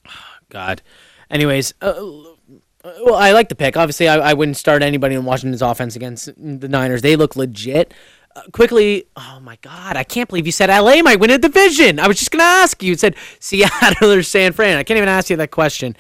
God. 0.49 0.82
Anyways, 1.30 1.74
uh, 1.82 1.95
well, 3.05 3.14
I 3.14 3.32
like 3.32 3.49
the 3.49 3.55
pick. 3.55 3.76
Obviously, 3.76 4.09
I, 4.09 4.16
I 4.30 4.32
wouldn't 4.34 4.57
start 4.57 4.82
anybody 4.82 5.14
in 5.14 5.24
Washington's 5.24 5.62
offense 5.62 5.97
against 5.97 6.26
the 6.37 6.68
Niners. 6.68 7.03
They 7.03 7.16
look 7.16 7.37
legit. 7.37 7.93
Uh, 8.34 8.43
quickly, 8.53 9.07
oh 9.16 9.39
my 9.43 9.57
God, 9.62 9.97
I 9.97 10.05
can't 10.05 10.28
believe 10.28 10.45
you 10.47 10.53
said 10.53 10.68
LA 10.68 11.01
might 11.03 11.18
win 11.20 11.30
a 11.30 11.39
division. 11.39 11.99
I 11.99 12.07
was 12.07 12.18
just 12.18 12.30
going 12.30 12.41
to 12.41 12.45
ask 12.45 12.82
you. 12.82 12.91
You 12.91 12.97
said 12.97 13.16
Seattle 13.41 14.11
or 14.12 14.22
San 14.22 14.53
Fran. 14.53 14.76
I 14.76 14.82
can't 14.82 14.97
even 14.99 15.09
ask 15.09 15.30
you 15.30 15.37
that 15.37 15.51
question. 15.51 15.97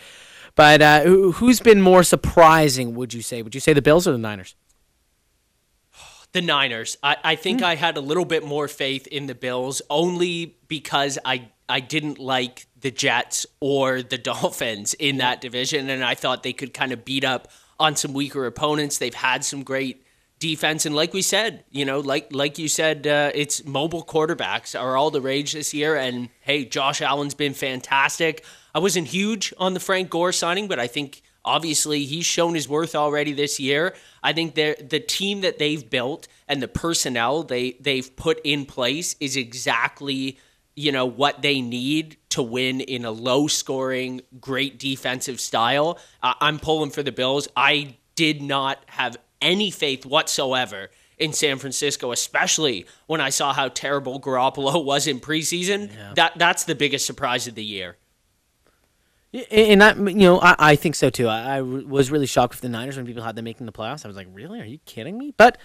But 0.54 0.82
uh, 0.82 1.00
who- 1.02 1.32
who's 1.32 1.60
been 1.60 1.80
more 1.80 2.02
surprising, 2.02 2.94
would 2.94 3.12
you 3.14 3.22
say? 3.22 3.42
Would 3.42 3.54
you 3.54 3.60
say 3.60 3.72
the 3.72 3.82
Bills 3.82 4.06
or 4.06 4.12
the 4.12 4.18
Niners? 4.18 4.54
The 6.32 6.42
Niners. 6.42 6.98
I, 7.02 7.16
I 7.24 7.36
think 7.36 7.62
I 7.62 7.76
had 7.76 7.96
a 7.96 8.00
little 8.00 8.26
bit 8.26 8.44
more 8.44 8.68
faith 8.68 9.06
in 9.06 9.26
the 9.26 9.34
Bills 9.34 9.80
only 9.88 10.56
because 10.68 11.18
I 11.24 11.48
I 11.68 11.80
didn't 11.80 12.18
like 12.18 12.66
the 12.80 12.90
Jets 12.90 13.46
or 13.60 14.02
the 14.02 14.18
Dolphins 14.32 14.94
in 14.94 15.18
that 15.18 15.40
division, 15.40 15.90
and 15.90 16.04
I 16.04 16.14
thought 16.14 16.42
they 16.42 16.52
could 16.52 16.74
kind 16.74 16.92
of 16.92 17.04
beat 17.04 17.24
up 17.24 17.48
on 17.78 17.96
some 17.96 18.12
weaker 18.12 18.46
opponents. 18.46 18.98
They've 18.98 19.14
had 19.14 19.44
some 19.44 19.62
great 19.62 20.04
defense, 20.38 20.86
and 20.86 20.94
like 20.94 21.12
we 21.12 21.22
said, 21.22 21.64
you 21.70 21.84
know, 21.84 22.00
like 22.00 22.28
like 22.32 22.58
you 22.58 22.68
said, 22.68 23.06
uh, 23.06 23.30
it's 23.34 23.64
mobile 23.64 24.04
quarterbacks 24.04 24.78
are 24.78 24.96
all 24.96 25.10
the 25.10 25.20
rage 25.20 25.52
this 25.52 25.72
year. 25.74 25.96
And 25.96 26.28
hey, 26.40 26.64
Josh 26.64 27.00
Allen's 27.00 27.34
been 27.34 27.54
fantastic. 27.54 28.44
I 28.74 28.78
wasn't 28.78 29.08
huge 29.08 29.54
on 29.58 29.74
the 29.74 29.80
Frank 29.80 30.10
Gore 30.10 30.32
signing, 30.32 30.68
but 30.68 30.78
I 30.78 30.86
think 30.86 31.22
obviously 31.44 32.04
he's 32.04 32.26
shown 32.26 32.54
his 32.54 32.68
worth 32.68 32.94
already 32.94 33.32
this 33.32 33.58
year. 33.58 33.94
I 34.22 34.32
think 34.32 34.54
the 34.54 35.04
team 35.06 35.40
that 35.42 35.58
they've 35.58 35.88
built 35.88 36.28
and 36.48 36.60
the 36.60 36.68
personnel 36.68 37.42
they 37.42 37.76
they've 37.80 38.14
put 38.16 38.40
in 38.44 38.66
place 38.66 39.16
is 39.20 39.36
exactly 39.36 40.38
you 40.76 40.92
know 40.92 41.06
what 41.06 41.42
they 41.42 41.60
need 41.60 42.16
to 42.30 42.42
win 42.42 42.80
in 42.82 43.04
a 43.04 43.10
low 43.10 43.48
scoring, 43.48 44.20
great 44.40 44.78
defensive 44.78 45.40
style. 45.40 45.98
Uh, 46.22 46.34
I'm 46.40 46.58
pulling 46.58 46.90
for 46.90 47.02
the 47.02 47.12
Bills. 47.12 47.48
I 47.56 47.96
did 48.14 48.42
not 48.42 48.78
have 48.86 49.16
any 49.40 49.70
faith 49.70 50.06
whatsoever 50.06 50.90
in 51.18 51.32
San 51.32 51.58
Francisco, 51.58 52.12
especially 52.12 52.86
when 53.06 53.20
I 53.20 53.30
saw 53.30 53.54
how 53.54 53.68
terrible 53.68 54.20
Garoppolo 54.20 54.84
was 54.84 55.06
in 55.06 55.18
preseason. 55.18 55.90
That 56.14 56.32
that's 56.36 56.64
the 56.64 56.74
biggest 56.74 57.06
surprise 57.06 57.46
of 57.46 57.54
the 57.54 57.64
year. 57.64 57.96
And 59.50 59.80
that, 59.80 59.98
you 59.98 60.14
know, 60.14 60.40
I, 60.40 60.56
I 60.58 60.76
think 60.76 60.94
so 60.94 61.10
too. 61.10 61.28
I 61.28 61.60
was 61.60 62.10
really 62.10 62.26
shocked 62.26 62.54
with 62.54 62.60
the 62.60 62.68
Niners 62.68 62.96
when 62.96 63.06
people 63.06 63.22
had 63.22 63.36
them 63.36 63.44
making 63.44 63.66
the 63.66 63.72
playoffs. 63.72 64.04
I 64.04 64.08
was 64.08 64.16
like, 64.16 64.28
really? 64.32 64.60
Are 64.60 64.64
you 64.64 64.78
kidding 64.86 65.18
me? 65.18 65.34
But 65.36 65.58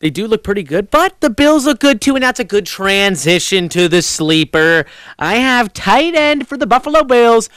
they 0.00 0.10
do 0.10 0.26
look 0.26 0.42
pretty 0.42 0.62
good. 0.62 0.90
But 0.90 1.20
the 1.20 1.30
Bills 1.30 1.66
look 1.66 1.78
good 1.80 2.00
too, 2.00 2.14
and 2.16 2.22
that's 2.22 2.40
a 2.40 2.44
good 2.44 2.66
transition 2.66 3.68
to 3.70 3.88
the 3.88 4.02
sleeper. 4.02 4.86
I 5.18 5.36
have 5.36 5.72
tight 5.72 6.14
end 6.14 6.48
for 6.48 6.56
the 6.56 6.66
Buffalo 6.66 7.04
Bills, 7.04 7.48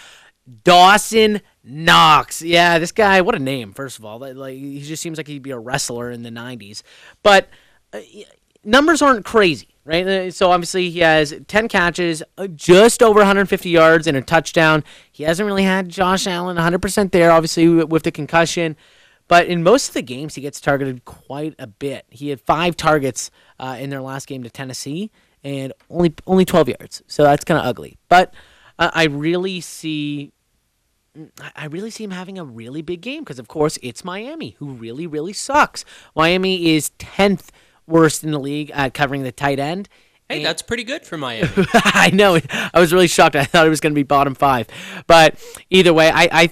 Dawson 0.64 1.42
Knox. 1.64 2.42
Yeah, 2.42 2.80
this 2.80 2.92
guy, 2.92 3.22
what 3.22 3.36
a 3.36 3.40
name, 3.40 3.74
first 3.74 3.98
of 3.98 4.06
all. 4.06 4.20
Like, 4.20 4.56
he 4.58 4.82
just 4.82 5.02
seems 5.02 5.18
like 5.18 5.28
he'd 5.28 5.42
be 5.42 5.52
a 5.52 5.60
wrestler 5.60 6.12
in 6.12 6.24
the 6.24 6.30
90s. 6.30 6.84
But 7.24 7.48
uh, 7.94 8.02
numbers 8.66 9.02
aren't 9.02 9.24
crazy, 9.24 9.70
right? 9.86 10.06
Uh, 10.06 10.32
So 10.32 10.52
obviously 10.52 10.90
he 10.90 11.00
has 11.00 11.34
10 11.48 11.70
catches, 11.70 12.22
uh, 12.38 12.48
just 12.48 13.02
over 13.02 13.20
150 13.20 13.70
yards, 13.70 14.06
and 14.06 14.18
a 14.18 14.22
touchdown. 14.22 14.84
He 15.10 15.24
hasn't 15.24 15.48
really 15.48 15.64
had 15.64 15.88
Josh 15.88 16.28
Allen 16.28 16.58
100% 16.58 17.12
there, 17.12 17.32
obviously 17.32 17.70
with 17.70 18.04
the 18.04 18.12
concussion. 18.12 18.76
But 19.34 19.48
in 19.48 19.64
most 19.64 19.88
of 19.88 19.94
the 19.96 20.04
games, 20.04 20.36
he 20.36 20.42
gets 20.42 20.62
targeted 20.62 21.06
quite 21.06 21.56
a 21.58 21.66
bit. 21.66 22.06
He 22.12 22.30
had 22.30 22.40
five 22.40 22.78
targets 22.78 23.32
uh, 23.60 23.78
in 23.80 23.90
their 23.90 24.00
last 24.00 24.28
game 24.28 24.44
to 24.44 24.50
Tennessee, 24.52 25.10
and 25.44 25.74
only 25.90 26.14
only 26.28 26.46
12 26.46 26.70
yards. 26.70 27.02
So 27.08 27.24
that's 27.24 27.44
kind 27.44 27.60
of 27.60 27.66
ugly. 27.66 27.98
But 28.10 28.32
uh, 28.78 28.92
I 28.94 29.06
really 29.06 29.60
see 29.60 30.34
I- 31.18 31.52
I 31.56 31.66
really 31.66 31.90
see 31.90 32.04
him 32.04 32.12
having 32.12 32.38
a 32.38 32.46
really 32.46 32.84
big 32.84 33.02
game 33.02 33.24
because, 33.24 33.40
of 33.40 33.48
course, 33.48 33.80
it's 33.82 34.04
Miami, 34.04 34.52
who 34.60 34.68
really, 34.68 35.08
really 35.08 35.34
sucks. 35.34 35.84
Miami 36.16 36.76
is 36.76 36.92
10th 37.00 37.48
worst 37.88 38.24
in 38.24 38.30
the 38.30 38.40
league 38.40 38.70
at 38.70 38.94
covering 38.94 39.24
the 39.24 39.32
tight 39.32 39.58
end. 39.58 39.90
Hey, 40.30 40.38
And- 40.38 40.46
that's 40.46 40.62
pretty 40.62 40.84
good 40.84 41.06
for 41.06 41.18
Miami. 41.18 41.50
I 41.74 42.10
know. 42.14 42.40
I 42.74 42.80
was 42.80 42.94
really 42.94 43.08
shocked. 43.08 43.36
I 43.36 43.44
thought 43.44 43.66
it 43.68 43.70
was 43.70 43.80
going 43.82 43.92
to 43.94 43.96
be 43.96 44.04
bottom 44.04 44.36
five. 44.36 44.68
But 45.06 45.36
either 45.70 45.94
way, 45.94 46.10
I, 46.10 46.30
I, 46.32 46.52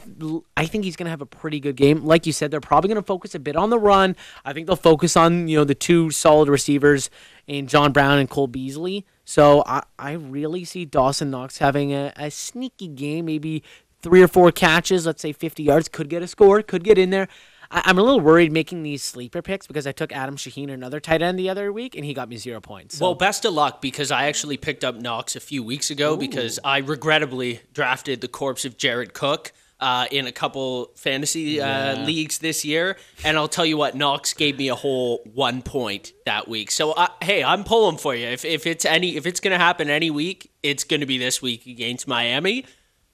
I 0.57 0.65
think 0.65 0.83
he's 0.83 0.95
going 0.95 1.05
to 1.05 1.11
have 1.11 1.21
a 1.21 1.25
pretty 1.25 1.59
good 1.59 1.75
game. 1.75 2.03
Like 2.05 2.25
you 2.25 2.33
said, 2.33 2.51
they're 2.51 2.59
probably 2.59 2.89
going 2.89 3.01
to 3.01 3.05
focus 3.05 3.33
a 3.33 3.39
bit 3.39 3.55
on 3.55 3.69
the 3.69 3.79
run. 3.79 4.15
I 4.43 4.53
think 4.53 4.67
they'll 4.67 4.75
focus 4.75 5.15
on, 5.15 5.47
you 5.47 5.57
know, 5.57 5.63
the 5.63 5.75
two 5.75 6.11
solid 6.11 6.49
receivers 6.49 7.09
in 7.47 7.67
John 7.67 7.91
Brown 7.91 8.19
and 8.19 8.29
Cole 8.29 8.47
Beasley. 8.47 9.05
So 9.23 9.63
I, 9.65 9.83
I 9.97 10.11
really 10.13 10.65
see 10.65 10.83
Dawson 10.85 11.31
Knox 11.31 11.59
having 11.59 11.93
a, 11.93 12.11
a 12.17 12.29
sneaky 12.29 12.87
game, 12.87 13.25
maybe 13.25 13.63
three 14.01 14.21
or 14.21 14.27
four 14.27 14.51
catches, 14.51 15.05
let's 15.05 15.21
say 15.21 15.31
50 15.31 15.63
yards, 15.63 15.87
could 15.87 16.09
get 16.09 16.21
a 16.21 16.27
score, 16.27 16.61
could 16.61 16.83
get 16.83 16.97
in 16.97 17.11
there. 17.11 17.27
I, 17.71 17.89
am 17.89 17.97
a 17.97 18.03
little 18.03 18.19
worried 18.19 18.51
making 18.51 18.83
these 18.83 19.01
sleeper 19.01 19.41
picks 19.41 19.65
because 19.65 19.87
I 19.87 19.93
took 19.93 20.11
Adam 20.11 20.35
Shaheen, 20.35 20.69
another 20.69 20.99
tight 20.99 21.21
end, 21.21 21.39
the 21.39 21.49
other 21.49 21.71
week, 21.71 21.95
and 21.95 22.03
he 22.03 22.13
got 22.13 22.27
me 22.27 22.37
zero 22.37 22.59
points. 22.59 22.97
So. 22.97 23.05
Well, 23.05 23.15
best 23.15 23.45
of 23.45 23.53
luck 23.53 23.81
because 23.81 24.11
I 24.11 24.25
actually 24.25 24.57
picked 24.57 24.83
up 24.83 24.95
Knox 24.95 25.35
a 25.35 25.39
few 25.39 25.63
weeks 25.63 25.89
ago 25.89 26.13
Ooh. 26.13 26.17
because 26.17 26.59
I 26.63 26.79
regrettably 26.79 27.61
drafted 27.73 28.21
the 28.21 28.27
corpse 28.27 28.65
of 28.65 28.77
Jared 28.77 29.13
Cook. 29.13 29.53
Uh, 29.79 30.05
in 30.11 30.27
a 30.27 30.31
couple 30.31 30.91
fantasy 30.95 31.59
uh, 31.59 31.65
yeah. 31.65 32.05
leagues 32.05 32.37
this 32.37 32.63
year, 32.63 32.97
and 33.23 33.35
I'll 33.35 33.47
tell 33.47 33.65
you 33.65 33.77
what, 33.77 33.95
Knox 33.95 34.31
gave 34.35 34.55
me 34.55 34.67
a 34.67 34.75
whole 34.75 35.23
one 35.33 35.63
point 35.63 36.13
that 36.27 36.47
week. 36.47 36.69
So 36.69 36.91
uh, 36.91 37.07
hey, 37.19 37.43
I'm 37.43 37.63
pulling 37.63 37.97
for 37.97 38.13
you. 38.13 38.27
If 38.27 38.45
if 38.45 38.67
it's 38.67 38.85
any 38.85 39.15
if 39.17 39.25
it's 39.25 39.39
gonna 39.39 39.57
happen 39.57 39.89
any 39.89 40.11
week, 40.11 40.51
it's 40.61 40.83
gonna 40.83 41.07
be 41.07 41.17
this 41.17 41.41
week 41.41 41.65
against 41.65 42.07
Miami. 42.07 42.65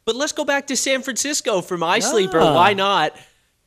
But 0.04 0.18
let's 0.18 0.34
go 0.34 0.44
back 0.44 0.68
to 0.68 0.76
San 0.76 1.04
Francisco 1.04 1.62
for 1.62 1.78
my 1.78 2.00
sleeper. 2.00 2.40
Why 2.40 2.74
not? 2.74 3.16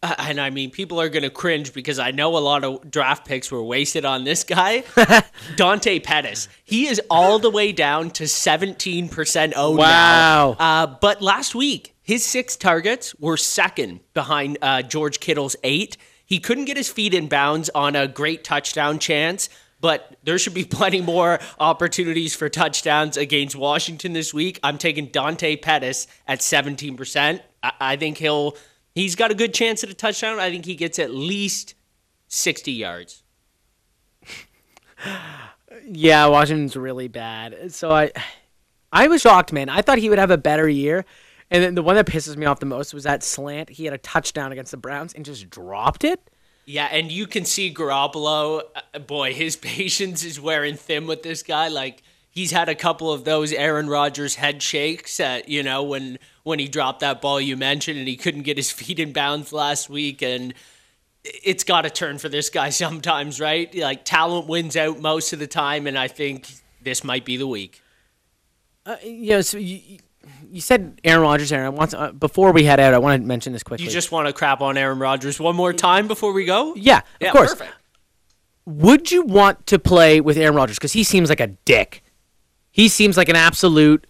Uh, 0.02 0.14
and 0.18 0.40
I 0.40 0.50
mean, 0.50 0.70
people 0.70 1.00
are 1.00 1.08
going 1.08 1.22
to 1.22 1.30
cringe 1.30 1.72
because 1.72 1.98
I 1.98 2.10
know 2.10 2.36
a 2.36 2.38
lot 2.38 2.64
of 2.64 2.90
draft 2.90 3.26
picks 3.26 3.50
were 3.50 3.62
wasted 3.62 4.04
on 4.04 4.24
this 4.24 4.44
guy, 4.44 4.84
Dante 5.56 5.98
Pettis. 5.98 6.48
He 6.64 6.86
is 6.86 7.00
all 7.10 7.38
the 7.38 7.50
way 7.50 7.72
down 7.72 8.10
to 8.12 8.24
17% 8.24 9.52
owned 9.56 9.78
wow. 9.78 9.86
now. 9.86 10.50
Uh, 10.58 10.86
but 10.86 11.22
last 11.22 11.54
week, 11.54 11.94
his 12.02 12.24
six 12.24 12.56
targets 12.56 13.14
were 13.16 13.36
second 13.36 14.00
behind 14.14 14.58
uh, 14.62 14.82
George 14.82 15.20
Kittle's 15.20 15.56
eight. 15.62 15.96
He 16.24 16.38
couldn't 16.38 16.64
get 16.66 16.76
his 16.76 16.90
feet 16.90 17.14
in 17.14 17.28
bounds 17.28 17.70
on 17.70 17.96
a 17.96 18.06
great 18.06 18.44
touchdown 18.44 18.98
chance, 18.98 19.48
but 19.80 20.16
there 20.22 20.38
should 20.38 20.54
be 20.54 20.64
plenty 20.78 21.00
more 21.00 21.38
opportunities 21.58 22.34
for 22.34 22.48
touchdowns 22.48 23.16
against 23.16 23.56
Washington 23.56 24.12
this 24.12 24.32
week. 24.32 24.58
I'm 24.62 24.78
taking 24.78 25.06
Dante 25.06 25.56
Pettis 25.56 26.06
at 26.26 26.40
17%. 26.40 27.40
I, 27.62 27.72
I 27.80 27.96
think 27.96 28.18
he'll 28.18 28.56
He's 28.94 29.14
got 29.14 29.30
a 29.30 29.34
good 29.34 29.54
chance 29.54 29.84
at 29.84 29.90
a 29.90 29.94
touchdown. 29.94 30.38
I 30.38 30.50
think 30.50 30.64
he 30.64 30.74
gets 30.74 30.98
at 30.98 31.12
least 31.12 31.74
60 32.28 32.72
yards. 32.72 33.22
yeah, 35.86 36.26
Washington's 36.26 36.76
really 36.76 37.08
bad. 37.08 37.72
So 37.72 37.90
I 37.90 38.12
I 38.92 39.06
was 39.08 39.20
shocked, 39.20 39.52
man. 39.52 39.68
I 39.68 39.82
thought 39.82 39.98
he 39.98 40.08
would 40.08 40.18
have 40.18 40.30
a 40.30 40.38
better 40.38 40.68
year. 40.68 41.04
And 41.50 41.62
then 41.62 41.74
the 41.74 41.82
one 41.82 41.96
that 41.96 42.06
pisses 42.06 42.36
me 42.36 42.46
off 42.46 42.60
the 42.60 42.66
most 42.66 42.94
was 42.94 43.04
that 43.04 43.22
slant. 43.22 43.70
He 43.70 43.84
had 43.84 43.94
a 43.94 43.98
touchdown 43.98 44.52
against 44.52 44.70
the 44.70 44.76
Browns 44.76 45.14
and 45.14 45.24
just 45.24 45.50
dropped 45.50 46.04
it. 46.04 46.20
Yeah, 46.64 46.86
and 46.86 47.10
you 47.10 47.26
can 47.26 47.44
see 47.44 47.74
Garoppolo, 47.74 48.62
uh, 48.94 48.98
boy, 49.00 49.34
his 49.34 49.56
patience 49.56 50.24
is 50.24 50.40
wearing 50.40 50.76
thin 50.76 51.06
with 51.06 51.22
this 51.22 51.42
guy. 51.42 51.68
Like 51.68 52.02
he's 52.30 52.52
had 52.52 52.68
a 52.68 52.74
couple 52.74 53.12
of 53.12 53.24
those 53.24 53.52
Aaron 53.52 53.88
Rodgers 53.88 54.36
head 54.36 54.62
shakes 54.62 55.20
at, 55.20 55.48
you 55.48 55.62
know, 55.62 55.82
when 55.82 56.18
when 56.42 56.58
he 56.58 56.68
dropped 56.68 57.00
that 57.00 57.20
ball 57.20 57.40
you 57.40 57.56
mentioned 57.56 57.98
and 57.98 58.08
he 58.08 58.16
couldn't 58.16 58.42
get 58.42 58.56
his 58.56 58.70
feet 58.72 58.98
in 58.98 59.12
bounds 59.12 59.52
last 59.52 59.90
week 59.90 60.22
and 60.22 60.54
it's 61.22 61.64
got 61.64 61.82
to 61.82 61.90
turn 61.90 62.18
for 62.18 62.28
this 62.28 62.48
guy 62.48 62.70
sometimes, 62.70 63.40
right? 63.40 63.74
Like 63.74 64.04
talent 64.04 64.46
wins 64.46 64.76
out 64.76 65.00
most 65.00 65.32
of 65.32 65.38
the 65.38 65.46
time 65.46 65.86
and 65.86 65.98
I 65.98 66.08
think 66.08 66.48
this 66.82 67.04
might 67.04 67.24
be 67.24 67.36
the 67.36 67.46
week. 67.46 67.82
Uh, 68.86 68.96
you 69.04 69.30
know, 69.30 69.40
so 69.42 69.58
you, 69.58 69.98
you 70.50 70.60
said 70.60 71.00
Aaron 71.04 71.22
Rodgers, 71.22 71.52
Aaron. 71.52 71.66
I 71.66 71.70
want 71.70 71.90
to, 71.90 72.00
uh, 72.00 72.12
before 72.12 72.52
we 72.52 72.64
head 72.64 72.80
out, 72.80 72.94
I 72.94 72.98
want 72.98 73.20
to 73.20 73.26
mention 73.26 73.52
this 73.52 73.62
quickly. 73.62 73.84
You 73.84 73.90
just 73.90 74.10
want 74.10 74.26
to 74.26 74.32
crap 74.32 74.62
on 74.62 74.78
Aaron 74.78 74.98
Rodgers 74.98 75.38
one 75.38 75.54
more 75.54 75.72
time 75.72 76.08
before 76.08 76.32
we 76.32 76.46
go? 76.46 76.74
Yeah, 76.74 76.98
of 76.98 77.04
yeah, 77.20 77.32
course. 77.32 77.54
Perfect. 77.54 77.74
Would 78.66 79.10
you 79.10 79.22
want 79.22 79.66
to 79.66 79.78
play 79.78 80.20
with 80.20 80.36
Aaron 80.38 80.54
Rodgers? 80.54 80.76
Because 80.76 80.92
he 80.92 81.02
seems 81.02 81.28
like 81.28 81.40
a 81.40 81.48
dick. 81.48 82.02
He 82.70 82.88
seems 82.88 83.16
like 83.16 83.28
an 83.28 83.36
absolute 83.36 84.06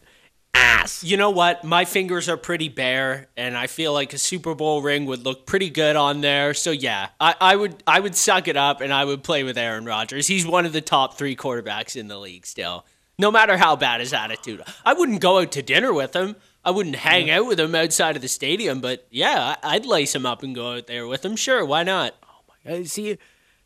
ass. 0.55 1.03
You 1.05 1.17
know 1.17 1.31
what? 1.31 1.65
My 1.65 1.85
fingers 1.85 2.29
are 2.29 2.37
pretty 2.37 2.69
bare, 2.69 3.29
and 3.37 3.57
I 3.57 3.67
feel 3.67 3.93
like 3.93 4.13
a 4.13 4.19
Super 4.19 4.55
Bowl 4.55 4.83
ring 4.83 5.07
would 5.07 5.25
look 5.25 5.47
pretty 5.47 5.71
good 5.71 5.97
on 5.97 6.21
there. 6.21 6.55
So 6.55 6.71
yeah, 6.71 7.09
I, 7.19 7.35
I 7.41 7.57
would 7.57 7.83
I 7.87 8.01
would 8.01 8.17
suck 8.17 8.49
it 8.49 8.57
up 8.57 8.81
and 8.81 8.93
I 8.93 9.05
would 9.05 9.23
play 9.23 9.45
with 9.45 9.59
Aaron 9.59 9.85
Rodgers. 9.85 10.27
He's 10.27 10.47
one 10.47 10.67
of 10.67 10.73
the 10.73 10.81
top 10.81 11.17
three 11.17 11.37
quarterbacks 11.37 11.97
in 11.97 12.09
the 12.09 12.19
league 12.19 12.47
still. 12.47 12.85
No 13.19 13.31
matter 13.31 13.59
how 13.59 13.77
bad 13.77 14.01
his 14.01 14.15
attitude. 14.15 14.63
I 14.85 14.95
wouldn't 14.95 15.21
go 15.21 15.41
out 15.41 15.53
to 15.53 15.63
dinner 15.63 15.93
with 15.93 16.17
him. 16.17 16.37
I 16.65 16.71
wouldn't 16.71 16.97
hang 16.97 17.29
yeah. 17.29 17.39
out 17.39 17.47
with 17.47 17.61
him 17.61 17.75
outside 17.75 18.17
of 18.17 18.23
the 18.23 18.29
stadium, 18.29 18.81
but 18.81 19.07
yeah, 19.11 19.57
I'd 19.63 19.87
lace 19.87 20.15
him 20.15 20.27
up 20.27 20.43
and 20.43 20.55
go 20.55 20.77
out 20.77 20.87
there 20.87 21.07
with 21.07 21.25
him. 21.25 21.37
Sure, 21.37 21.65
why 21.65 21.83
not? 21.83 22.15
Oh 22.23 22.41
my 22.49 22.73
god. 22.73 22.87
See 22.87 23.19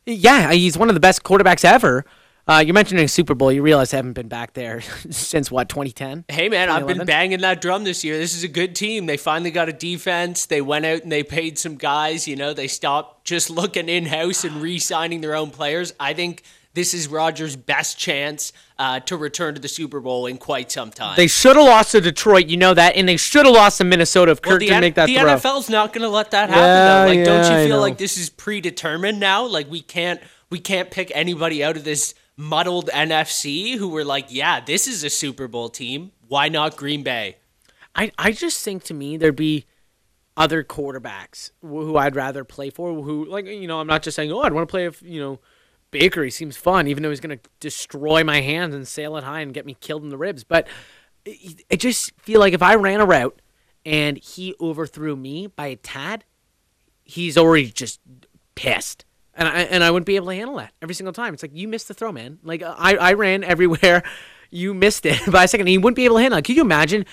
yeah, 0.05 0.51
he's 0.51 0.77
one 0.77 0.89
of 0.89 0.93
the 0.93 0.99
best 0.99 1.23
quarterbacks 1.23 1.65
ever. 1.65 2.05
Uh, 2.47 2.63
you're 2.65 2.75
mentioning 2.75 3.07
Super 3.07 3.33
Bowl. 3.33 3.51
You 3.51 3.63
realize 3.63 3.93
I 3.93 3.97
haven't 3.97 4.13
been 4.13 4.27
back 4.27 4.53
there 4.53 4.81
since 5.09 5.49
what 5.49 5.67
2010. 5.67 6.25
Hey 6.27 6.47
man, 6.47 6.69
I've 6.69 6.85
been 6.85 7.05
banging 7.05 7.41
that 7.41 7.59
drum 7.59 7.83
this 7.83 8.03
year. 8.03 8.17
This 8.17 8.35
is 8.35 8.43
a 8.43 8.47
good 8.47 8.75
team. 8.75 9.07
They 9.07 9.17
finally 9.17 9.51
got 9.51 9.67
a 9.67 9.73
defense. 9.73 10.45
They 10.45 10.61
went 10.61 10.85
out 10.85 11.01
and 11.01 11.11
they 11.11 11.23
paid 11.23 11.57
some 11.57 11.75
guys. 11.75 12.27
You 12.27 12.35
know, 12.35 12.53
they 12.53 12.67
stopped 12.67 13.25
just 13.25 13.49
looking 13.49 13.89
in 13.89 14.05
house 14.05 14.43
and 14.43 14.61
re-signing 14.61 15.21
their 15.21 15.35
own 15.35 15.49
players. 15.49 15.93
I 15.99 16.13
think 16.13 16.43
this 16.75 16.93
is 16.93 17.07
Rodgers' 17.07 17.55
best 17.55 17.97
chance 17.97 18.51
uh, 18.77 18.99
to 19.01 19.17
return 19.17 19.55
to 19.55 19.61
the 19.61 19.67
Super 19.67 19.99
Bowl 20.01 20.27
in 20.27 20.37
quite 20.37 20.71
some 20.71 20.91
time. 20.91 21.15
They 21.15 21.27
should 21.27 21.55
have 21.55 21.65
lost 21.65 21.93
to 21.93 22.01
Detroit, 22.01 22.47
you 22.47 22.57
know 22.57 22.73
that, 22.73 22.95
and 22.95 23.07
they 23.07 23.17
should 23.17 23.45
have 23.45 23.55
lost 23.55 23.77
to 23.79 23.85
Minnesota 23.85 24.33
if 24.33 24.41
Kirk 24.41 24.51
well, 24.51 24.59
didn't 24.59 24.75
N- 24.75 24.81
make 24.81 24.95
that 24.95 25.07
the 25.07 25.15
throw. 25.15 25.23
The 25.23 25.41
NFL's 25.41 25.69
not 25.69 25.93
going 25.93 26.01
to 26.01 26.09
let 26.09 26.31
that 26.31 26.49
happen. 26.49 26.63
Yeah, 26.63 26.85
though. 26.85 27.07
Like, 27.07 27.17
yeah, 27.19 27.23
don't 27.23 27.61
you 27.61 27.67
feel 27.69 27.79
like 27.79 27.97
this 27.97 28.17
is 28.17 28.29
predetermined 28.29 29.19
now? 29.19 29.47
Like 29.47 29.71
we 29.71 29.81
can't 29.81 30.19
we 30.49 30.59
can't 30.59 30.91
pick 30.91 31.11
anybody 31.15 31.63
out 31.63 31.77
of 31.77 31.85
this 31.85 32.13
muddled 32.37 32.89
NFC 32.89 33.77
who 33.77 33.89
were 33.89 34.03
like, 34.03 34.27
yeah, 34.29 34.59
this 34.59 34.87
is 34.87 35.03
a 35.03 35.09
Super 35.09 35.47
Bowl 35.47 35.69
team. 35.69 36.11
Why 36.27 36.49
not 36.49 36.75
Green 36.75 37.03
Bay? 37.03 37.37
I, 37.95 38.11
I 38.17 38.31
just 38.31 38.63
think 38.63 38.83
to 38.85 38.93
me 38.93 39.17
there'd 39.17 39.35
be 39.35 39.65
other 40.37 40.63
quarterbacks 40.63 41.51
who 41.61 41.95
I'd 41.95 42.15
rather 42.15 42.43
play 42.43 42.69
for. 42.69 42.93
Who 42.93 43.25
like 43.25 43.45
you 43.45 43.67
know 43.67 43.79
I'm 43.79 43.87
not 43.87 44.03
just 44.03 44.15
saying 44.15 44.31
oh 44.31 44.41
I'd 44.41 44.53
want 44.53 44.67
to 44.67 44.71
play 44.71 44.85
if 44.85 45.01
you 45.01 45.21
know 45.21 45.39
Baker 45.91 46.23
he 46.23 46.29
seems 46.29 46.57
fun 46.57 46.87
even 46.87 47.03
though 47.03 47.09
he's 47.09 47.21
gonna 47.21 47.39
destroy 47.61 48.23
my 48.23 48.41
hands 48.41 48.75
and 48.75 48.85
sail 48.85 49.15
it 49.15 49.23
high 49.23 49.39
and 49.39 49.53
get 49.53 49.65
me 49.65 49.77
killed 49.79 50.03
in 50.03 50.09
the 50.09 50.17
ribs. 50.17 50.43
But 50.43 50.67
I 51.25 51.75
just 51.77 52.11
feel 52.19 52.39
like 52.39 52.53
if 52.53 52.61
I 52.61 52.75
ran 52.75 52.99
a 52.99 53.05
route 53.05 53.41
and 53.85 54.17
he 54.17 54.53
overthrew 54.59 55.15
me 55.15 55.47
by 55.47 55.67
a 55.67 55.75
tad, 55.75 56.25
he's 57.03 57.37
already 57.37 57.71
just 57.71 58.01
pissed 58.55 59.05
and 59.35 59.47
I 59.47 59.61
and 59.61 59.83
I 59.83 59.91
wouldn't 59.91 60.05
be 60.05 60.15
able 60.15 60.27
to 60.27 60.35
handle 60.35 60.57
that 60.57 60.73
every 60.81 60.95
single 60.95 61.13
time. 61.13 61.33
It's 61.33 61.43
like 61.43 61.55
you 61.55 61.67
missed 61.67 61.87
the 61.87 61.93
throw, 61.93 62.11
man. 62.11 62.39
Like 62.43 62.63
I, 62.63 62.95
I 62.95 63.13
ran 63.13 63.43
everywhere, 63.55 64.03
you 64.49 64.73
missed 64.73 65.05
it 65.05 65.19
by 65.31 65.43
a 65.43 65.47
second. 65.47 65.67
He 65.67 65.77
wouldn't 65.77 65.95
be 65.95 66.05
able 66.05 66.17
to 66.17 66.21
handle 66.21 66.39
it. 66.39 66.45
Could 66.45 66.55
you 66.55 66.61
imagine 66.61 67.05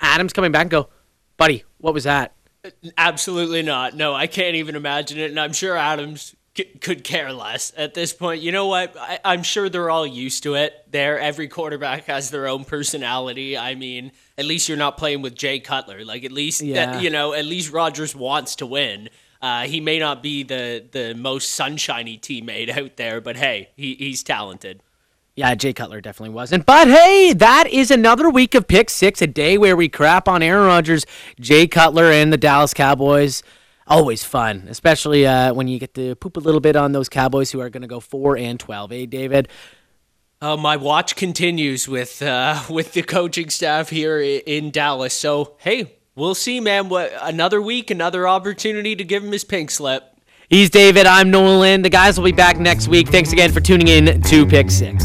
Adams 0.00 0.32
coming 0.32 0.52
back 0.52 0.62
and 0.62 0.70
go, 0.70 0.88
buddy, 1.36 1.64
what 1.78 1.94
was 1.94 2.04
that? 2.04 2.34
Uh, 2.64 2.70
absolutely 2.96 3.62
not. 3.62 3.94
No, 3.94 4.14
I 4.14 4.26
can't 4.26 4.56
even 4.56 4.76
imagine 4.76 5.18
it, 5.18 5.30
and 5.30 5.38
I'm 5.38 5.52
sure 5.52 5.76
Adams 5.76 6.34
could 6.80 7.04
care 7.04 7.32
less 7.32 7.72
at 7.76 7.94
this 7.94 8.12
point. 8.12 8.40
You 8.40 8.50
know 8.50 8.66
what? 8.66 8.96
I, 8.98 9.18
I'm 9.24 9.42
sure 9.42 9.68
they're 9.68 9.90
all 9.90 10.06
used 10.06 10.42
to 10.44 10.54
it. 10.54 10.72
There, 10.90 11.18
every 11.18 11.48
quarterback 11.48 12.04
has 12.06 12.30
their 12.30 12.48
own 12.48 12.64
personality. 12.64 13.58
I 13.58 13.74
mean, 13.74 14.12
at 14.38 14.46
least 14.46 14.68
you're 14.68 14.78
not 14.78 14.96
playing 14.96 15.22
with 15.22 15.34
Jay 15.34 15.60
Cutler. 15.60 16.04
Like 16.04 16.24
at 16.24 16.32
least, 16.32 16.62
yeah. 16.62 16.98
you 16.98 17.10
know, 17.10 17.32
at 17.34 17.44
least 17.44 17.72
Rodgers 17.72 18.14
wants 18.14 18.56
to 18.56 18.66
win. 18.66 19.08
Uh, 19.46 19.62
he 19.62 19.80
may 19.80 20.00
not 20.00 20.24
be 20.24 20.42
the 20.42 20.84
the 20.90 21.14
most 21.14 21.52
sunshiny 21.52 22.18
teammate 22.18 22.68
out 22.76 22.96
there, 22.96 23.20
but 23.20 23.36
hey, 23.36 23.68
he, 23.76 23.94
he's 23.94 24.24
talented. 24.24 24.82
Yeah, 25.36 25.54
Jay 25.54 25.72
Cutler 25.72 26.00
definitely 26.00 26.34
wasn't. 26.34 26.66
But 26.66 26.88
hey, 26.88 27.32
that 27.32 27.68
is 27.68 27.92
another 27.92 28.28
week 28.28 28.56
of 28.56 28.66
Pick 28.66 28.90
Six, 28.90 29.22
a 29.22 29.28
day 29.28 29.56
where 29.56 29.76
we 29.76 29.88
crap 29.88 30.26
on 30.26 30.42
Aaron 30.42 30.66
Rodgers, 30.66 31.06
Jay 31.38 31.68
Cutler, 31.68 32.10
and 32.10 32.32
the 32.32 32.36
Dallas 32.36 32.74
Cowboys. 32.74 33.44
Always 33.86 34.24
fun, 34.24 34.66
especially 34.68 35.28
uh, 35.28 35.54
when 35.54 35.68
you 35.68 35.78
get 35.78 35.94
to 35.94 36.16
poop 36.16 36.36
a 36.36 36.40
little 36.40 36.60
bit 36.60 36.74
on 36.74 36.90
those 36.90 37.08
Cowboys 37.08 37.52
who 37.52 37.60
are 37.60 37.70
going 37.70 37.82
to 37.82 37.86
go 37.86 38.00
four 38.00 38.36
and 38.36 38.58
twelve. 38.58 38.90
Hey, 38.90 39.06
David. 39.06 39.48
Uh, 40.40 40.56
my 40.56 40.76
watch 40.76 41.14
continues 41.14 41.86
with 41.86 42.20
uh, 42.20 42.64
with 42.68 42.94
the 42.94 43.02
coaching 43.02 43.50
staff 43.50 43.90
here 43.90 44.18
in 44.18 44.72
Dallas. 44.72 45.14
So 45.14 45.54
hey, 45.58 45.95
we'll 46.16 46.34
see, 46.34 46.58
man. 46.58 46.88
What 46.88 47.12
another 47.22 47.62
week, 47.62 47.90
another 47.90 48.26
opportunity 48.26 48.96
to 48.96 49.04
give 49.04 49.22
him 49.22 49.30
his 49.30 49.44
pink 49.44 49.70
slip. 49.70 50.02
He's 50.48 50.70
David. 50.70 51.06
I'm 51.06 51.30
Nolan. 51.30 51.82
The 51.82 51.90
guys 51.90 52.18
will 52.18 52.24
be 52.24 52.32
back 52.32 52.58
next 52.58 52.88
week. 52.88 53.08
Thanks 53.08 53.32
again 53.32 53.52
for 53.52 53.60
tuning 53.60 53.88
in 53.88 54.22
to 54.22 54.46
Pick 54.46 54.70
Six. 54.70 55.04